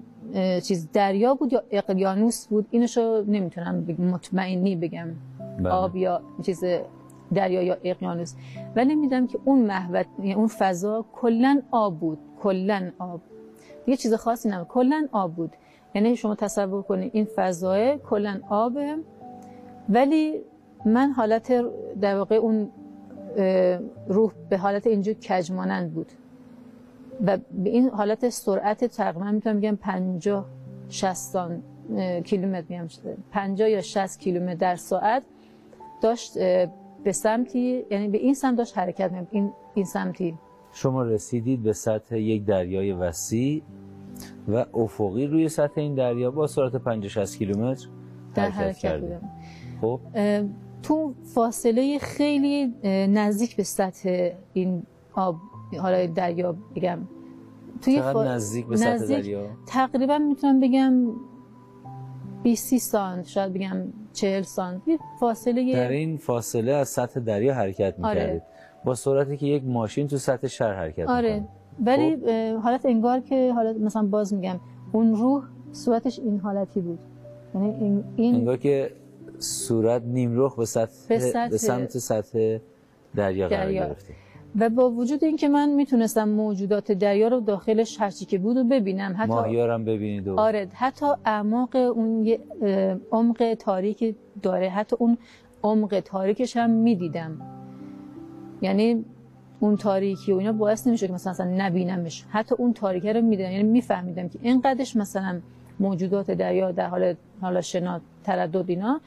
چیز 0.62 0.92
دریا 0.92 1.34
بود 1.34 1.52
یا 1.52 1.62
اقیانوس 1.70 2.46
بود؟ 2.46 2.66
اینشو 2.70 3.24
نمی‌تونم 3.26 3.84
بگم 3.84 4.04
مطمئنی 4.04 4.76
بگم. 4.76 5.08
بله. 5.58 5.70
آب 5.70 5.96
یا 5.96 6.20
چیز 6.42 6.64
دریا 7.34 7.62
یا 7.62 7.76
اقیانوس. 7.84 8.34
ولی 8.76 8.94
میدم 8.94 9.26
که 9.26 9.38
اون 9.44 9.58
محوط 9.58 10.06
یعنی 10.18 10.34
اون 10.34 10.46
فضا 10.46 11.04
کلا 11.12 11.62
آب 11.70 11.98
بود 11.98 12.18
کلا 12.42 12.90
آب. 12.98 13.20
یه 13.86 13.96
چیز 13.96 14.14
خاصی 14.14 14.48
نبود 14.48 14.68
کلا 14.68 15.08
آب 15.12 15.34
بود. 15.34 15.52
یعنی 15.94 16.16
شما 16.16 16.34
تصور 16.34 16.82
کنید 16.82 17.10
این 17.14 17.24
فضای 17.24 17.98
کلا 17.98 18.40
آبه. 18.48 18.96
ولی 19.88 20.40
من 20.84 21.10
حالت 21.10 21.64
در 22.00 22.16
واقع 22.16 22.34
اون 22.34 22.70
روح 24.08 24.32
به 24.48 24.58
حالت 24.58 24.86
اینجور 24.86 25.14
کجمانند 25.14 25.94
بود. 25.94 26.12
و 27.26 27.38
به 27.64 27.70
این 27.70 27.88
حالت 27.88 28.28
سرعت 28.28 28.84
تقریبا 28.84 29.30
می‌تونم 29.30 29.60
بگم 29.60 29.76
50 29.76 30.46
60 30.88 31.36
کیلومتر 32.24 32.64
میگم 32.68 32.86
50 33.32 33.70
یا 33.70 33.80
60 33.80 34.20
کیلومتر 34.20 34.54
در 34.54 34.76
ساعت 34.76 35.22
داشت 36.02 36.38
به 37.04 37.12
سمتی 37.12 37.84
یعنی 37.90 38.08
به 38.08 38.18
این 38.18 38.34
سمت 38.34 38.58
داشت 38.58 38.78
حرکت 38.78 39.12
می‌کرد. 39.12 39.28
این 39.30 39.52
این 39.74 39.84
سمتی. 39.84 40.38
شما 40.72 41.02
رسیدید 41.02 41.62
به 41.62 41.72
سطح 41.72 42.16
یک 42.16 42.44
دریای 42.44 42.92
وسیع 42.92 43.62
و 44.48 44.64
افقی 44.74 45.26
روی 45.26 45.48
سطح 45.48 45.80
این 45.80 45.94
دریا 45.94 46.30
با 46.30 46.46
سرعت 46.46 46.76
50 46.76 47.08
60 47.08 47.38
کیلومتر 47.38 47.86
در 48.34 48.42
حرکت 48.42 48.58
حرکت 48.58 48.78
کردید. 48.78 49.18
خب؟ 49.80 50.00
تو 50.84 51.14
فاصله 51.34 51.98
خیلی 51.98 52.74
نزدیک 53.08 53.56
به 53.56 53.62
سطح 53.62 54.30
این 54.52 54.82
آب 55.14 55.36
حالا 55.78 56.06
دریا 56.06 56.56
بگم. 56.76 56.98
توی 57.82 57.96
چقدر 57.96 58.12
فا- 58.12 58.26
نزدیک 58.28 58.66
به 58.66 58.76
سطح 58.76 59.06
دریا؟ 59.06 59.46
تقریبا 59.66 60.18
می‌تونم 60.18 60.60
بگم 60.60 60.92
20 62.42 62.76
سانت 62.76 63.26
شاید 63.26 63.52
بگم 63.52 63.76
40 64.12 64.42
سانت 64.42 64.82
فاصله 65.20 65.72
در 65.72 65.88
این 65.88 66.16
فاصله 66.16 66.72
از 66.72 66.88
سطح 66.88 67.20
دریا 67.20 67.54
حرکت 67.54 67.94
آره. 68.02 68.20
می‌کردید. 68.20 68.42
با 68.84 68.94
سرعتی 68.94 69.36
که 69.36 69.46
یک 69.46 69.64
ماشین 69.64 70.06
تو 70.08 70.16
سطح 70.16 70.46
شهر 70.46 70.74
حرکت 70.74 71.08
آره. 71.08 71.34
می‌کنه. 71.34 71.48
ولی 71.84 72.16
اه، 72.26 72.56
حالت 72.60 72.86
انگار 72.86 73.20
که 73.20 73.52
حالت 73.52 73.76
مثلا 73.76 74.02
باز 74.02 74.34
میگم 74.34 74.60
اون 74.92 75.14
روح 75.14 75.44
صورتش 75.72 76.18
این 76.18 76.40
حالتی 76.40 76.80
بود. 76.80 76.98
یعنی 77.54 77.74
این, 77.74 78.04
این 78.16 78.34
انگار 78.34 78.56
که 78.56 78.90
صورت 79.44 80.02
نیمرخ 80.02 80.56
به 80.56 80.64
سطح 80.64 81.08
به 81.08 81.18
به, 81.18 81.32
سطح- 81.32 81.56
سمت 81.56 81.98
سطح 81.98 82.58
دریا 83.14 83.48
قرار. 83.48 83.72
گرفته 83.72 84.14
و 84.58 84.68
با 84.68 84.90
وجود 84.90 85.24
اینکه 85.24 85.48
من 85.48 85.68
می‌تونستم 85.68 86.28
موجودات 86.28 86.92
دریا 86.92 87.28
رو 87.28 87.40
داخلش 87.40 88.00
هرچی 88.00 88.24
که 88.24 88.38
بود 88.38 88.56
رو 88.56 88.64
ببینم 88.64 89.14
حتی 89.18 89.28
ماهیارم 89.28 89.84
ببینید 89.84 90.28
و 90.28 90.40
آره 90.40 90.68
حتی 90.74 91.06
اعماق 91.24 91.76
اون 91.76 92.36
عمق 93.12 93.56
تاریکی 93.58 94.16
داره. 94.42 94.68
حتی 94.68 94.96
اون 94.98 95.18
عمق 95.62 96.02
تاریکش 96.04 96.56
هم 96.56 96.70
می‌دیدم. 96.70 97.40
یعنی 98.62 99.04
اون 99.60 99.76
تاریکی 99.76 100.32
و 100.32 100.36
اینا 100.36 100.52
باعث 100.52 100.86
نمیشه 100.86 101.06
که 101.06 101.12
مثلا 101.12 101.30
اصلا 101.30 101.54
نبینمش. 101.56 102.24
حتی 102.30 102.54
اون 102.58 102.72
تاریکه 102.72 103.12
رو 103.12 103.20
می‌دیدم. 103.20 103.50
یعنی 103.50 103.62
میفهمیدم 103.62 104.28
که 104.28 104.38
اینقدرش 104.42 104.96
مثلا 104.96 105.40
موجودات 105.80 106.30
دریا 106.30 106.72
در 106.72 106.86
حال 106.86 107.14
حالا 107.40 107.60
شنا 107.60 108.00
تردد 108.24 108.70
اینا 108.70 109.00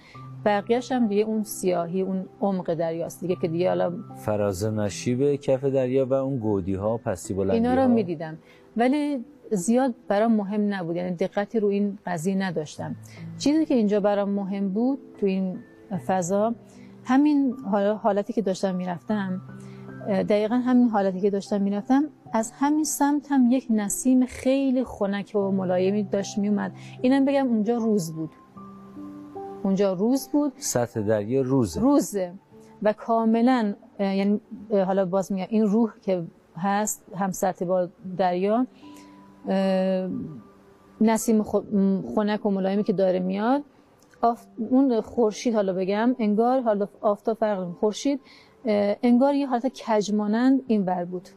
بقیهش 0.45 0.91
هم 0.91 1.07
دیگه 1.07 1.23
اون 1.23 1.43
سیاهی 1.43 2.01
اون 2.01 2.25
عمق 2.41 2.73
دریاست 2.73 3.21
دیگه 3.21 3.35
که 3.41 3.47
دیگه 3.47 3.69
حالا 3.69 3.93
فراز 4.15 4.65
نشیب 4.65 5.35
کف 5.35 5.63
دریا 5.63 6.05
و 6.05 6.13
اون 6.13 6.37
گودی 6.37 6.73
ها 6.73 6.97
پستی 6.97 7.33
بلندی 7.33 7.53
اینا 7.55 7.73
رو 7.83 7.87
می‌دیدم. 7.87 8.37
ولی 8.77 9.25
زیاد 9.51 9.93
برام 10.07 10.35
مهم 10.35 10.73
نبود. 10.73 10.95
یعنی 10.95 11.15
دقتی 11.15 11.59
رو 11.59 11.67
این 11.67 11.97
قضیه 12.05 12.35
نداشتم. 12.35 12.95
چیزی 13.37 13.65
که 13.65 13.75
اینجا 13.75 13.99
برام 13.99 14.29
مهم 14.29 14.69
بود 14.69 14.99
تو 15.19 15.25
این 15.25 15.57
فضا 16.07 16.55
همین 17.03 17.53
حالا- 17.71 17.95
حالتی 17.95 18.33
که 18.33 18.41
داشتم 18.41 18.75
می‌رفتم 18.75 19.41
دقیقا 20.07 20.55
همین 20.55 20.89
حالتی 20.89 21.21
که 21.21 21.29
داشتم 21.29 21.61
می‌رفتم 21.61 22.03
از 22.33 22.51
همین 22.55 22.83
سمت 22.83 23.31
هم 23.31 23.51
یک 23.51 23.67
نسیم 23.69 24.25
خیلی 24.25 24.83
خنک 24.83 25.31
و 25.35 25.51
ملایمی 25.51 26.03
داشت 26.03 26.37
میومد 26.37 26.71
اینم 27.01 27.25
بگم 27.25 27.47
اونجا 27.47 27.77
روز 27.77 28.13
بود. 28.13 28.29
اونجا 29.67 29.93
روز 29.93 30.29
بود 30.29 30.53
سطح 30.57 31.01
دریا 31.01 31.41
روزه 31.41 31.81
روزه 31.81 32.33
و 32.83 32.93
کاملا 32.93 33.73
یعنی 33.99 34.41
حالا 34.71 35.05
باز 35.05 35.31
میگم 35.31 35.47
این 35.49 35.65
روح 35.65 35.93
که 36.01 36.23
هست 36.57 37.05
هم 37.15 37.31
سطح 37.31 37.65
با 37.65 37.89
دریا 38.17 38.67
نسیم 41.01 41.43
خنک 42.15 42.45
و 42.45 42.49
ملایمی 42.49 42.83
که 42.83 42.93
داره 42.93 43.19
میاد. 43.19 43.63
اون 44.69 45.01
خورشید 45.01 45.55
حالا 45.55 45.73
بگم 45.73 46.15
انگار 46.19 46.61
حالا 46.61 46.87
آفتاب 47.01 47.37
فرق. 47.37 47.73
خورشید 47.79 48.19
انگار 49.03 49.33
یه 49.33 49.47
حالت 49.47 49.71
کجمانند 49.87 50.61
این 50.67 50.85
ور 50.85 51.05
بود 51.05 51.29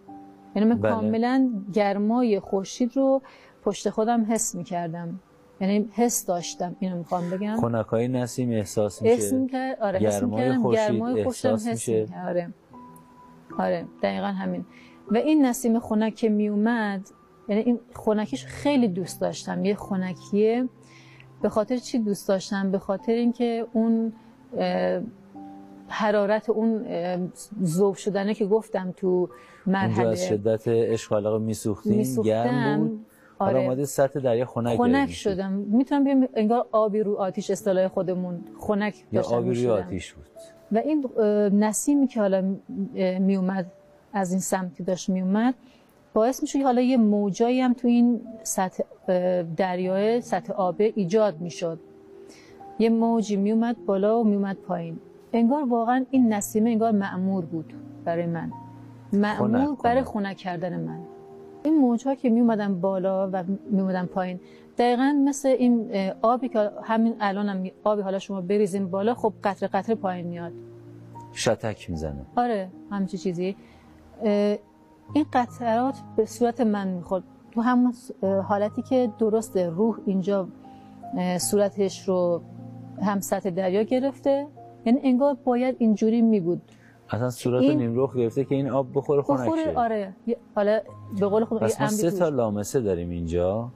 یعنی 0.56 0.68
من 0.68 0.80
بله. 0.80 0.92
کاملا 0.92 1.50
گرمای 1.72 2.40
خورشید 2.40 2.96
رو 2.96 3.22
پشت 3.64 3.90
خودم 3.90 4.26
حس 4.28 4.54
می‌کردم 4.54 5.20
یعنی 5.60 5.88
حس 5.92 6.26
داشتم 6.26 6.76
اینو 6.80 6.98
می‌خوام 6.98 7.30
بگم. 7.30 7.56
خنک 7.60 7.86
های 7.86 8.08
نسیم 8.08 8.50
احساس 8.50 9.02
میشه 9.02 9.14
حس 9.14 9.32
آره 9.80 9.98
حس 9.98 10.20
گرمای 10.20 10.42
می‌کردم 10.42 10.62
خورشید 10.62 10.90
گرمای 10.90 11.24
خوشم 11.24 11.48
احساس 11.48 11.68
حس 11.68 11.88
میشه. 11.88 12.08
آره. 12.26 12.50
آره 13.58 13.84
دقیقا 14.02 14.26
همین. 14.26 14.64
و 15.10 15.16
این 15.16 15.46
نسیم 15.46 15.80
خنک 15.80 16.14
که 16.14 16.28
میومد 16.28 17.08
یعنی 17.48 17.62
این 17.62 17.80
خنکیش 17.94 18.44
خیلی 18.44 18.88
دوست 18.88 19.20
داشتم. 19.20 19.64
یه 19.64 19.74
خنکیه. 19.74 20.68
به 21.42 21.48
خاطر 21.48 21.76
چی 21.76 21.98
دوست 21.98 22.28
داشتم؟ 22.28 22.70
به 22.70 22.78
خاطر 22.78 23.12
اینکه 23.12 23.66
اون 23.72 24.12
حرارت 25.88 26.50
اون 26.50 26.84
ذوب 27.64 27.94
شدنه 27.94 28.34
که 28.34 28.46
گفتم 28.46 28.94
تو 28.96 29.28
از 29.66 29.72
مرحله 29.72 30.14
شدت 30.14 30.68
علاقه 31.12 31.38
میسوختین 31.38 32.22
گرم 32.22 32.80
میسوختم. 32.80 33.06
بود 33.40 33.46
حالا 33.46 33.58
آره. 33.58 33.66
اومده 33.66 33.84
سطح 33.84 34.20
دریا 34.20 34.44
خنک 34.44 34.76
خنک. 34.76 35.10
شدم. 35.10 35.52
می‌تونم 35.52 36.04
بگم 36.04 36.28
انگار 36.34 36.66
آبی 36.72 37.00
رو 37.00 37.16
آتیش 37.16 37.50
اصطلاح 37.50 37.88
خودمون 37.88 38.40
خنک 38.58 39.04
یا 39.12 39.22
آبی 39.22 39.48
روی 39.48 39.48
می‌شدم. 39.48 39.72
آتیش 39.72 40.12
بود. 40.12 40.26
و 40.72 40.78
این 40.78 41.06
نسیمی 41.64 42.06
که 42.06 42.20
حالا 42.20 42.54
می 43.18 43.36
اومد 43.36 43.66
از 44.12 44.30
این 44.30 44.40
سمتی 44.40 44.84
داشت 44.84 45.08
می 45.08 45.20
اومد 45.20 45.54
باعث 46.14 46.42
میشه 46.42 46.58
که 46.58 46.64
حالا 46.64 46.80
یه 46.80 46.96
موجایی 46.96 47.60
هم 47.60 47.72
تو 47.72 47.88
این 47.88 48.20
سطح 48.42 48.82
دریای 49.56 50.20
سطح 50.20 50.52
آبه 50.52 50.92
ایجاد 50.96 51.40
می‌شد. 51.40 51.80
یه 52.78 52.90
موجی 52.90 53.36
می 53.36 53.52
اومد 53.52 53.76
بالا 53.86 54.20
و 54.20 54.24
می 54.24 54.36
اومد 54.36 54.56
پایین. 54.56 54.98
انگار 55.32 55.68
واقعا 55.68 56.04
این 56.10 56.32
نسیمه 56.32 56.70
انگار 56.70 56.92
معمور 56.92 57.44
بود 57.44 57.74
برای 58.04 58.26
من. 58.26 58.52
معمور 59.12 59.76
برای. 59.84 60.02
خنک 60.02 60.36
کردن 60.36 60.80
من. 60.80 61.00
این 61.62 61.78
موجها 61.78 62.14
که 62.14 62.30
می 62.30 62.40
اومدن 62.40 62.80
بالا 62.80 63.30
و 63.32 63.44
می 63.70 63.80
اومدن 63.80 64.06
پایین 64.06 64.40
دقیقا 64.78 65.22
مثل 65.24 65.48
این 65.48 65.90
آبی 66.22 66.48
که 66.48 66.70
همین 66.82 67.14
الان 67.20 67.48
هم 67.48 67.70
آبی 67.84 68.02
حالا 68.02 68.18
شما 68.18 68.40
بریزین 68.40 68.90
بالا 68.90 69.14
خب 69.14 69.32
قطره 69.44 69.68
قطره 69.68 69.94
پایین 69.94 70.26
میاد. 70.26 70.52
شتک 71.34 71.90
می‌زنه. 71.90 72.26
آره 72.36 72.68
همچی 72.90 73.18
چیزی. 73.18 73.56
این 75.14 75.24
قطرات 75.32 75.94
به 76.16 76.26
صورت 76.26 76.60
من 76.60 76.88
می‌خورد. 76.88 77.24
تو 77.52 77.60
همون 77.60 77.94
حالتی 78.22 78.82
که 78.82 79.10
درسته 79.18 79.68
روح 79.68 79.98
اینجا 80.06 80.48
صورتش 81.38 82.08
رو 82.08 82.42
هم 83.02 83.20
سطح 83.20 83.50
دریا 83.50 83.82
گرفته 83.82 84.46
یعنی 84.86 85.00
انگار 85.02 85.36
باید 85.44 85.76
اینجوری 85.78 86.22
می 86.22 86.40
بود 86.40 86.62
اصلا 87.10 87.30
صورت 87.30 87.62
این- 87.62 87.78
نیمرخ 87.78 88.16
گرفته 88.16 88.44
که 88.44 88.54
این 88.54 88.70
آب 88.70 88.86
بخوره 88.94 89.22
خنک 89.22 89.40
بخوره 89.40 89.74
آره. 89.76 90.14
حالا 90.54 90.80
به 91.20 91.26
قول 91.26 91.44
خود 91.44 91.60
پس 91.62 91.80
ما 91.80 91.88
سه 91.88 92.10
تا. 92.10 92.28
لامسه 92.28 92.80
داریم 92.80 93.10
اینجا. 93.10 93.68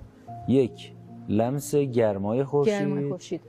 یک 0.48 0.92
لمس 1.28 1.74
گرمای 1.74 2.44
گرمای 2.64 3.08
خورشید. 3.08 3.40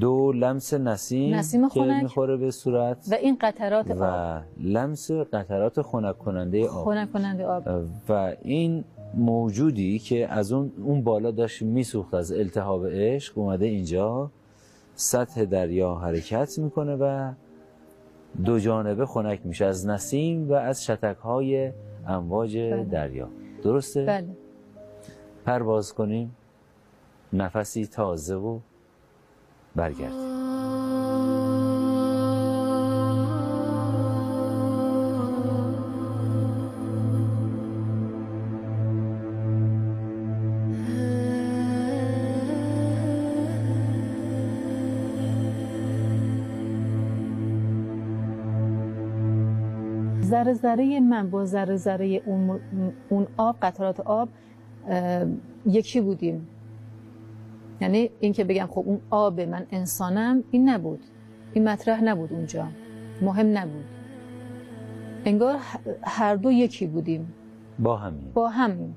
دو 0.00 0.32
لمس 0.32 0.74
نسیم, 0.74 1.34
نسیم 1.34 1.68
که. 1.68 2.00
می‌خوره 2.02 2.36
به 2.36 2.50
صورت. 2.50 3.08
و 3.10 3.14
این 3.14 3.36
قطرات 3.40 3.90
آب. 3.90 3.96
و 4.00 4.40
لمس 4.60 5.10
قطرات 5.10 5.82
خنک 5.82 6.18
کننده 6.18 6.68
آب. 6.68 6.84
خنک 6.84 7.12
کننده 7.12 7.46
آب. 7.46 7.62
و 8.08 8.36
این 8.42 8.84
موجودی 9.14 9.98
که 9.98 10.28
از 10.28 10.52
اون 10.52 10.72
اون 10.84 11.02
بالا 11.02 11.30
داشت 11.30 11.62
میسوخت 11.62 12.14
از 12.14 12.32
التهاب 12.32 12.86
عشق 12.86 13.38
اومده 13.38 13.66
اینجا. 13.66 14.30
سطح 14.94 15.44
دریا 15.44 15.94
حرکت 15.94 16.58
می‌کنه 16.58 16.96
و 16.96 17.32
دو 18.44 18.58
جانبه 18.58 19.06
خنک 19.06 19.40
میشه 19.44 19.64
از 19.64 19.86
نسیم 19.86 20.50
و 20.50 20.52
از 20.52 20.84
شتک 20.84 21.16
های 21.16 21.72
امواج 22.06 22.56
بله. 22.56 22.84
دریا 22.84 23.28
درسته؟ 23.62 24.04
بله 24.04 24.28
پرواز 25.44 25.94
کنیم 25.94 26.36
نفسی 27.32 27.86
تازه 27.86 28.34
و 28.34 28.58
برگردیم 29.76 31.39
ذره 50.42 50.54
ذره 50.54 51.00
من 51.00 51.30
با 51.30 51.44
ذره 51.44 51.76
ذره 51.76 52.22
اون, 52.26 52.60
اون 53.08 53.26
آب 53.36 53.56
قطرات 53.62 54.00
آب 54.00 54.28
یکی 55.66 56.00
بودیم. 56.00 56.48
یعنی 57.80 58.10
این 58.20 58.32
که 58.32 58.44
بگم 58.44 58.66
خب 58.66 58.82
اون 58.86 59.00
آب 59.10 59.40
من 59.40 59.66
انسانم 59.70 60.44
این 60.50 60.68
نبود. 60.68 61.00
این 61.52 61.68
مطرح 61.68 62.04
نبود 62.04 62.32
اونجا. 62.32 62.66
مهم 63.22 63.58
نبود. 63.58 63.84
انگار 65.24 65.56
هر 66.02 66.36
دو 66.36 66.52
یکی 66.52 66.86
بودیم. 66.86 67.34
با 67.78 67.96
همین. 67.96 68.32
با 68.34 68.48
همین. 68.48 68.94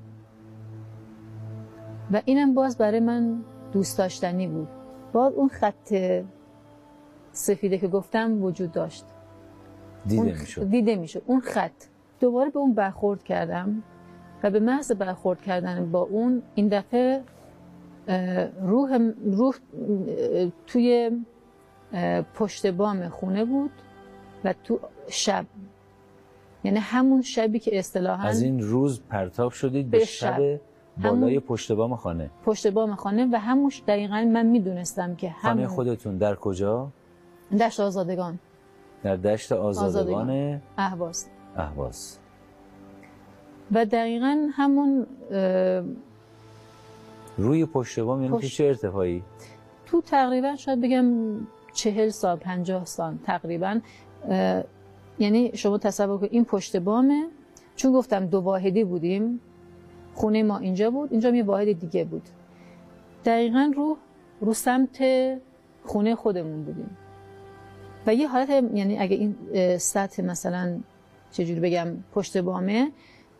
و 2.12 2.22
اینم 2.24 2.54
باز 2.54 2.78
برای 2.78 3.00
من 3.00 3.38
دوست 3.72 3.98
داشتنی 3.98 4.46
بود. 4.46 4.68
باز 5.12 5.32
اون 5.32 5.48
خط 5.48 5.94
سفیده 7.32 7.78
که 7.78 7.88
گفتم 7.88 8.42
وجود 8.42 8.72
داشت. 8.72 9.04
دیده 10.06 10.40
می‌شد. 10.40 10.70
دیده 10.70 10.96
می‌شد. 10.96 11.22
اون 11.26 11.40
خط. 11.40 11.72
دوباره 12.20 12.50
به 12.50 12.58
اون 12.58 12.74
برخورد 12.74 13.22
کردم 13.24 13.82
و 14.42 14.50
به 14.50 14.60
محض 14.60 14.92
برخورد 14.92 15.42
کردن 15.42 15.90
با 15.90 16.00
اون 16.00 16.42
این 16.54 16.68
دفعه 16.68 17.22
روح 18.62 18.98
روح 19.24 19.54
توی 20.66 21.10
پشت 22.34 22.66
بام 22.66 23.08
خونه 23.08 23.44
بود 23.44 23.70
و 24.44 24.54
تو 24.64 24.80
شب. 25.08 25.46
یعنی 26.64 26.78
همون 26.78 27.22
شبی 27.22 27.58
که 27.58 27.78
اصطلاحا 27.78 28.28
از 28.28 28.42
این 28.42 28.60
روز 28.60 29.00
پرتاب 29.10 29.52
شدید 29.52 29.90
به 29.90 30.04
شب 30.04 30.36
شب. 30.38 30.60
بالای 31.02 31.30
همون- 31.30 31.40
پشت 31.40 31.72
بام 31.72 31.96
خانه. 31.96 32.30
پشت 32.44 32.66
بام 32.66 32.94
خانه 32.94 33.28
و 33.32 33.36
همونش 33.40 33.82
دقیقا 33.86 34.28
من 34.32 34.46
می‌دونستم 34.46 35.14
که 35.14 35.30
خانه 35.42 35.54
همون 35.54 35.66
خودتون 35.66 36.16
در 36.18 36.34
کجا؟ 36.34 36.88
دشت 37.60 37.80
آزادگان 37.80 38.38
در 39.04 39.16
دشت 39.16 39.52
آزادگان 39.52 40.60
اهواز. 40.76 41.26
اهواز. 41.56 42.18
و 43.72 43.84
دقیقا 43.84 44.48
همون 44.52 45.06
روی 47.38 47.66
پشت 47.66 48.00
بام 48.00 48.22
یعنی 48.22 48.36
پشت- 48.38 48.46
چه 48.52 48.64
ارتفاعی؟ 48.64 49.22
تو 49.86 50.00
تقریبا 50.00 50.56
شاید 50.56 50.80
بگم 50.80 51.06
چهل 51.72 52.08
سال 52.08 52.36
پنجاه 52.36 52.84
سال 52.84 53.14
تقریبا. 53.26 53.80
یعنی 55.18 55.50
شما 55.54 55.78
تصور 55.78 56.18
کنید 56.18 56.32
این 56.32 56.44
پشت 56.44 56.76
بامه. 56.76 57.26
چون 57.76 57.92
گفتم 57.92 58.26
دو 58.26 58.40
واحدی 58.40 58.84
بودیم. 58.84 59.40
خونه 60.14 60.42
ما 60.42 60.58
اینجا 60.58 60.90
بود 60.90 61.12
اینجا 61.12 61.30
یه 61.30 61.44
واحد 61.44 61.72
دیگه 61.78 62.04
بود. 62.04 62.22
دقیقا 63.24 63.72
رو 63.76 63.96
رو 64.40 64.52
سمت 64.52 64.98
خونه 65.84 66.14
خودمون 66.14 66.64
بودیم. 66.64 66.96
و 68.06 68.14
یه 68.14 68.28
حالت 68.28 68.50
یعنی 68.50 68.98
اگه 68.98 69.16
این 69.16 69.36
سطح 69.78 70.22
مثلا 70.22 70.80
چجوری 71.32 71.60
بگم 71.60 71.88
پشت 72.14 72.38
بامه 72.38 72.90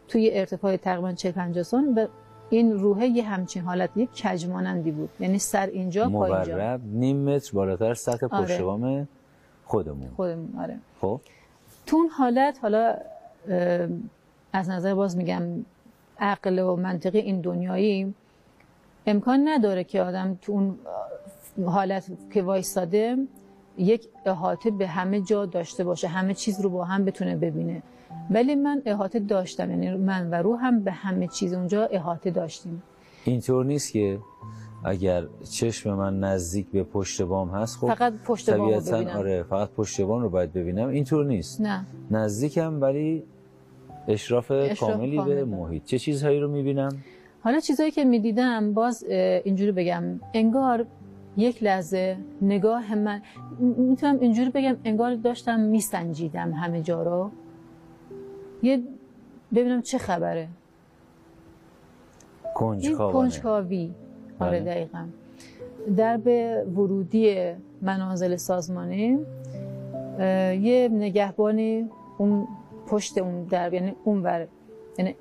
توی 0.08 0.30
ارتفاع 0.32 0.76
تقریبا 0.76 1.12
40 1.12 1.32
50 1.32 1.62
سال 1.62 1.84
و 1.96 2.06
این 2.50 2.72
روحه 2.72 3.06
یه 3.06 3.22
همچین 3.22 3.62
حالت 3.62 3.90
یک 3.96 4.10
کج 4.16 4.46
مانندی 4.46 4.90
بود. 4.90 5.10
یعنی 5.20 5.38
سر 5.38 5.66
اینجا 5.66 6.08
پا 6.08 6.36
اینجا. 6.36 6.52
مورب 6.52 6.80
نیم 6.84 7.16
متر 7.16 7.52
بالاتر 7.52 7.94
سطح 7.94 8.26
پشت 8.26 8.32
آره. 8.32 8.62
بام 8.62 9.08
خودمون. 9.64 10.08
خودمون 10.16 10.48
آره. 10.58 10.78
خب؟ 11.00 11.20
تو 11.86 11.96
اون 11.96 12.08
حالت 12.08 12.58
حالا 12.62 12.96
از 14.52 14.70
نظر 14.70 14.94
باز 14.94 15.16
میگم 15.16 15.42
عقل 16.18 16.58
و 16.58 16.76
منطقی 16.76 17.18
این 17.18 17.40
دنیایی 17.40 18.14
امکان 19.06 19.48
نداره 19.48 19.84
که 19.84 20.02
آدم 20.02 20.38
تو 20.42 20.52
اون 20.52 20.78
حالت 21.66 22.04
که 22.30 22.42
وایستاده 22.42 23.16
یک 23.78 24.08
احاطه 24.26 24.70
به 24.70 24.86
همه 24.86 25.20
جا 25.20 25.46
داشته 25.46 25.84
باشه 25.84 26.08
همه 26.08 26.34
چیز 26.34 26.60
رو 26.60 26.70
با 26.70 26.84
هم 26.84 27.04
بتونه 27.04 27.36
ببینه. 27.36 27.82
ولی 28.30 28.54
من 28.54 28.82
احاطه 28.86 29.18
داشتم 29.18 29.70
یعنی 29.70 29.96
من 29.96 30.30
و 30.30 30.34
روحم 30.34 30.80
به 30.80 30.92
همه 30.92 31.26
چیز 31.28 31.52
اونجا 31.52 31.84
احاطه 31.84 32.30
داشتیم. 32.30 32.82
اینطور 33.24 33.64
نیست 33.64 33.92
که 33.92 34.18
اگر 34.84 35.24
چشم 35.50 35.94
من 35.94 36.20
نزدیک 36.20 36.66
به 36.66 36.82
پشت 36.82 37.22
بام 37.22 37.48
هست 37.48 37.78
خب 37.78 37.86
فقط 37.86 38.12
پشت 38.24 38.50
بام 38.50 38.74
رو 38.74 38.80
ببینم. 38.80 39.16
آره 39.16 39.42
فقط 39.42 39.70
پشت 39.70 40.00
بام 40.00 40.22
رو 40.22 40.30
باید 40.30 40.52
ببینم. 40.52 40.88
اینطور 40.88 41.26
نیست. 41.26 41.60
نه. 41.60 41.86
نزدیکم 42.10 42.80
ولی 42.80 43.22
اشراف, 44.08 44.50
اشراف 44.50 44.80
کاملی 44.80 45.16
کامل. 45.16 45.34
به. 45.34 45.44
محیط. 45.44 45.84
چه 45.84 45.98
چیزهایی 45.98 46.40
رو 46.40 46.50
می‌بینم؟ 46.50 46.88
حالا 47.40 47.60
چیزایی 47.60 47.90
که 47.90 48.04
می‌دیدم 48.04 48.74
باز 48.74 49.04
اینجوری 49.44 49.72
بگم 49.72 50.02
انگار 50.34 50.86
یک 51.36 51.62
لحظه 51.62 52.16
نگاه 52.42 52.94
من 52.94 53.22
می‌تونم 53.60 54.18
اینجوری 54.20 54.50
بگم 54.50 54.76
انگار 54.84 55.14
داشتم 55.14 55.60
میسنجیدم 55.60 56.52
همه 56.52 56.82
جا 56.82 57.02
رو. 57.02 57.30
یه 58.62 58.82
ببینم 59.54 59.82
چه 59.82 59.98
خبره. 59.98 60.48
کنجکاوی 62.54 63.94
آره 64.40 64.60
بله. 64.60 64.74
دقیقا. 64.74 65.06
در 65.96 66.16
به 66.16 66.64
ورودی 66.76 67.52
منازل 67.82 68.36
سازمانی 68.36 69.18
یه 70.18 70.88
نگهبانی 70.92 71.90
اون 72.18 72.48
پشت 72.86 73.18
اون 73.18 73.44
در 73.44 73.72
یعنی 73.72 73.94
اون 74.04 74.22
ور 74.22 74.46
یعنی 74.98 75.14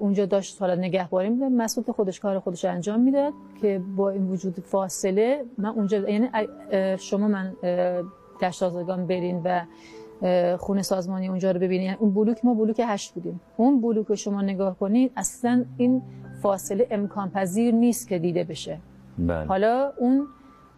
اونجا 0.00 0.26
داشت 0.26 0.62
حالا 0.62 0.74
نگهبانی 0.74 1.28
می‌داد. 1.28 1.52
مسئول 1.52 1.84
خودش 1.84 2.20
کار 2.20 2.38
خودش 2.38 2.64
انجام 2.64 3.00
می‌داد 3.00 3.32
که 3.60 3.80
با 3.96 4.10
این 4.10 4.30
وجود 4.30 4.60
فاصله 4.60 5.44
من 5.58 5.68
اونجا 5.68 5.98
یعنی 5.98 6.28
شما 6.98 7.28
من 7.28 7.52
اه، 7.62 8.02
دشت 8.42 8.62
آزادگان 8.62 9.06
برین 9.06 9.42
و 9.44 9.64
خونه 10.56 10.82
سازمانی 10.82 11.28
اونجا 11.28 11.50
رو 11.50 11.60
ببینید 11.60 11.86
یعنی 11.86 11.96
اون 12.00 12.14
بلوک 12.14 12.44
ما 12.44 12.54
بلوک 12.54 12.80
هشت 12.84 13.14
بودیم. 13.14 13.40
اون 13.56 13.80
بلوک 13.80 14.06
رو 14.06 14.16
شما 14.16 14.42
نگاه 14.42 14.78
کنید 14.78 15.12
اصلا 15.16 15.64
این 15.76 16.02
فاصله 16.42 16.86
امکان 16.90 17.30
پذیر 17.30 17.74
نیست 17.74 18.08
که 18.08 18.18
دیده 18.18 18.44
بشه. 18.44 18.78
بله. 19.18 19.46
حالا 19.46 19.92
اون 19.96 20.26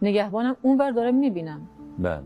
نگهبانم 0.03 0.57
اون 0.63 0.77
بر 0.77 0.91
داره 0.91 1.13
می‌بینم. 1.13 1.61
بله. 1.99 2.23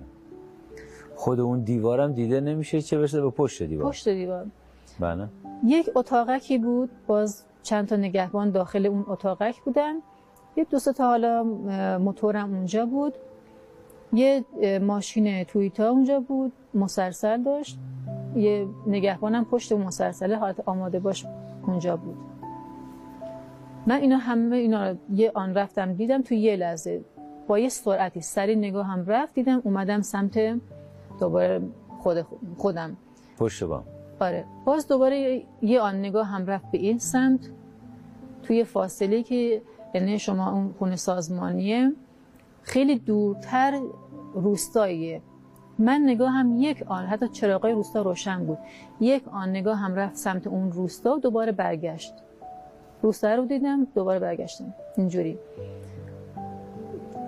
خود 1.15 1.41
اون 1.41 1.61
دیوارم 1.61 2.13
دیده 2.13 2.41
نمیشه 2.41 2.83
چه 2.83 2.99
برسه 2.99 3.21
به 3.21 3.31
پشت 3.31 3.63
دیوار؟ 3.63 3.89
پشت 3.89 4.09
دیوار. 4.09 4.47
بله. 5.01 5.29
یک 5.65 5.91
اتاقکی 5.95 6.59
بود 6.59 6.91
باز 7.07 7.45
چند 7.63 7.89
تا 7.89 7.97
نگهبان 7.97 8.51
داخل 8.51 8.87
اون 8.87 9.05
اتاقک 9.09 9.61
بودن. 9.61 9.95
یه 10.57 10.65
دو 10.65 10.79
تا 10.79 11.07
حالا 11.07 11.43
موتورم 11.99 12.55
اونجا 12.55 12.87
بود. 12.87 13.15
یه 14.13 14.45
ماشین 14.83 15.45
تویتا 15.45 15.91
اونجا 15.91 16.21
بود 16.21 16.53
مسلسل 16.75 17.43
داشت. 17.43 17.79
یه 18.37 18.67
نگهبانم 18.87 19.45
پشت 19.45 19.73
اون 19.73 19.83
مسلسله 19.83 20.37
حالت 20.37 20.69
آماده 20.69 21.01
باش 21.01 21.27
اونجا 21.67 21.97
بود. 21.97 22.17
من 23.87 23.97
اینا 23.97 24.17
همه 24.17 24.57
اینا 24.57 24.95
یه 25.15 25.33
آن 25.35 25.55
رفتم 25.55 25.93
دیدم 25.93 26.23
تو 26.23 26.35
یه 26.35 26.57
لحظه. 26.57 27.05
با 27.49 27.59
یه 27.59 27.69
سرعتی 27.69 28.21
سری 28.21 28.57
نگاه 28.57 28.87
هم 28.87 29.07
رفت 29.07 29.35
دیدم 29.35 29.63
اومدم 29.65 30.03
سمت 30.03 30.61
دوباره 31.21 31.63
خود 31.99 32.27
خودم. 32.57 32.97
پشت 33.39 33.65
بام. 33.65 33.85
آره. 34.21 34.45
باز 34.65 34.89
دوباره 34.89 35.43
یه 35.63 35.81
آن 35.81 35.99
نگاه 35.99 36.27
هم 36.27 36.47
رفت 36.47 36.71
به 36.71 36.79
این 36.79 36.99
سمت 36.99 37.41
توی 38.43 38.65
فاصله 38.65 39.23
که 39.23 39.63
یعنی 39.95 40.19
شما 40.19 40.53
اون 40.53 40.75
خونه 40.79 40.97
سازمانیه. 40.97 41.93
خیلی 42.63 42.99
دورتر 42.99 43.81
روستاییه. 44.35 45.23
من 45.79 46.01
نگاه 46.05 46.31
هم 46.31 46.57
یک 46.63 46.83
آن 46.87 47.07
حتی 47.07 47.29
چراغای 47.29 47.73
روستا 47.73 48.03
روشن 48.03 48.47
بود. 48.47 48.59
یک 49.01 49.29
آن 49.29 49.49
نگاهم 49.49 49.95
رفت 49.95 50.17
سمت 50.17 50.47
اون 50.47 50.73
روستا 50.73 51.17
و 51.17 51.19
دوباره 51.19 51.53
برگشت. 51.53 52.15
روستا 53.03 53.35
رو 53.35 53.45
دیدم 53.45 53.87
دوباره 53.95 54.19
برگشتم. 54.19 54.75
اینجوری. 54.97 55.39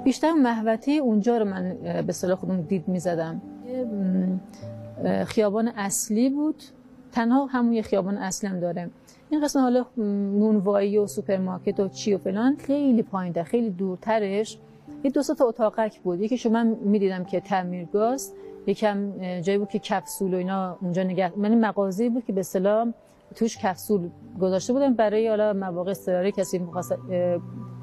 بیشتر 0.05 0.32
محوطه 0.32 0.93
اونجا 0.93 1.38
رو 1.38 1.45
من 1.45 1.76
به 2.07 2.12
اصطلاح 2.12 2.37
خودم 2.36 2.62
دید 2.62 2.88
می‌زدم. 2.88 3.43
خیابان 5.26 5.68
اصلی 5.68 6.30
بود. 6.30 6.62
تنها 7.13 7.47
همون 7.47 7.73
یه 7.73 7.83
خیابان 7.83 8.17
اصلی 8.19 8.51
هم 8.51 8.61
داره. 8.61 8.91
این 9.31 9.45
قسم 9.45 9.61
حالا 9.61 9.87
نونوایی 9.97 10.99
و 10.99 11.07
سوپرمارکت 11.07 11.81
و 11.81 11.89
چی 11.89 12.15
و 12.15 12.19
فلان 12.19 12.57
خیلی 12.57 13.03
پایین 13.03 13.43
خیلی 13.43 13.71
دورترش. 13.71 14.59
یه 15.05 15.11
دو 15.11 15.23
تا 15.23 15.45
اتاقک 15.45 16.01
بود. 16.01 16.21
یکی 16.21 16.39
شما 16.39 16.65
می‌دیدم 16.65 17.25
که 17.25 17.41
تعمیرگاست 17.41 18.35
یکم 18.67 19.13
جایی 19.41 19.59
بود 19.59 19.69
که 19.69 19.79
کپسول 19.79 20.35
و 20.35 20.37
اینا 20.37 20.77
اونجا 20.81 21.03
نگه 21.03 21.33
من 21.37 21.55
مغازه 21.55 22.09
بود 22.09 22.25
که 22.25 22.33
به 22.33 22.41
اصطلاح 22.41 22.89
توش 23.35 23.59
کپسول 23.59 24.09
گذاشته 24.41 24.73
بودم 24.73 24.95
برای 24.95 25.29
حالا 25.29 25.53
مواقع 25.53 25.91
اضطراری 25.91 26.33
کسی 26.33 26.59
می‌خواست 26.59 26.95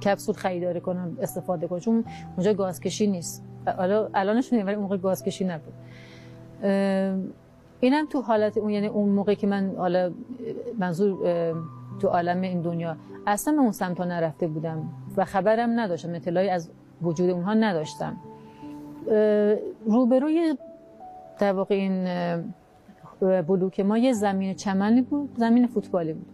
کپسول 0.05 0.35
خریداری 0.35 0.81
کنه 0.81 1.11
استفاده 1.21 1.67
کنه. 1.67 1.79
چون 1.79 2.03
اونجا 2.35 2.53
گازکشی 2.53 3.07
نیست. 3.07 3.43
حالا 3.77 4.09
الانش 4.13 4.53
ولی 4.53 4.61
اون 4.61 4.75
موقع 4.75 4.97
گازکشی 4.97 5.45
نبود. 5.45 5.73
اینم 7.79 8.05
تو 8.05 8.21
حالت 8.21 8.57
اون 8.57 8.69
یعنی 8.69 8.87
اون 8.87 9.09
موقع 9.09 9.33
که 9.33 9.47
من 9.47 9.75
حالا 9.77 10.11
منظور 10.77 11.17
تو 11.99 12.07
عالم 12.07 12.41
این 12.41 12.61
دنیا 12.61 12.95
اصلا 13.27 13.53
من 13.53 13.59
اون 13.59 13.71
سمت 13.71 14.01
نرفته 14.01 14.47
بودم 14.47 14.89
و 15.17 15.25
خبرم 15.25 15.79
نداشتم 15.79 16.13
اطلاعی 16.13 16.49
از 16.49 16.69
وجود 17.01 17.29
اونها 17.29 17.53
نداشتم. 17.53 18.17
روبروی 19.85 20.57
در 21.39 21.53
واقع 21.53 21.75
این 21.75 22.07
بلوک 23.41 23.79
ما 23.79 23.97
یه 23.97 24.13
زمین 24.13 24.53
چمنی 24.53 25.01
بود 25.01 25.29
زمین 25.37 25.67
فوتبالی 25.67 26.13
بود. 26.13 26.27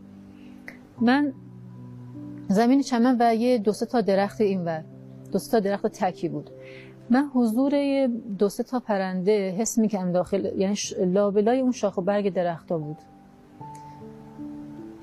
من 1.02 1.34
زمین 2.48 2.82
چمن 2.82 3.18
و 3.20 3.36
یه 3.36 3.58
دو 3.58 3.72
تا 3.72 4.02
درخت 4.02 4.42
اینور 4.42 4.84
دو 5.32 5.40
تا 5.40 5.60
درخت 5.60 5.88
تکی 5.88 6.30
بود. 6.30 6.50
من 7.10 7.30
حضور 7.34 8.08
دو 8.40 8.50
تا 8.50 8.80
پرنده 8.80 9.52
حس 9.52 9.78
می‌کنم 9.78 10.12
داخل 10.12 10.46
یعنی 10.58 10.76
لابلای 11.00 11.60
اون 11.60 11.72
شاخ 11.72 11.98
و 11.98 12.02
برگ 12.02 12.34
درختا 12.34 12.78
بود. 12.78 12.98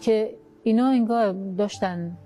که 0.01 0.35
اینا 0.63 0.87
انگار 0.87 1.33
داشتن 1.33 2.17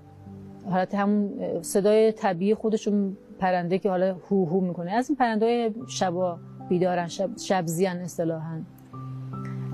حالت 0.70 0.94
همون 0.94 1.32
صدای 1.62 2.12
طبیعی 2.12 2.54
خودشون 2.54 3.16
پرنده 3.38 3.78
که 3.78 3.90
حالا 3.90 4.16
هو 4.30 4.46
هو 4.46 4.60
می‌کنه. 4.60 4.92
از 4.92 5.08
این 5.10 5.16
پرنده 5.16 5.46
های 5.46 5.74
شبا 5.88 6.38
بیدارن 6.68 7.06
شب 7.06 7.30
شبزیان 7.38 7.96
اصطلاحا. 7.96 8.60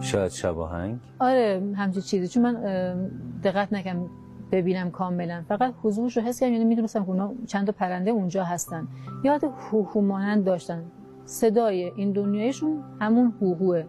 شاید 0.01 0.31
شباهنگ. 0.31 0.99
آره 1.21 1.63
همچین 1.77 2.03
چیزی. 2.03 2.29
چون 2.29 2.43
من 2.43 3.11
دقت 3.45 3.73
نکم 3.73 4.07
ببینم 4.53 4.91
کاملا. 4.91 5.43
فقط 5.49 5.75
حضورش 5.83 6.17
رو 6.17 6.23
حس 6.23 6.41
کردم 6.41 6.53
یعنی 6.53 6.65
می‌دونستم 6.65 7.05
که 7.05 7.47
چند 7.47 7.67
تا 7.67 7.73
پرنده 7.73 8.11
اونجا 8.11 8.45
هستن. 8.45 8.89
یاد 9.25 9.45
هوهو 9.45 10.01
مانند 10.01 10.45
داشتن. 10.45 10.83
صدای 11.25 11.93
این 11.97 12.13
دنیایشون 12.13 12.83
همون 13.01 13.33
هوهوه. 13.41 13.85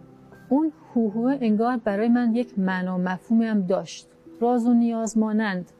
اون 0.48 0.72
هوهوه 0.94 1.38
انگار 1.40 1.76
برای 1.76 2.08
من 2.08 2.34
یک 2.34 2.58
معنا 2.58 2.98
مفهومی 2.98 3.44
هم 3.44 3.62
داشت. 3.62 4.08
راز 4.40 4.66
و 4.66 4.74
نیاز 4.74 5.18
مانند 5.18 5.72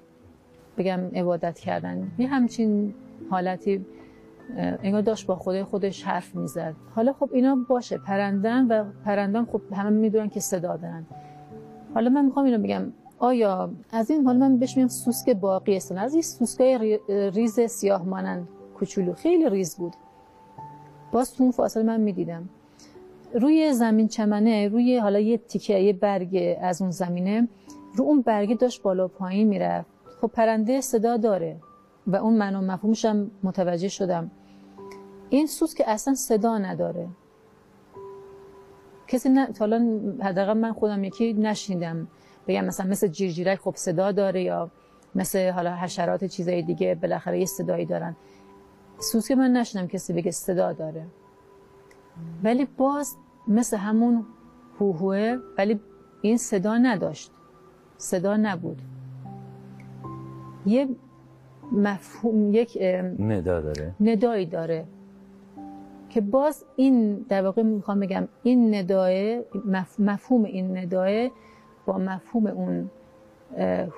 بگم 0.79 1.01
عبادت 1.15 1.59
کردن. 1.59 2.13
یه 2.19 2.29
همچین 2.29 2.95
حالتی 3.31 3.87
انگار 4.57 5.01
داشت 5.01 5.27
با 5.27 5.37
خودش 5.37 5.63
خودش 5.63 6.05
حرف 6.05 6.35
می‌زد. 6.35 6.75
حالا 6.95 7.13
خب 7.13 7.31
اینا 7.33 7.57
باشه 7.69 7.99
پرندن 7.99 8.67
و 8.67 8.85
پرندان 9.05 9.45
خب 9.45 9.61
همه 9.73 9.91
می‌دونن 9.91 10.29
که 10.29 10.41
صدا 10.41 10.77
دارن. 10.77 11.07
حالا 11.95 12.11
من 12.11 12.25
می‌خوام 12.25 12.47
اینو 12.47 12.59
بگم. 12.59 12.83
آیا 13.25 13.71
از 13.91 14.11
این 14.11 14.27
حالا 14.27 14.39
من 14.39 14.59
بهش 14.59 14.77
میگم 14.77 14.89
سوسک 14.89 15.31
باقی 15.31 15.77
است. 15.77 15.93
از 15.93 16.13
این 16.13 16.23
سوسکای 16.23 17.01
ریز 17.09 17.61
سیاه 17.61 18.03
مانند 18.03 18.49
کوچولو 18.79 19.13
خیلی 19.13 19.51
ریز 19.51 19.77
بود. 19.77 19.93
باز 21.13 21.35
تو 21.35 21.43
اون 21.43 21.53
فاصله 21.53 21.83
من 21.83 22.01
می‌دیدم. 22.01 22.49
روی 23.35 23.73
زمین 23.73 24.09
چمنه 24.09 24.69
روی 24.69 24.99
حالا 24.99 25.21
یه 25.21 25.39
تیکه 25.39 25.75
یه 25.75 25.93
برگ 25.93 26.59
از 26.61 26.83
اون 26.83 26.91
زمینه 26.91 27.49
رو 27.95 28.05
اون 28.05 28.23
برگه 28.23 28.55
داشت 28.55 28.83
بالا 28.83 29.09
پایین 29.09 29.49
می‌رفت. 29.49 29.89
خب 30.21 30.27
پرنده 30.27 30.81
صدا 30.81 31.17
داره 31.17 31.57
و 32.07 32.17
اون 32.17 32.35
منو 32.35 32.61
مفهومش 32.61 33.05
هم 33.05 33.31
متوجه 33.43 33.89
شدم. 33.89 34.31
این 35.31 35.47
سوس 35.47 35.75
که 35.75 35.91
اصلا 35.91 36.15
صدا 36.15 36.59
نداره. 36.59 37.09
کسی 39.09 39.29
نه 39.29 39.49
حالا 39.59 40.01
حداقل 40.21 40.53
من 40.59 40.73
خودم 40.73 41.05
یکی 41.05 41.33
نشیدم 41.33 42.09
بگم 42.49 42.65
مثلا 42.65 42.87
مثل 42.87 43.09
جیرجیرک 43.09 43.59
خب 43.59 43.75
صدا 43.77 44.13
داره 44.13 44.43
یا 44.43 44.71
مثل 45.15 45.51
حالا 45.51 45.77
حشرات 45.77 46.25
چیزای 46.25 46.63
دیگه 46.63 46.95
بالاخره 46.95 47.39
یه 47.39 47.47
صدایی 47.47 47.87
دارن. 47.87 48.17
سوس 48.99 49.29
که 49.29 49.35
من 49.35 49.53
نشیدم 49.53 49.87
کسی 49.87 50.13
بگه 50.13 50.31
صدا 50.31 50.73
داره. 50.73 51.07
ولی 52.45 52.65
باز 52.77 53.17
مثل 53.49 53.77
همون 53.77 54.27
هوهوه 54.81 55.39
ولی 55.59 55.81
این 56.23 56.37
صدا 56.37 56.79
نداشت. 56.79 57.31
صدا 57.99 58.37
نبود. 58.37 58.83
یه 60.67 60.89
مفهوم 61.73 62.55
یک 62.55 62.79
ندا 63.19 63.61
داره. 63.61 63.95
ندایی 64.01 64.47
داره. 64.47 64.85
که 66.11 66.21
باز 66.21 66.65
این 66.77 67.15
در 67.29 67.43
واقع 67.43 67.63
می‌خوام 67.63 68.01
بگم 68.01 68.29
این 68.43 68.75
نداه 68.75 69.11
مفهوم 69.99 70.45
این 70.45 70.77
نداه 70.77 71.29
با 71.87 71.99
مفهوم 71.99 72.47
اون 72.47 72.91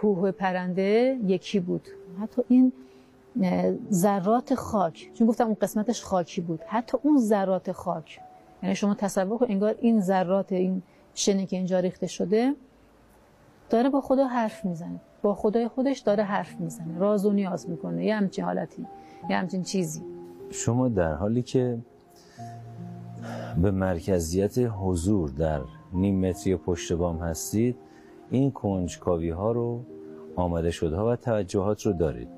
هوه 0.02 0.30
پرنده 0.30 1.18
یکی 1.26 1.60
بود. 1.60 1.88
حتی 2.22 2.42
این 2.48 2.72
ذرات 3.92 4.54
خاک 4.54 5.10
چون 5.14 5.26
گفتم 5.26 5.44
اون 5.44 5.56
قسمتش 5.60 6.02
خاکی 6.02 6.40
بود. 6.40 6.60
حتی 6.66 6.98
اون 7.02 7.18
ذرات 7.18 7.72
خاک 7.72 8.20
یعنی 8.62 8.74
شما 8.74 8.94
تصور 8.94 9.38
کن 9.38 9.46
انگار 9.48 9.74
این 9.80 10.00
ذرات 10.00 10.52
این 10.52 10.82
شنی 11.14 11.46
که 11.46 11.56
اینجا 11.56 11.80
ریخته 11.80 12.06
شده 12.06 12.54
داره 13.70 13.90
با 13.90 14.00
خدا 14.00 14.26
حرف 14.26 14.64
می‌زنه. 14.64 15.00
با 15.22 15.34
خدای 15.34 15.68
خودش 15.68 15.98
داره 15.98 16.24
حرف 16.24 16.60
می‌زنه. 16.60 16.98
راز 16.98 17.26
و 17.26 17.32
نیاز 17.32 17.70
می‌کنه. 17.70 18.04
یه 18.04 18.16
همچین 18.16 18.44
حالتی 18.44 18.86
یه 19.30 19.36
همچین 19.36 19.62
چیزی. 19.62 20.02
شما 20.50 20.88
در 20.88 21.14
حالی 21.14 21.42
که 21.42 21.78
به 23.62 23.70
مرکزیت 23.70 24.58
حضور 24.58 25.28
در 25.28 25.60
نیم 25.92 26.28
متری 26.28 26.56
پشت 26.56 26.92
بام 26.92 27.18
هستید 27.18 27.76
این 28.30 28.50
کنجکاوی 28.50 29.30
ها 29.30 29.52
رو 29.52 29.84
آمده 30.36 30.70
شده 30.70 30.96
ها 30.96 31.12
و 31.12 31.16
توجهات 31.16 31.86
رو 31.86 31.92
دارید. 31.92 32.28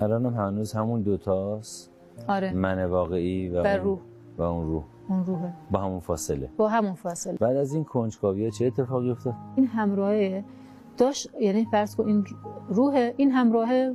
الان 0.00 0.26
هم 0.26 0.46
هنوز 0.46 0.72
همون 0.72 1.02
دوتاست 1.02 1.92
آره. 2.28 2.52
من 2.52 2.84
واقعی 2.84 3.48
و, 3.48 3.62
و 3.62 3.66
اون 3.66 3.82
روح. 3.82 3.98
و 4.38 4.42
اون 4.42 4.66
روح. 4.66 4.84
اون 5.08 5.24
روحه. 5.24 5.52
با 5.70 5.78
همون 5.78 6.00
فاصله. 6.00 6.50
با 6.56 6.68
همون 6.68 6.94
فاصله. 6.94 7.36
بعد 7.36 7.56
از 7.56 7.74
این 7.74 7.84
کنجکاوی 7.84 8.44
ها 8.44 8.50
چه 8.50 8.66
اتفاقی 8.66 9.10
افتاد؟ 9.10 9.34
این 9.56 9.66
همراهه. 9.66 10.44
داشت 10.98 11.30
یعنی 11.40 11.66
فرض 11.70 11.96
کن 11.96 12.06
این 12.06 12.24
روح 12.68 13.10
این 13.16 13.30
همراهه 13.30 13.94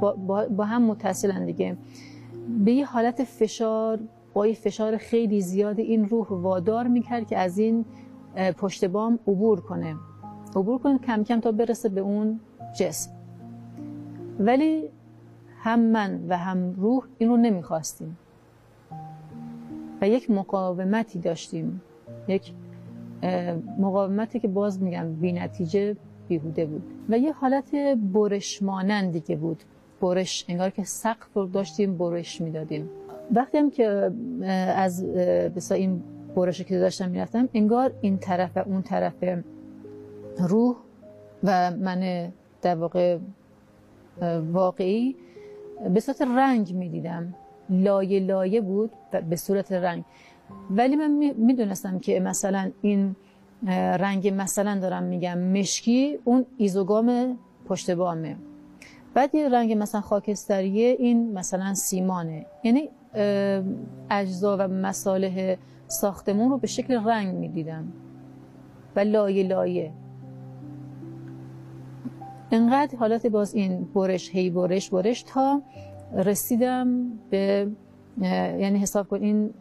با, 0.00 0.12
با, 0.12 0.46
با 0.46 0.64
هم 0.64 0.82
متصلن 0.82 1.46
دیگه. 1.46 1.76
به 2.64 2.72
یه 2.72 2.86
حالت 2.86 3.24
فشار 3.24 3.98
یه 4.46 4.54
فشار 4.54 4.96
خیلی 4.96 5.40
زیاد 5.40 5.78
این 5.80 6.08
روح 6.08 6.26
وادار 6.28 6.88
می‌کرد 6.88 7.26
که 7.26 7.38
از 7.38 7.58
این 7.58 7.84
پشت 8.56 8.84
بام 8.84 9.18
عبور 9.26 9.60
کنه. 9.60 9.96
عبور 10.56 10.78
کنه 10.78 10.98
کم 10.98 11.24
کم 11.24 11.40
تا 11.40 11.52
برسه 11.52 11.88
به 11.88 12.00
اون 12.00 12.40
جسم. 12.78 13.10
ولی 14.38 14.88
هم 15.58 15.80
من 15.80 16.20
و 16.28 16.36
هم 16.36 16.74
روح 16.76 17.04
این 17.18 17.28
رو 17.28 17.36
نمی‌خواستیم. 17.36 18.18
و 20.00 20.08
یک 20.08 20.30
مقاومتی 20.30 21.18
داشتیم. 21.18 21.80
یک 22.28 22.52
مقاومتی 23.78 24.40
که 24.40 24.48
باز 24.48 24.82
میگم 24.82 25.12
بی 25.12 25.32
نتیجه 25.32 25.96
بیهوده 26.28 26.66
بود. 26.66 26.82
و 27.08 27.18
یه 27.18 27.32
حالت 27.32 27.74
برش 28.12 28.62
مانندی 28.62 29.20
که 29.20 29.36
بود. 29.36 29.62
برش 30.00 30.44
انگار 30.48 30.70
که 30.70 30.84
سقف 30.84 31.34
رو 31.34 31.46
داشتیم 31.46 31.98
برش 31.98 32.40
می‌دادیم. 32.40 32.90
وقتی 33.32 33.58
هم 33.58 33.70
که 33.70 34.12
از 34.76 35.06
بسا 35.56 35.74
این 35.74 36.02
برش 36.36 36.62
که 36.62 36.78
داشتم 36.78 37.10
می‌رفتم 37.10 37.48
انگار 37.54 37.92
این 38.00 38.18
طرف 38.18 38.56
و 38.56 38.60
اون 38.66 38.82
طرف 38.82 39.14
روح 40.38 40.76
و 41.44 41.70
من 41.70 42.32
در 42.62 42.74
واقع 42.74 43.18
واقعی 44.52 45.16
به 45.94 46.00
صورت 46.00 46.22
رنگ 46.22 46.74
می‌دیدم. 46.74 47.34
لایه 47.70 48.20
لایه 48.20 48.60
بود 48.60 48.90
به 49.30 49.36
صورت 49.36 49.72
رنگ 49.72 50.04
ولی 50.70 50.96
من 50.96 51.34
می‌دونستم 51.36 51.98
که 51.98 52.20
مثلا 52.20 52.70
این 52.82 53.16
رنگ 53.98 54.32
مثلا 54.36 54.78
دارم 54.78 55.02
میگم 55.02 55.38
مشکی 55.38 56.18
اون 56.24 56.46
ایزوگام 56.56 57.38
پشت 57.68 57.90
بامه. 57.90 58.36
بعد 59.14 59.34
یه 59.34 59.48
رنگ 59.48 59.72
مثلا 59.72 60.00
خاکستریه 60.00 60.96
این 60.98 61.32
مثلا 61.32 61.74
سیمانه. 61.74 62.46
یعنی 62.64 62.88
اجزا 64.10 64.56
و 64.60 64.68
مصالح 64.68 65.56
ساختمون 65.86 66.50
رو 66.50 66.58
به 66.58 66.66
شکل 66.66 67.08
رنگ 67.08 67.34
می‌دیدم. 67.34 67.92
و 68.96 69.00
لایه 69.00 69.48
لایه. 69.48 69.92
انقدر 72.50 72.98
حالت 72.98 73.26
باز 73.26 73.54
این 73.54 73.84
برش 73.94 74.30
هی 74.30 74.50
برش 74.50 74.90
برش 74.90 75.22
تا 75.22 75.62
رسیدم 76.16 77.12
به 77.30 77.70
یعنی 78.20 78.78
حساب 78.78 79.08
کن 79.08 79.22
این 79.22 79.54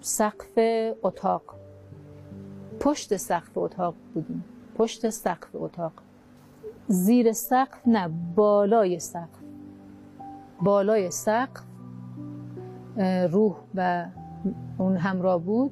سقف 0.00 0.58
اتاق. 1.02 1.42
پشت 2.80 3.16
سقف 3.16 3.58
اتاق 3.58 3.94
بودیم. 4.14 4.44
پشت 4.78 5.10
سقف 5.10 5.48
اتاق. 5.54 5.92
زیر 6.88 7.32
سقف 7.32 7.88
نه 7.88 8.10
بالای 8.36 8.98
سقف. 8.98 9.40
بالای 10.60 11.10
سقف 11.10 11.62
روح 13.30 13.56
و 13.74 14.06
اون 14.78 14.96
همراه 14.96 15.40
بود 15.40 15.70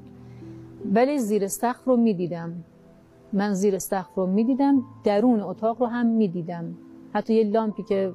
ولی 0.93 1.19
زیر 1.19 1.47
سقف 1.47 1.83
رو 1.85 1.97
می‌دیدم. 1.97 2.53
من 3.33 3.53
زیر 3.53 3.79
سقف 3.79 4.15
رو 4.15 4.25
می‌دیدم 4.25 4.83
درون 5.03 5.41
اتاق 5.41 5.81
رو 5.81 5.87
هم 5.87 6.05
می‌دیدم. 6.05 6.73
حتی 7.13 7.33
یه 7.33 7.43
لامپی 7.43 7.83
که 7.83 8.13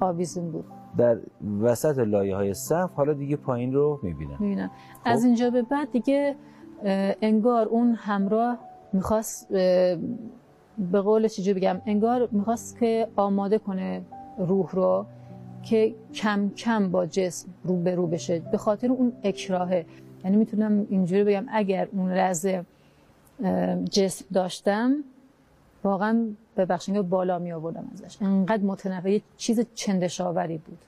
آویزون 0.00 0.50
بود. 0.50 0.64
در 0.96 1.18
وسط 1.60 1.98
لایه 1.98 2.36
های 2.36 2.54
سقف 2.54 2.94
حالا 2.94 3.12
دیگه 3.12 3.36
پایین 3.36 3.72
رو 3.72 4.00
می‌بینم. 4.02 4.36
می‌بینم. 4.40 4.70
از 5.04 5.20
خب. 5.20 5.26
اینجا 5.26 5.50
به 5.50 5.62
بعد 5.62 5.92
دیگه 5.92 6.36
انگار 7.22 7.68
اون 7.68 7.94
همراه 7.94 8.58
می‌خواست 8.92 9.48
به 10.92 11.00
قول 11.04 11.28
چجور 11.28 11.54
بگم 11.54 11.80
انگار 11.86 12.28
می‌خواست 12.32 12.78
که 12.78 13.08
آماده 13.16 13.58
کنه 13.58 14.02
روح 14.38 14.70
رو. 14.72 15.06
که 15.62 15.94
کم 16.14 16.50
کم 16.56 16.90
با 16.90 17.06
جسم 17.06 17.48
رو 17.64 17.76
به 17.76 17.94
رو 17.94 18.06
بشه. 18.06 18.38
به 18.38 18.58
خاطر 18.58 18.88
اون 18.90 19.12
اکراهه. 19.22 19.86
یعنی 20.24 20.36
می‌تونم 20.36 20.86
اینجوری 20.90 21.24
بگم 21.24 21.46
اگر 21.48 21.88
اون 21.92 22.12
لحظه 22.12 22.64
جسم 23.90 24.24
داشتم 24.32 24.96
واقعا 25.84 26.26
به 26.54 26.64
بخش 26.64 26.90
بالا 26.90 27.38
می 27.38 27.52
آوردم 27.52 27.90
ازش. 27.92 28.16
انقدر 28.22 28.62
متنفع 28.62 29.18
چیز 29.36 29.66
چندشاوری 29.74 30.58
بود. 30.58 30.78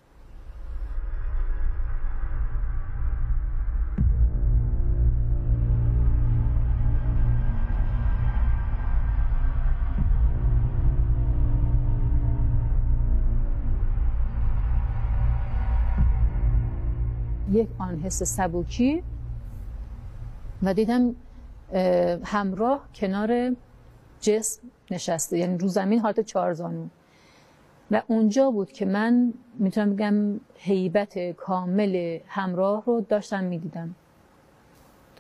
یک 17.55 17.69
آن 17.79 18.01
حس 18.01 18.23
سبوکی 18.23 19.03
و 20.63 20.75
دیدم 20.75 21.15
همراه 22.25 22.89
کنار 22.95 23.57
جسم 24.21 24.63
نشسته 24.91 25.39
یعنی 25.39 25.59
رو 25.59 25.69
زمین 25.69 25.99
حالت 25.99 26.21
چهارزانو. 26.21 26.87
و 27.91 28.03
اونجا 28.07 28.51
بود 28.51 28.73
که 28.73 28.87
من 28.87 29.33
می‌تونم 29.59 29.95
بگم 29.95 30.41
حیبت 30.59 31.19
کامل 31.33 32.19
همراه 32.27 32.83
رو 32.87 33.01
داشتم 33.01 33.45
می‌دیدم. 33.45 33.95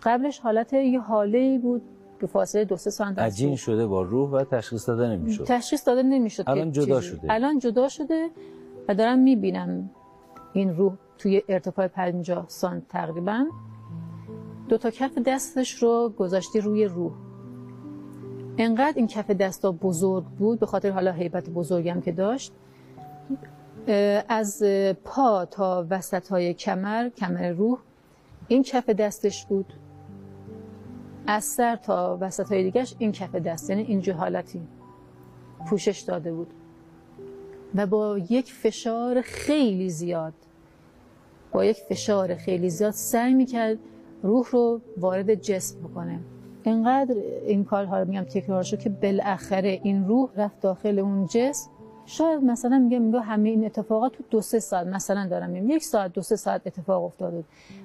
قبلش 0.02 0.38
حالت 0.38 0.72
یه 0.72 1.00
حاله 1.00 1.58
بود 1.58 1.82
که 2.20 2.26
فاصله 2.26 2.64
دو 2.64 2.76
سه 2.76 2.90
سانت 2.90 3.18
عجین 3.18 3.56
شده 3.56 3.86
با 3.86 4.02
روح 4.02 4.30
و 4.30 4.44
تشخیص 4.44 4.88
داده 4.88 5.06
نمی‌شد. 5.06 5.44
تشخیص 5.44 5.86
داده 5.86 6.02
نمی‌شد 6.02 6.44
الان 6.46 6.72
جدا 6.72 7.00
شده. 7.00 7.32
الان 7.32 7.58
جدا 7.58 7.88
شده 7.88 8.30
و 8.88 8.94
دارم 8.94 9.18
می‌بینم 9.18 9.90
این 10.52 10.76
روح 10.76 10.92
توی 11.18 11.42
ارتفاع 11.48 11.86
50 11.86 12.44
سانت 12.48 12.88
تقریبا 12.88 13.46
دو 14.68 14.78
تا 14.78 14.90
کف 14.90 15.18
دستش 15.18 15.82
رو 15.82 16.12
گذاشتی 16.18 16.60
روی 16.60 16.84
روح. 16.84 17.12
انقدر 18.58 18.92
این 18.96 19.06
کف 19.06 19.30
دستا 19.30 19.72
بزرگ 19.72 20.24
بود 20.24 20.60
به 20.60 20.66
خاطر 20.66 20.90
حالا 20.90 21.12
حیبت 21.12 21.50
بزرگم 21.50 22.00
که 22.00 22.12
داشت 22.12 22.52
از 24.28 24.62
پا 25.04 25.44
تا 25.44 25.86
وسط 25.90 26.28
های 26.28 26.54
کمر 26.54 27.08
کمر 27.08 27.48
روح 27.48 27.78
این 28.48 28.62
کف 28.62 28.90
دستش 28.90 29.46
بود. 29.46 29.72
از 31.26 31.44
سر 31.44 31.76
تا 31.76 32.18
وسط 32.20 32.52
های 32.52 32.62
دیگهش 32.62 32.94
این 32.98 33.12
کف 33.12 33.34
دست 33.34 33.70
یعنی 33.70 33.82
اینجور 33.82 34.14
حالتی 34.14 34.60
پوشش 35.68 36.00
داده 36.00 36.32
بود. 36.32 36.54
و 37.74 37.86
با 37.86 38.18
یک 38.18 38.52
فشار 38.52 39.20
خیلی 39.20 39.90
زیاد 39.90 40.34
با 41.54 41.64
یک 41.64 41.76
فشار 41.76 42.34
خیلی 42.34 42.70
زیاد 42.70 42.90
سعی 42.90 43.34
می‌کرد 43.34 43.78
روح 44.22 44.46
رو 44.50 44.80
وارد 44.96 45.34
جسم 45.34 45.80
بکنه. 45.80 46.20
اینقدر 46.62 47.14
این 47.46 47.64
کارها 47.64 47.98
رو 47.98 48.08
میگم 48.08 48.22
تکرار 48.24 48.62
شد 48.62 48.78
که 48.78 48.90
بالاخره 48.90 49.80
این 49.82 50.08
روح 50.08 50.30
رفت 50.36 50.60
داخل 50.60 50.98
اون 50.98 51.26
جسم. 51.26 51.70
شاید 52.06 52.44
مثلا 52.44 52.78
میگم 52.78 53.02
میگه 53.02 53.20
همه 53.20 53.48
این 53.48 53.64
اتفاقات 53.64 54.12
تو 54.12 54.24
دو 54.30 54.40
سه 54.40 54.60
ساعت 54.60 54.86
مثلا 54.86 55.26
دارم 55.26 55.50
میگم. 55.50 55.70
یک 55.70 55.84
ساعت 55.84 56.12
دو 56.12 56.22
سه 56.22 56.36
ساعت 56.36 56.66
اتفاق 56.66 57.04
افتاده. 57.04 57.44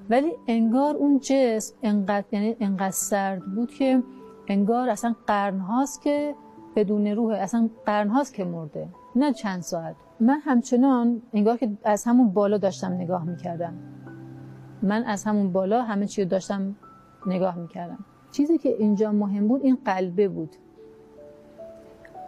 ولی 0.09 0.31
انگار 0.47 0.95
اون 0.95 1.19
جسم 1.19 1.75
انقدر 1.83 2.25
یعنی 2.31 2.55
انقدر 2.59 2.91
سرد 2.91 3.55
بود 3.55 3.71
که 3.71 4.03
انگار 4.47 4.89
اصلا 4.89 5.15
قرن 5.27 5.59
هاست 5.59 6.01
که 6.01 6.35
بدون 6.75 7.07
روح 7.07 7.33
اصلا 7.33 7.69
قرن 7.85 8.07
هاست 8.07 8.33
که 8.33 8.43
مرده. 8.43 8.87
نه 9.15 9.33
چند 9.33 9.61
ساعت. 9.61 9.95
من 10.19 10.39
همچنان 10.39 11.21
انگار 11.33 11.57
که 11.57 11.69
از 11.83 12.03
همون 12.03 12.29
بالا 12.29 12.57
داشتم 12.57 12.93
نگاه 12.93 13.23
می‌کردم. 13.23 13.73
من 14.81 15.03
از 15.03 15.23
همون 15.23 15.51
بالا 15.51 15.83
همه 15.83 16.07
چی 16.07 16.23
رو 16.23 16.29
داشتم 16.29 16.75
نگاه 17.25 17.57
می‌کردم. 17.57 18.05
چیزی 18.31 18.57
که 18.57 18.69
اینجا 18.69 19.11
مهم 19.11 19.47
بود 19.47 19.63
این 19.63 19.77
قلبه 19.85 20.27
بود. 20.27 20.55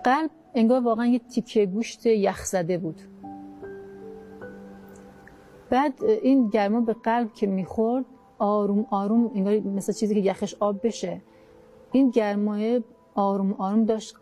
قلب 0.03 0.30
انگار 0.53 0.84
واقعا 0.84 1.05
یه 1.05 1.19
تیکه 1.19 1.65
گوشت 1.65 2.05
یخ 2.05 2.43
زده 2.45 2.77
بود. 2.77 3.01
بعد 5.69 6.03
این 6.03 6.47
گرما 6.47 6.81
به 6.81 6.93
قلب 6.93 7.34
که 7.34 7.47
می‌خورد 7.47 8.05
آروم 8.39 8.85
آروم 8.89 9.31
انگار 9.35 9.59
مثل 9.59 9.93
چیزی 9.93 10.13
که 10.13 10.19
یخش 10.19 10.55
آب 10.59 10.88
بشه. 10.88 11.22
این 11.91 12.09
گرمای 12.09 12.84
آروم 13.15 13.53
آروم 13.53 13.85
داشت 13.85 14.15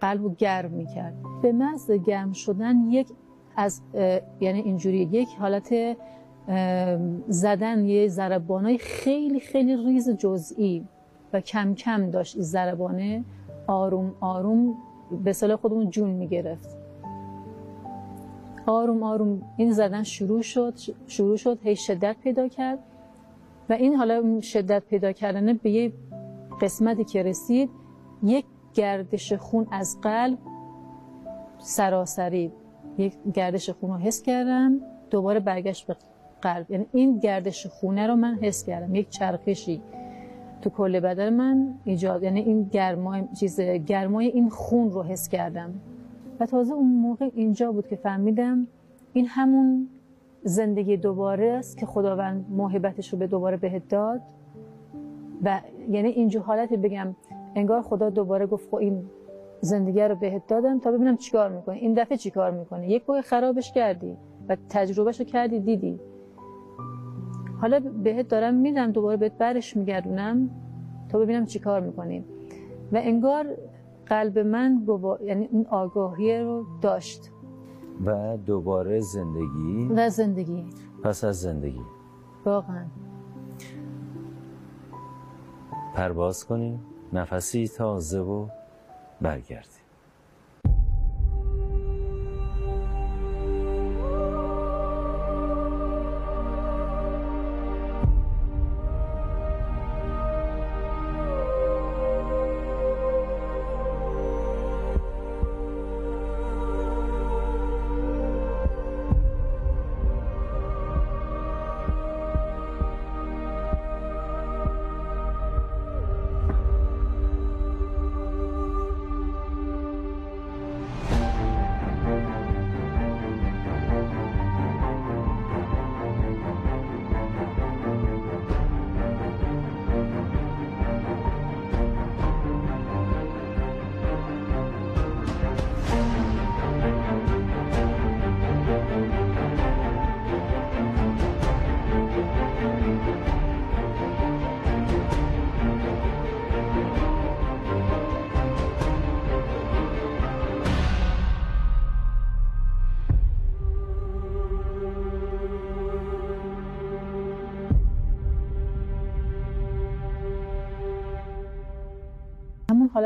قلب 0.00 0.22
رو 0.22 0.34
گرم 0.38 0.70
می‌کرد. 0.70 1.14
به 1.42 1.52
محض 1.52 1.90
گرم 1.90 2.32
شدن 2.32 2.76
یک 2.90 3.08
از 3.56 3.80
یعنی 4.40 4.60
اینجوری 4.60 4.98
یک 4.98 5.28
حالت 5.38 5.96
زدن 7.28 7.84
یه 7.84 8.08
ضربانای 8.08 8.78
خیلی 8.78 9.40
خیلی 9.40 9.76
ریز 9.76 10.10
جزئی 10.10 10.84
و 11.32 11.40
کم 11.40 11.74
کم 11.74 12.10
داشت 12.10 12.36
این 12.36 12.44
ضربانه. 12.44 13.24
آروم 13.66 14.14
آروم 14.20 14.74
به 15.24 15.32
صلاح 15.32 15.56
خودمون 15.56 15.90
جون 15.90 16.10
می‌گرفت. 16.10 16.76
آروم 18.66 19.02
آروم 19.02 19.42
این 19.56 19.72
زدن 19.72 20.02
شروع 20.02 20.42
شد 20.42 20.74
شروع 21.06 21.36
شد 21.36 21.58
هی 21.62 21.76
شدت 21.76 22.16
پیدا 22.22 22.48
کرد 22.48 22.78
و 23.68 23.72
این 23.72 23.94
حالا 23.94 24.40
شدت 24.40 24.82
پیدا 24.90 25.12
کردن 25.12 25.52
به 25.52 25.70
یه 25.70 25.92
قسمتی 26.60 27.04
که 27.04 27.22
رسید 27.22 27.70
یک 28.22 28.44
گردش 28.74 29.32
خون 29.32 29.66
از 29.70 29.98
قلب 30.02 30.38
سراسری. 31.58 32.52
یک 32.98 33.14
گردش 33.34 33.70
خون 33.70 33.90
رو 33.90 33.96
حس 33.96 34.22
کردم 34.22 34.80
دوباره 35.10 35.40
برگشت 35.40 35.86
به 35.86 35.96
قلب. 36.42 36.70
یعنی 36.70 36.86
این 36.92 37.18
گردش 37.18 37.66
خونه 37.66 38.06
رو 38.06 38.16
من 38.16 38.38
حس 38.42 38.64
کردم. 38.64 38.94
یک 38.94 39.08
چرخشی 39.08 39.82
تو 40.62 40.70
کل 40.70 41.00
بدن 41.00 41.32
من 41.32 41.74
ایجاد 41.84 42.22
یعنی 42.22 42.40
این 42.40 42.64
گرمای 42.64 43.24
چیز 43.40 43.60
گرمای 43.60 44.26
این 44.26 44.50
خون 44.50 44.90
رو 44.90 45.02
حس 45.02 45.28
کردم. 45.28 45.74
و 46.40 46.46
تازه 46.46 46.74
اون 46.74 46.90
موقع 46.90 47.30
اینجا 47.34 47.72
بود 47.72 47.88
که 47.88 47.96
فهمیدم 47.96 48.66
این 49.12 49.26
همون 49.26 49.88
زندگی 50.42 50.96
دوباره 50.96 51.46
است 51.46 51.78
که 51.78 51.86
خداوند 51.86 52.46
محبتش 52.50 53.12
رو 53.12 53.18
به 53.18 53.26
دوباره 53.26 53.56
بهت 53.56 53.88
داد. 53.88 54.20
و 55.42 55.60
یعنی 55.90 56.08
اینجور 56.08 56.42
حالتی 56.42 56.76
بگم 56.76 57.16
انگار 57.54 57.82
خدا 57.82 58.10
دوباره 58.10 58.46
گفت 58.46 58.70
خب 58.70 58.74
این 58.74 59.10
زندگی 59.60 60.00
رو 60.00 60.14
بهت 60.14 60.46
دادم 60.46 60.78
تا 60.78 60.90
ببینم 60.92 61.16
چیکار 61.16 61.50
می‌کنه 61.50 61.76
این 61.76 61.94
دفعه 61.94 62.16
چیکار 62.16 62.50
می‌کنه 62.50 62.90
یک 62.90 63.04
بار 63.04 63.20
خرابش 63.20 63.72
کردی 63.72 64.16
و 64.48 64.56
تجربهش 64.68 65.20
رو 65.20 65.26
کردی 65.26 65.60
دیدی. 65.60 66.00
حالا 67.60 67.80
بهت 67.80 68.28
دارم 68.28 68.54
میدم 68.54 68.92
دوباره 68.92 69.16
بهت 69.16 69.38
برش 69.38 69.76
میگردونم 69.76 70.50
تا 71.08 71.18
ببینم 71.18 71.46
چیکار 71.46 71.80
می‌کنیم 71.80 72.24
و 72.92 73.00
انگار 73.02 73.46
قلب 74.06 74.38
من 74.38 74.86
یعنی 75.24 75.48
این 75.52 75.66
آگاهی 75.66 76.40
رو 76.40 76.64
داشت. 76.82 77.30
و 78.06 78.36
دوباره 78.36 79.00
زندگی؟ 79.00 79.88
و 79.96 80.08
زندگی. 80.08 80.66
پس 81.02 81.24
از 81.24 81.40
زندگی. 81.40 81.80
واقعا. 82.44 82.84
پرواز 85.94 86.46
کنیم. 86.46 86.80
نفسی 87.12 87.68
تازه 87.68 88.20
و 88.20 88.48
برگردیم 89.20 89.79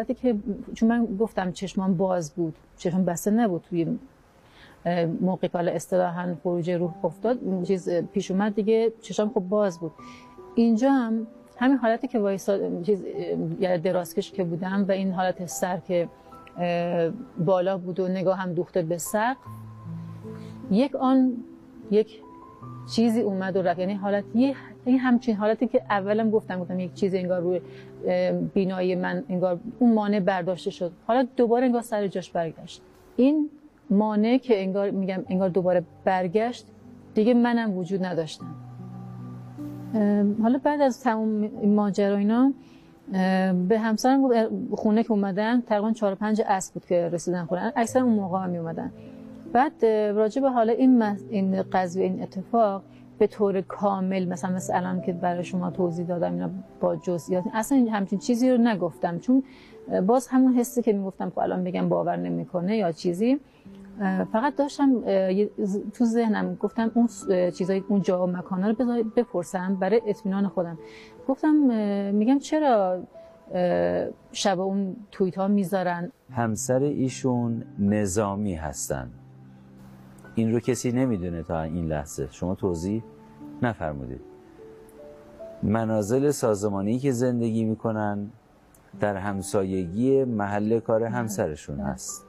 حالتی 0.04 0.22
که 0.22 0.36
چون 0.74 0.88
من 0.88 1.06
گفتم 1.20 1.52
چشمان 1.52 1.96
باز 1.96 2.32
بود 2.32 2.54
چشمان 2.76 3.04
بسته 3.04 3.30
نبود 3.30 3.64
توی 3.70 3.98
موقعی 5.20 5.48
که 5.48 5.58
اصطلاحا 5.58 6.34
خروج 6.42 6.70
روح 6.70 7.04
افتاد 7.04 7.38
چیز 7.64 7.88
پیش 7.90 8.30
اومد 8.30 8.54
دیگه 8.54 8.92
چشام 9.02 9.28
خب 9.28 9.40
باز 9.40 9.80
بود. 9.80 9.92
اینجا 10.54 10.90
هم 10.92 11.26
همین 11.56 11.76
حالتی 11.76 12.08
که 12.08 12.18
وایسا 12.18 12.82
چیز 12.82 13.04
یعنی 13.60 13.78
درازکش 13.78 14.32
که 14.32 14.44
بودم 14.44 14.84
و 14.88 14.92
این 14.92 15.12
حالت 15.12 15.46
سر 15.46 15.78
که 15.78 16.08
بالا 17.44 17.78
بود 17.78 18.00
و 18.00 18.08
نگاه 18.08 18.38
هم 18.38 18.52
دوخته 18.52 18.82
به 18.82 18.98
سقف 18.98 19.36
یک 20.70 20.94
آن 20.96 21.36
یک 21.90 22.20
چیزی 22.94 23.20
اومد 23.20 23.56
و 23.56 23.62
رفت. 23.62 23.78
یعنی 23.78 23.94
حالت 23.94 24.24
یه 24.34 24.54
این 24.84 24.98
همچین 24.98 25.36
حالتی 25.36 25.66
که 25.66 25.82
اولم 25.90 26.30
گفتم 26.30 26.60
گفتم 26.60 26.80
یک 26.80 26.94
چیزی 26.94 27.18
انگار 27.18 27.40
روی 27.40 27.60
بینایی 28.54 28.94
من 28.94 29.24
انگار 29.28 29.60
اون 29.78 29.94
مانع 29.94 30.20
برداشته 30.20 30.70
شد. 30.70 30.92
حالا 31.06 31.26
دوباره 31.36 31.66
انگار 31.66 31.82
سر 31.82 32.06
جاش 32.06 32.30
برگشت. 32.30 32.82
این 33.16 33.50
مانع 33.90 34.38
که 34.38 34.62
انگار 34.62 34.90
میگم 34.90 35.24
انگار 35.28 35.48
دوباره 35.48 35.82
برگشت 36.04 36.66
دیگه 37.14 37.34
منم 37.34 37.78
وجود 37.78 38.04
نداشتم. 38.04 38.54
حالا 40.42 40.60
بعد 40.64 40.80
از 40.80 41.02
تمام 41.02 41.50
ماجرا 41.66 42.16
اینا 42.16 42.52
به 43.68 43.78
همسرم 43.78 44.30
خونه 44.74 45.02
که 45.02 45.12
اومدن 45.12 45.60
تقریبا 45.60 45.92
4 45.92 46.14
5 46.14 46.42
اسب 46.46 46.74
بود 46.74 46.86
که 46.86 47.08
رسیدن 47.08 47.44
خونه. 47.44 47.72
اکثر 47.76 48.00
اون 48.00 48.12
موقع 48.12 48.38
هم 48.38 48.50
می 48.50 48.58
اومدن 48.58 48.92
بعد 49.52 49.84
راجع 50.14 50.42
به 50.42 50.50
حالا 50.50 50.72
این 50.72 51.02
این 51.30 51.62
قضیه 51.62 52.04
این 52.04 52.22
اتفاق 52.22 52.82
به 53.18 53.26
طور 53.26 53.60
کامل 53.60 54.28
مثلا 54.28 54.50
مثل 54.50 54.76
الان 54.76 55.00
که 55.00 55.12
برای 55.12 55.44
شما 55.44 55.70
توضیح 55.70 56.06
دادم 56.06 56.32
اینا 56.32 56.50
با 56.80 56.96
جزئیات 56.96 57.44
اصلا 57.52 57.86
همچین 57.92 58.18
چیزی 58.18 58.50
رو 58.50 58.56
نگفتم. 58.56 59.18
چون 59.18 59.42
باز 60.06 60.28
همون 60.28 60.54
حسی 60.54 60.82
که 60.82 60.92
می‌گفتم 60.92 61.30
که 61.30 61.38
الان 61.38 61.64
بگم 61.64 61.88
باور 61.88 62.16
نمی‌کنه 62.16 62.76
یا 62.76 62.92
چیزی 62.92 63.40
فقط 64.32 64.56
داشتم 64.56 65.00
تو 65.92 66.04
ذهنم 66.04 66.54
گفتم 66.54 66.90
اون 66.94 67.08
چیزای 67.50 67.84
اون 67.88 68.02
جا 68.02 68.26
و 68.26 68.30
مکانا 68.30 68.70
رو 68.70 69.04
بپرسم 69.16 69.74
برای 69.74 70.02
اطمینان 70.06 70.48
خودم. 70.48 70.78
گفتم 71.28 71.54
میگم 72.14 72.38
چرا 72.38 73.02
شب 74.32 74.60
اون 74.60 74.96
توییت 75.10 75.38
ها 75.38 75.48
می‌ذارن؟ 75.48 76.12
همسر 76.30 76.82
ایشون 76.82 77.64
نظامی 77.78 78.54
هستن. 78.54 79.10
این 80.34 80.52
رو 80.52 80.60
کسی 80.60 80.92
نمی‌دونه 80.92 81.42
تا 81.42 81.62
این 81.62 81.86
لحظه. 81.86 82.28
شما 82.30 82.54
توضیح 82.54 83.02
نفرمودید. 83.62 84.20
منازل 85.62 86.30
سازمانی 86.30 86.98
که 86.98 87.12
زندگی 87.12 87.64
می‌کنن 87.64 88.30
در 89.00 89.16
همسایگی 89.16 90.24
محل 90.24 90.80
کار 90.80 91.04
همسرشون 91.04 91.80
هست. 91.80 92.26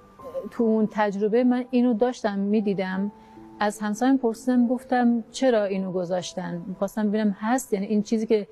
تو 0.52 0.64
اون 0.64 0.88
تجربه 0.91 1.44
من 1.44 1.65
اینو 1.69 1.94
داشتم 1.94 2.40
می‌دیدم. 2.40 3.11
از 3.60 3.80
همسایم 3.80 4.18
پرسیدم 4.18 4.68
گفتم 4.68 5.23
چرا 5.32 5.64
اینو 5.64 5.91
گذاشتن؟ 5.91 6.61
می‌خواستم 6.68 7.10
ببینم 7.10 7.36
هست 7.40 7.73
یعنی 7.73 7.86
این 7.86 8.03
چیزی 8.03 8.26
که 8.26 8.48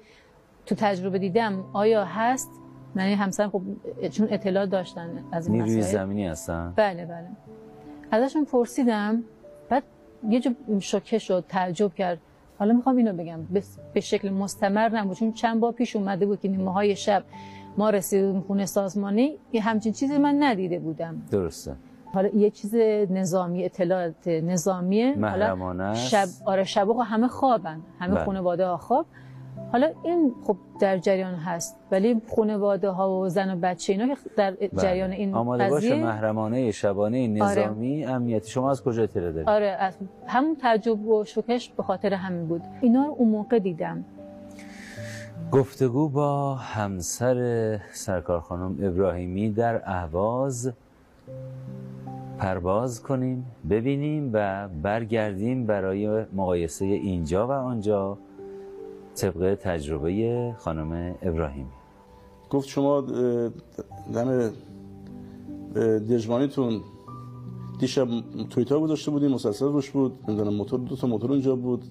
تو 0.66 0.76
تجربه 0.76 1.20
دیدم 1.20 1.66
آیا 1.74 2.06
هست؟ 2.06 2.50
یعنی 2.96 3.14
همسایم 3.14 3.50
خب 3.50 3.62
چون 4.10 4.28
اطلاع 4.32 4.66
داشتن 4.66 5.10
از 5.32 5.48
این 5.48 5.62
نیروی 5.62 5.82
زمینی 5.82 6.28
هستن؟ 6.28 6.74
بله 6.76 7.06
بله. 7.06 7.28
ازشون 8.12 8.46
پرسیدم. 8.46 9.24
بعد 9.70 9.84
یه 10.30 10.40
جو 10.40 10.80
شوکه 10.80 11.18
شد 11.18 11.46
تعجب 11.50 11.94
کرد. 11.94 12.18
حالا 12.60 12.74
می‌خوام 12.74 12.98
اینو 12.98 13.14
بگم 13.14 13.40
به 13.94 14.00
شکل 14.00 14.30
مستمر 14.30 14.90
نبود 14.90 15.18
چون 15.18 15.32
چند 15.32 15.60
بار 15.60 15.72
پیش 15.72 15.96
اومده 15.96 16.26
بود 16.26 16.40
که 16.40 16.48
نیمه 16.48 16.74
های 16.74 16.96
شب 16.96 17.24
ما 17.78 17.90
رسیدیم 17.90 18.42
خونه 18.42 18.66
سازمانی 18.66 19.38
یه 19.54 19.62
همچین 19.62 19.94
چیزی 19.94 20.18
من 20.18 20.44
ندیده 20.44 20.80
بودم. 20.80 21.22
درسته. 21.32 21.76
حالا 22.14 22.28
یه 22.28 22.50
چیز 22.50 22.76
نظامی 23.10 23.66
اطلاعات 23.66 24.28
نظامیه. 24.28 25.16
محرمانه 25.16 25.94
شب 25.96 26.28
آره 26.46 26.64
شب 26.64 26.90
همه 26.90 27.28
خوابن 27.28 27.82
همه 28.00 28.16
بله. 28.16 28.26
خانواده 28.26 28.66
ها 28.66 28.78
خواب. 28.78 29.06
حالا 29.74 29.92
این 30.04 30.34
خب 30.44 30.58
در 30.80 30.98
جریان 30.98 31.36
هست 31.36 31.76
ولی 31.92 32.22
خانواده 32.36 32.90
ها 32.90 33.12
و 33.12 33.30
زن 33.30 33.54
و 33.54 33.60
بچه 33.60 33.94
اینا 33.94 34.16
در 34.38 34.54
جریان 34.82 35.12
این 35.12 35.34
آماده 35.34 35.70
باشه 35.70 35.96
محرمانه 35.96 36.72
شبانه 36.72 37.28
نظامی 37.28 38.06
امنیتی 38.06 38.50
شما 38.50 38.72
از 38.72 38.84
کجا 38.84 39.04
اطلاع 39.04 39.32
دارید؟ 39.32 39.50
آره 39.50 39.66
از 39.66 39.98
همون 40.28 40.56
تعجب 40.56 41.08
و 41.08 41.24
شوکش 41.24 41.70
به 41.70 41.84
خاطر 41.84 42.14
همین 42.14 42.48
بود. 42.48 42.62
اینا 42.82 43.06
رو 43.06 43.16
اون 43.18 43.30
موقع 43.30 43.60
دیدم. 43.60 44.06
گفتگو 45.52 46.10
با 46.10 46.56
همسر 46.56 47.80
سرکار 47.94 48.40
خانم 48.40 48.78
ابراهیمی 48.82 49.50
در 49.50 49.82
اهواز. 49.86 50.74
پرواز 52.40 53.04
کنیم 53.04 53.46
ببینیم 53.70 54.30
و 54.34 54.68
برگردیم 54.68 55.66
برای 55.66 56.26
مقایسه 56.34 56.86
اینجا 56.86 57.48
و 57.48 57.52
آنجا. 57.52 58.18
طبق 59.16 59.56
تجربه 59.56 60.56
خانم 60.60 61.16
ابراهیمی. 61.22 61.70
گفت 62.50 62.68
شما 62.68 63.02
دم 64.14 64.52
دژمانیتون 66.10 66.82
دیشب 67.80 68.08
تویتا 68.50 68.80
گذاشته 68.80 69.12
بودیم 69.12 69.32
مسلسل 69.32 69.66
روش 69.66 69.92
بود 69.92 70.20
نمی‌دونم 70.28 70.54
موتور 70.54 70.80
دو 70.80 70.96
تا 70.96 71.08
موتور 71.08 71.32
اونجا 71.32 71.56
بود. 71.56 71.86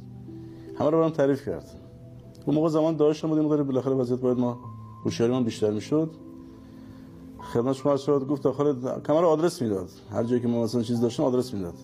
همه 0.78 0.90
رو 0.90 0.98
برام 0.98 1.10
تعریف 1.10 1.46
کرد. 1.46 1.70
اون 2.46 2.56
موقع 2.56 2.68
زمان 2.68 2.96
داشتم 2.96 3.28
بودیم 3.28 3.44
مقدار 3.44 3.62
بالاخره 3.62 3.94
وضعیت 3.94 4.20
باید 4.20 4.38
ما 4.38 4.58
هوشیاریمون 5.04 5.44
بیشتر 5.44 5.70
می‌شد. 5.70 6.10
خدمت 7.40 7.72
شما 7.72 7.92
از 7.92 8.06
گفت 8.06 8.42
داخل 8.42 8.74
کمر 9.00 9.24
آدرس 9.24 9.62
می‌داد. 9.62 9.88
هر 10.10 10.24
جایی 10.24 10.42
که 10.42 10.48
ما 10.48 10.62
مثلا 10.62 10.82
چیز 10.82 11.00
داشتیم 11.00 11.24
آدرس 11.24 11.54
می‌داد. 11.54 11.74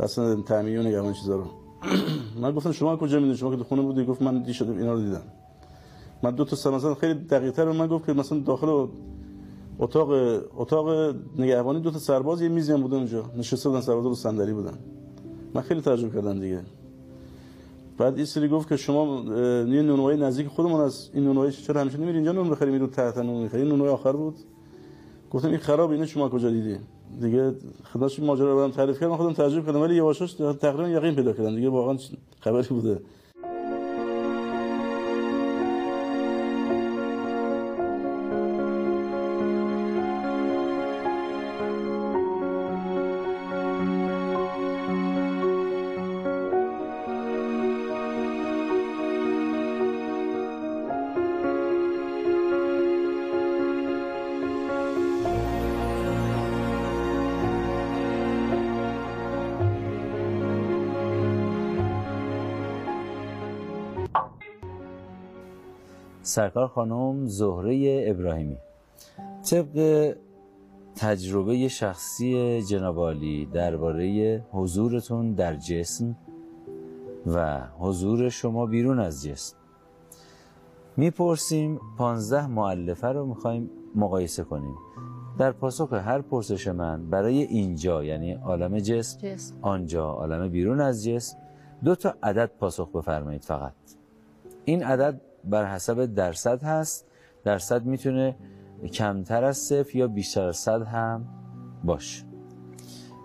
اصلا 0.00 0.34
تعمیه 0.34 0.80
و 0.80 0.82
نگهبان 0.82 1.12
چیزا 1.12 1.36
رو. 1.36 1.44
من 2.42 2.52
گفتم 2.52 2.72
شما 2.72 2.96
کجا 2.96 3.16
می‌دونید 3.16 3.36
شما 3.36 3.50
که 3.50 3.56
تو 3.56 3.64
خونه 3.64 3.82
بودی 3.82 4.04
گفت 4.04 4.22
من 4.22 4.42
دیشب 4.42 4.70
اینا 4.70 4.92
رو 4.92 5.00
دیدم. 5.00 5.22
من 6.22 6.30
دو 6.30 6.44
تا 6.44 6.70
مثلا 6.70 6.94
خیلی 6.94 7.14
دقیق 7.14 7.50
تر 7.52 7.72
من 7.72 7.86
گفت 7.86 8.06
که 8.06 8.12
مثلا 8.12 8.38
داخل 8.38 8.86
اتاق 9.78 10.10
اتاق 10.56 11.14
نگهبانی 11.38 11.80
دو 11.80 11.90
تا 11.90 11.98
سرباز 11.98 12.42
یه 12.42 12.48
میزی 12.48 12.72
هم 12.72 12.82
بوده 12.82 12.96
اونجا. 12.96 13.24
نشسته 13.38 13.68
بودن 13.68 13.80
سربازا 13.80 14.08
رو 14.08 14.14
صندلی 14.14 14.52
بودن. 14.52 14.78
من 15.54 15.62
خیلی 15.62 15.80
تعجب 15.80 16.14
کردم 16.14 16.40
دیگه. 16.40 16.60
بعد 17.98 18.16
این 18.16 18.24
سری 18.24 18.48
گفت 18.48 18.68
که 18.68 18.76
شما 18.76 19.22
یه 19.66 20.16
نزدیک 20.16 20.46
خودمون 20.46 20.80
از 20.80 21.10
این 21.14 21.24
نونوای 21.24 21.52
چرا 21.52 21.80
همیشه 21.80 21.98
نمیری 21.98 22.16
اینجا؟ 22.16 22.32
نون 22.32 22.50
بخری 22.50 22.70
میرو 22.70 22.86
تحت 22.86 23.18
نون 23.18 23.42
می‌خری. 23.42 23.60
این 23.60 23.70
نونوای 23.70 23.90
آخر 23.90 24.12
بود. 24.12 24.34
گفتم 25.30 25.48
این 25.48 25.58
خراب 25.58 25.90
اینه 25.90 26.06
شما 26.06 26.28
کجا 26.28 26.50
دیدی؟ 26.50 26.76
دیگه 27.20 27.54
خداش 27.92 28.20
ماجرا 28.20 28.50
رو 28.50 28.56
برام 28.56 28.70
تعریف 28.70 29.00
کردم 29.00 29.16
خودم 29.16 29.32
تعجب 29.32 29.66
کردم 29.66 29.80
ولی 29.80 29.94
یواشاش 29.94 30.32
تقریبا 30.32 30.88
یقین 30.88 31.14
پیدا 31.14 31.32
کردم 31.32 31.56
دیگه 31.56 31.68
واقعا 31.68 31.98
خبری 32.40 32.68
بوده. 32.68 33.00
سرکار 66.36 66.68
خانم 66.68 67.26
زهره 67.26 68.04
ابراهیمی. 68.06 68.56
طبق 69.50 70.14
تجربه 70.96 71.68
شخصی 71.68 72.62
جناب 72.62 72.98
عالی 72.98 73.46
درباره 73.46 74.38
حضورتون 74.52 75.32
در 75.32 75.56
جسم 75.56 76.16
و 77.26 77.60
حضور 77.78 78.28
شما 78.28 78.66
بیرون 78.66 78.98
از 78.98 79.24
جسم. 79.24 79.56
می‌پرسیم 80.96 81.80
پانزده 81.98 82.46
معلفه 82.46 83.06
رو 83.06 83.26
می‌خوایم 83.26 83.70
مقایسه 83.94 84.44
کنیم. 84.44 84.74
در 85.38 85.52
پاسخ 85.52 85.92
هر 85.92 86.20
پرسش 86.20 86.68
من 86.68 87.10
برای 87.10 87.42
اینجا 87.42 88.04
یعنی 88.04 88.32
عالم 88.32 88.78
جسم 88.78 89.18
جسم. 89.18 89.56
آنجا 89.62 90.10
عالم 90.10 90.48
بیرون 90.48 90.80
از 90.80 91.04
جسم 91.04 91.38
دو 91.84 91.94
تا 91.94 92.14
عدد 92.22 92.50
پاسخ 92.60 92.88
بفرمایید 92.88 93.44
فقط. 93.44 93.72
این 94.64 94.82
عدد 94.82 95.20
بر 95.46 95.64
حسب 95.64 96.04
درصد 96.04 96.62
هست. 96.62 97.06
درصد 97.44 97.84
می‌تونه 97.84 98.36
کمتر 98.92 99.44
از 99.44 99.56
صفر 99.56 99.96
یا 99.96 100.08
بیشتر 100.08 100.48
از 100.48 100.56
صد 100.56 100.82
هم 100.82 101.24
باش 101.84 102.24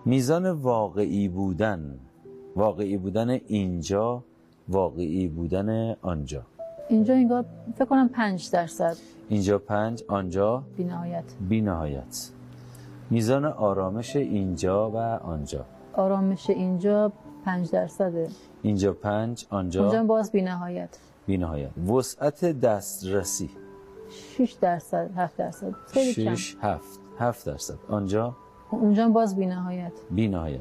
میزان 0.04 0.50
واقعی 0.50 1.28
بودن 1.28 1.98
واقعی 2.56 2.96
بودن 2.96 3.30
اینجا 3.30 4.24
واقعی 4.68 5.28
بودن 5.28 5.96
آنجا. 6.02 6.42
اینجا 6.88 7.14
انگار 7.14 7.44
فکر 7.74 7.84
کنم 7.84 8.08
پنج 8.08 8.50
درصد. 8.50 8.96
اینجا 9.28 9.58
پنج 9.58 10.02
آنجا 10.08 10.64
بی 10.76 10.84
نهایت 10.84 11.24
بی 11.48 11.60
نهایت 11.60 12.30
میزان 13.10 13.44
آرامش 13.44 14.16
اینجا 14.16 14.90
و 14.90 14.96
آنجا. 14.96 15.64
آرامش 15.92 16.50
اینجا 16.50 17.12
پنج 17.44 17.70
درصده. 17.70 18.28
اینجا 18.62 18.92
پنج 18.92 19.46
اونجا 19.52 19.84
آنجا 19.84 20.04
باز 20.04 20.32
بی 20.32 20.42
نهایت 21.22 21.26
بی 21.26 21.36
نهایت 21.38 21.70
وسعت 21.90 22.44
دسترسی. 22.44 23.50
6 24.38 24.52
درصد 24.52 25.10
7 25.16 25.36
درصد. 25.36 25.74
خیلی 25.86 26.24
کم. 26.24 26.34
شش 26.34 26.56
هفت. 26.62 27.00
هفت 27.18 27.46
درصد. 27.46 27.78
آنجا؟ 27.88 28.36
اونجا 28.70 29.08
باز 29.08 29.36
بی 29.36 29.46
نهایت 29.46 29.92
بی 30.10 30.28
نهایت 30.28 30.60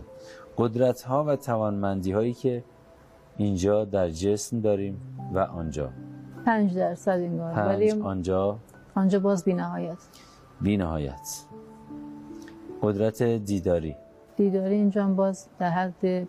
قدرت 0.58 1.02
ها 1.02 1.24
و 1.24 1.36
توانمندی 1.36 2.12
هایی 2.12 2.34
که 2.34 2.64
اینجا 3.38 3.86
در 3.86 4.10
جسم 4.10 4.60
داریم 4.60 5.02
و 5.34 5.40
آنجا. 5.40 5.90
5 6.46 6.78
درصد 6.78 7.12
انگار. 7.12 7.54
پنج 7.54 7.68
ولی 7.68 7.92
آنجا؟ 7.92 8.58
آنجا 8.96 9.20
باز 9.20 9.44
بی 9.44 9.54
نهایت 9.54 9.98
بی 10.62 10.78
نهایت 10.78 11.46
قدرت 12.82 13.24
دیداری. 13.24 13.96
دیداری 14.38 14.76
اینجا 14.76 15.08
باز 15.08 15.48
در 15.60 15.70
حد 15.70 16.28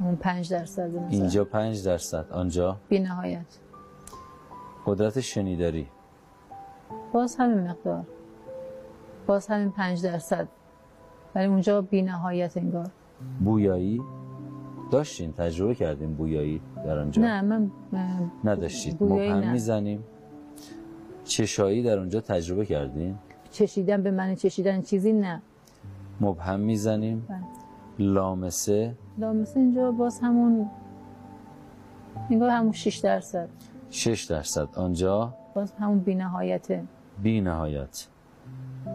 اون 0.00 0.16
5 0.16 0.52
درصد 0.52 0.90
اینجا 1.10 1.44
پنج 1.44 1.84
درصد. 1.84 2.26
آنجا؟ 2.30 2.76
بی 2.88 2.98
نهایت 2.98 3.58
قدرت 4.86 5.20
شنیداری. 5.20 5.86
باز 7.12 7.36
همین 7.36 7.68
مقدار. 7.68 8.04
باز 9.26 9.46
همین 9.46 9.70
5 9.70 10.02
درصد. 10.02 10.48
ولی 11.34 11.46
اونجا 11.46 11.82
بی 11.82 12.02
نهایت 12.02 12.56
انگار. 12.56 12.86
بویایی؟ 13.44 14.00
داشتین؟ 14.90 15.32
تجربه 15.32 15.74
کردیم 15.74 16.14
بویایی 16.14 16.60
در 16.84 16.98
آنجا؟ 16.98 17.22
نه 17.22 17.42
من 17.42 17.70
نداشتید. 18.44 19.02
مبهم 19.02 19.36
نه. 19.36 19.52
می‌زنیم. 19.52 20.04
چشایی 21.24 21.82
در 21.82 21.98
اونجا 21.98 22.20
تجربه 22.20 22.66
کردین؟ 22.66 23.18
چشیدن 23.50 24.02
به 24.02 24.10
من 24.10 24.34
چشیدن 24.34 24.82
چیزی 24.82 25.12
نه. 25.12 25.42
مبهم 26.20 26.60
می‌زنیم. 26.60 27.26
بله. 27.28 27.38
لامسه؟ 27.98 28.94
لامسه 29.18 29.60
اینجا 29.60 29.92
باز 29.92 30.20
همون 30.20 30.70
انگار 32.30 32.50
همون 32.50 32.72
6 32.72 32.96
درصد. 32.96 33.48
6 33.90 34.24
درصد. 34.24 34.68
آنجا؟ 34.74 35.34
باز 35.54 35.72
همون 35.72 35.98
بی 35.98 36.14
نهایته 36.14 36.84
بی 37.22 37.40
نهایت 37.40 38.06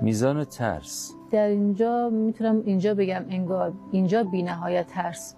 میزان 0.01 0.43
ترس. 0.43 1.11
در 1.31 1.47
اینجا 1.47 2.09
می‌تونم 2.09 2.61
اینجا 2.65 2.93
بگم 2.93 3.25
انگار. 3.29 3.73
اینجا 3.91 4.23
بی 4.23 4.43
نهایت 4.43 4.87
ترس. 4.87 5.35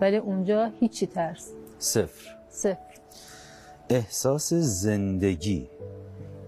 ولی 0.00 0.16
اونجا 0.16 0.70
هیچی 0.80 1.06
ترس. 1.06 1.52
صفر. 1.78 2.36
صفر. 2.48 2.94
احساس 3.90 4.54
زندگی. 4.54 5.68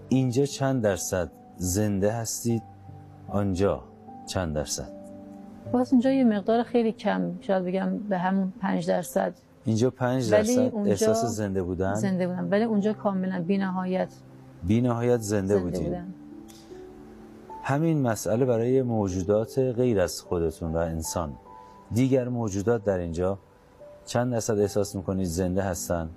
اینجا 0.09 0.45
چند 0.45 0.83
درصد؟ 0.83 1.31
زنده 1.57 2.11
هستید. 2.11 2.63
آنجا 3.27 3.83
چند 4.27 4.55
درصد؟ 4.55 4.91
باز 5.71 5.91
اینجا 5.91 6.11
یه 6.11 6.23
مقدار 6.23 6.63
خیلی 6.63 6.91
کم. 6.91 7.41
شاید 7.41 7.63
بگم 7.63 7.97
به 7.97 8.17
همون 8.17 8.53
پنج 8.61 8.87
درصد. 8.87 9.33
اینجا 9.69 9.89
پنج 9.89 10.31
درصد 10.31 10.71
احساس 10.85 11.25
زنده 11.25 11.63
بودن؟ 11.63 11.93
زنده 11.93 12.27
بودم 12.27 12.47
ولی 12.51 12.63
اونجا 12.63 12.93
کاملا 12.93 13.43
بی 13.47 13.57
نهایت 13.57 14.13
بی 14.63 14.81
نهایت 14.81 15.19
زنده, 15.21 15.57
زنده 15.57 15.79
بودم 15.79 16.13
همین 17.63 18.01
مسئله 18.01 18.45
برای 18.45 18.81
موجودات 18.81 19.59
غیر 19.59 20.01
از 20.01 20.21
خودتون 20.21 20.73
و 20.73 20.77
انسان. 20.77 21.33
دیگر 21.91 22.27
موجودات 22.27 22.83
در 22.83 22.97
اینجا 22.97 23.37
چند 24.05 24.31
درصد 24.31 24.59
احساس 24.59 24.95
می‌کنید 24.95 25.25
زنده 25.25 25.61
هستن؟ 25.61 26.09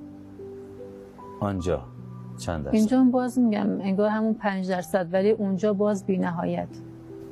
آنجا 1.41 1.83
چند 2.39 2.65
درصد؟ 2.65 2.74
اینجا 2.74 3.05
باز 3.05 3.39
میگم 3.39 3.81
انگار 3.81 4.09
همون 4.09 4.35
پنج 4.35 4.69
درصد 4.69 5.09
ولی 5.12 5.31
اونجا 5.31 5.73
باز 5.73 6.07
بی 6.07 6.19
نهایت 6.19 6.69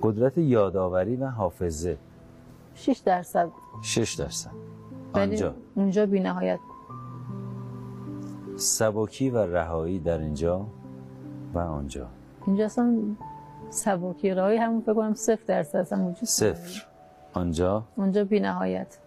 قدرت 0.02 0.38
یادآوری 0.38 1.16
و 1.16 1.26
حافظه. 1.26 1.96
6 2.74 2.98
درصد. 2.98 3.48
6 3.82 4.14
درصد. 4.14 4.69
آنجا. 5.12 5.54
اونجا 5.74 6.06
بی 6.06 6.20
نهایت 6.20 6.58
سبکی 8.56 9.30
و 9.30 9.38
رهایی 9.38 9.98
در 9.98 10.18
اینجا 10.18 10.66
و 11.54 11.58
آنجا. 11.58 12.06
اینجا 12.46 12.64
اصلا 12.64 12.98
سبکی 13.70 14.34
راهی 14.34 14.56
همون 14.56 14.80
فکر 14.80 14.94
کنم 14.94 15.14
صفر 15.14 15.42
درصد 15.46 15.78
اصلا 15.78 16.04
وجود. 16.04 16.24
صفر. 16.24 16.86
آنجا؟ 17.32 17.84
اونجا 17.96 18.24
بی 18.24 18.40
نهایت 18.40 18.98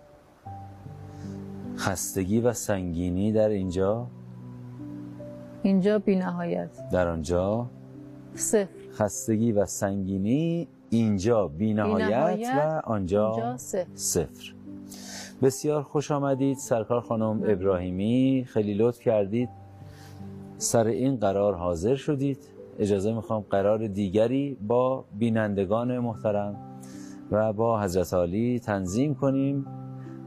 خستگی 1.78 2.42
و 2.42 2.54
سنگینی 2.54 3.32
در 3.32 3.50
اینجا؟ 3.50 4.08
اینجا 5.64 6.00
بی 6.00 6.16
نهایت 6.16 6.70
در 6.92 7.08
آنجا؟ 7.08 7.70
صفر. 8.36 8.68
خستگی 8.92 9.52
و 9.52 9.66
سنگینی 9.66 10.68
اینجا 10.90 11.48
بی 11.48 11.74
نهایت 11.74 12.08
بی‌نهایت، 12.08 12.82
و 12.86 12.90
آنجا 12.92 13.32
اینجا 13.32 13.58
صفر. 13.58 13.88
صفر. 13.96 14.54
بسیار 15.44 15.82
خوش 15.84 16.12
آمدید 16.12 16.58
سرکار 16.58 17.02
خانم 17.02 17.44
ابراهیمی 17.48 18.46
خیلی 18.48 18.74
لطف 18.74 19.00
کردید. 19.00 19.50
سر 20.58 20.88
این 20.88 21.16
قرار 21.16 21.56
حاضر 21.56 21.96
شدید. 21.96 22.38
اجازه 22.80 23.14
می‌خوام 23.14 23.46
قرار 23.50 23.88
دیگری 23.88 24.58
با 24.68 25.06
بینندگان 25.20 26.00
محترم 26.00 26.56
و 27.32 27.54
با 27.54 27.82
حضرت 27.82 28.14
عالی 28.14 28.60
تنظیم 28.60 29.16
کنیم 29.16 29.66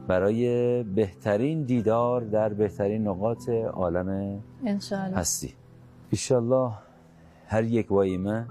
برای 0.07 0.83
بهترین 0.83 1.63
دیدار 1.63 2.21
در 2.21 2.53
بهترین 2.53 3.07
نقاط 3.07 3.49
عالم 3.49 4.39
هستی. 5.15 5.53
ایشالله 6.09 6.71
هر 7.47 7.63
یک 7.63 7.91
وایمه. 7.91 8.47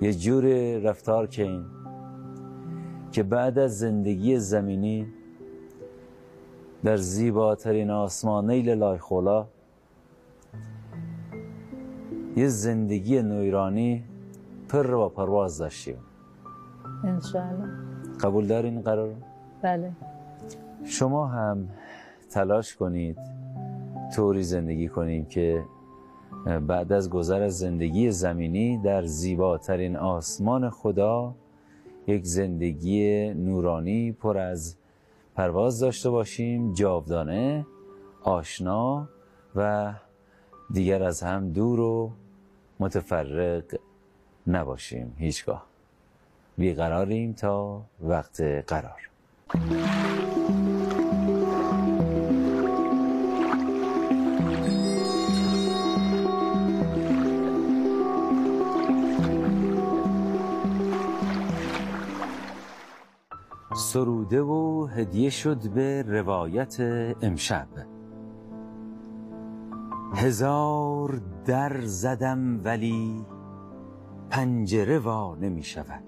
یه 0.00 0.12
جور 0.12 0.44
رفتار 0.78 1.26
کن 1.26 1.77
که 3.12 3.22
بعد 3.22 3.58
از 3.58 3.78
زندگی 3.78 4.38
زمینی 4.38 5.06
در 6.84 6.96
زیباترین 6.96 7.90
آسمان 7.90 8.50
نیل 8.50 8.70
لایخولا 8.70 9.46
یه 12.36 12.48
زندگی 12.48 13.22
نویرانی 13.22 14.04
پر 14.68 14.94
و 14.94 15.08
پرواز 15.08 15.58
داشتیم. 15.58 15.96
انشاءالله. 17.04 17.68
قبول 18.20 18.46
دارین 18.46 18.80
قرار؟ 18.80 19.14
بله. 19.62 19.92
شما 20.84 21.26
هم 21.26 21.68
تلاش 22.30 22.76
کنید 22.76 23.18
طوری 24.16 24.42
زندگی 24.42 24.88
کنیم 24.88 25.24
که 25.24 25.64
بعد 26.66 26.92
از 26.92 27.10
گذر 27.10 27.42
از 27.42 27.58
زندگی 27.58 28.10
زمینی 28.10 28.78
در 28.78 29.02
زیباترین 29.02 29.96
آسمان 29.96 30.70
خدا 30.70 31.34
یک 32.08 32.24
زندگی 32.24 33.28
نورانی 33.34 34.12
پر 34.12 34.38
از 34.38 34.76
پرواز 35.34 35.80
داشته 35.80 36.10
باشیم 36.10 36.72
جاودانه 36.72 37.66
آشنا 38.22 39.08
و 39.56 39.92
دیگر 40.72 41.02
از 41.02 41.22
هم 41.22 41.52
دور 41.52 41.80
و 41.80 42.12
متفرق 42.80 43.64
نباشیم. 44.46 45.14
هیچگاه. 45.18 45.66
بیقراریم 46.58 47.32
تا 47.32 47.82
وقت 48.00 48.40
قرار. 48.40 49.08
سروده 63.88 64.42
و 64.42 64.86
هدیه 64.86 65.30
شد 65.30 65.70
به 65.70 66.02
روایت 66.02 66.76
امشب. 67.22 67.68
هزار 70.14 71.20
در 71.44 71.80
زدم 71.80 72.64
ولی 72.64 73.26
پنجره 74.30 74.98
وا 74.98 75.34
نمی 75.34 75.62
شود. 75.62 76.04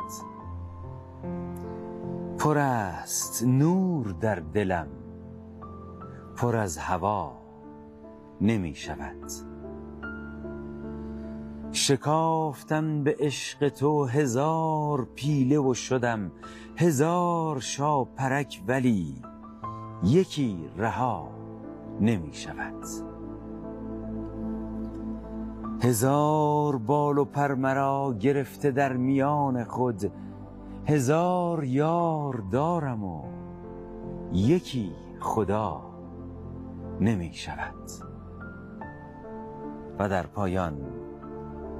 پر 2.38 2.58
است 2.58 3.44
نور 3.46 4.06
در 4.20 4.34
دلم 4.34 4.88
پر 6.36 6.56
از 6.56 6.78
هوا 6.78 7.32
نمی 8.40 8.74
شود. 8.74 9.32
شکافتم 11.72 13.04
به 13.04 13.16
عشق 13.20 13.68
تو 13.68 14.04
هزار 14.04 15.08
پیله 15.14 15.58
و 15.58 15.74
شدم 15.74 16.32
هزار 16.80 17.60
شاپرک 17.60 18.62
ولی 18.68 19.22
یکی 20.04 20.68
رها 20.76 21.28
نمی 22.00 22.34
شود. 22.34 22.84
هزار 25.82 26.76
بال 26.76 27.18
و 27.18 27.24
پر 27.24 27.54
مرا 27.54 28.14
گرفته 28.20 28.70
در 28.70 28.92
میان 28.92 29.64
خود 29.64 30.12
هزار 30.86 31.64
یار 31.64 32.42
دارم 32.52 33.04
و 33.04 33.22
یکی 34.32 34.92
خدا 35.20 35.82
نمی 37.00 37.34
شود. 37.34 37.90
و 39.98 40.08
در 40.08 40.26
پایان 40.26 40.78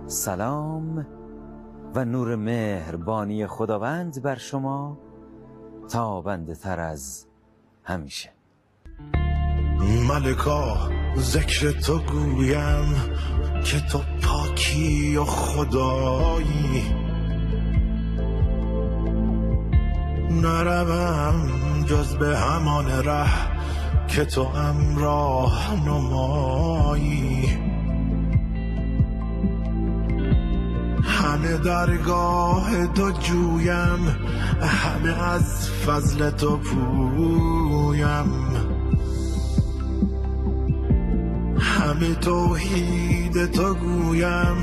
سلام 0.07 1.07
و 1.95 2.05
نور 2.05 2.37
مهربانی 2.37 3.47
خداوند 3.47 4.23
بر 4.23 4.37
شما 4.37 4.99
تابنده 5.89 6.55
تر 6.55 6.81
از 6.81 7.27
همیشه. 7.85 8.31
ملکا 10.09 10.91
ذکر 11.17 11.71
تو 11.71 11.99
گویم 11.99 12.95
که 13.65 13.81
تو 13.81 14.01
پاکی 14.23 15.17
و 15.17 15.25
خدایی. 15.25 16.83
نروم 20.31 21.51
جز 21.87 22.17
به 22.17 22.39
همان 22.39 22.91
ره 22.91 23.31
که 24.09 24.25
تو 24.25 24.43
امراه 24.43 25.85
نمایی. 25.87 27.80
همه 31.23 31.57
درگاه 31.57 32.87
تو 32.87 33.11
جویم 33.11 34.17
همه 34.61 35.29
از 35.29 35.69
فضل 35.69 36.31
تو 36.31 36.57
پویم. 36.57 38.31
همه 41.61 42.15
توحید 42.15 43.53
تو 43.53 43.75
گویم 43.75 44.57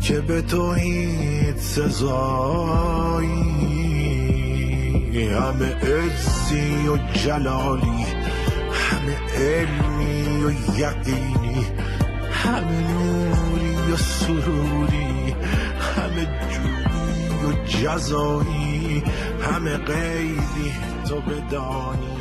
که 0.00 0.20
به 0.20 0.42
توحید 0.42 1.56
سزایی. 1.56 2.18
همه 5.28 5.74
عزی 5.74 6.88
و 6.88 6.96
جلالی 7.12 8.06
همه 8.72 9.16
علمی 9.36 10.44
و 10.44 10.50
یقینی 10.78 11.66
همه 12.32 12.92
نوری 12.92 13.92
و 13.92 13.96
سروری. 13.96 15.07
جزایی 17.68 19.02
همه 19.42 19.76
غیبی 19.76 20.72
تو 21.08 21.20
بدانی. 21.20 22.17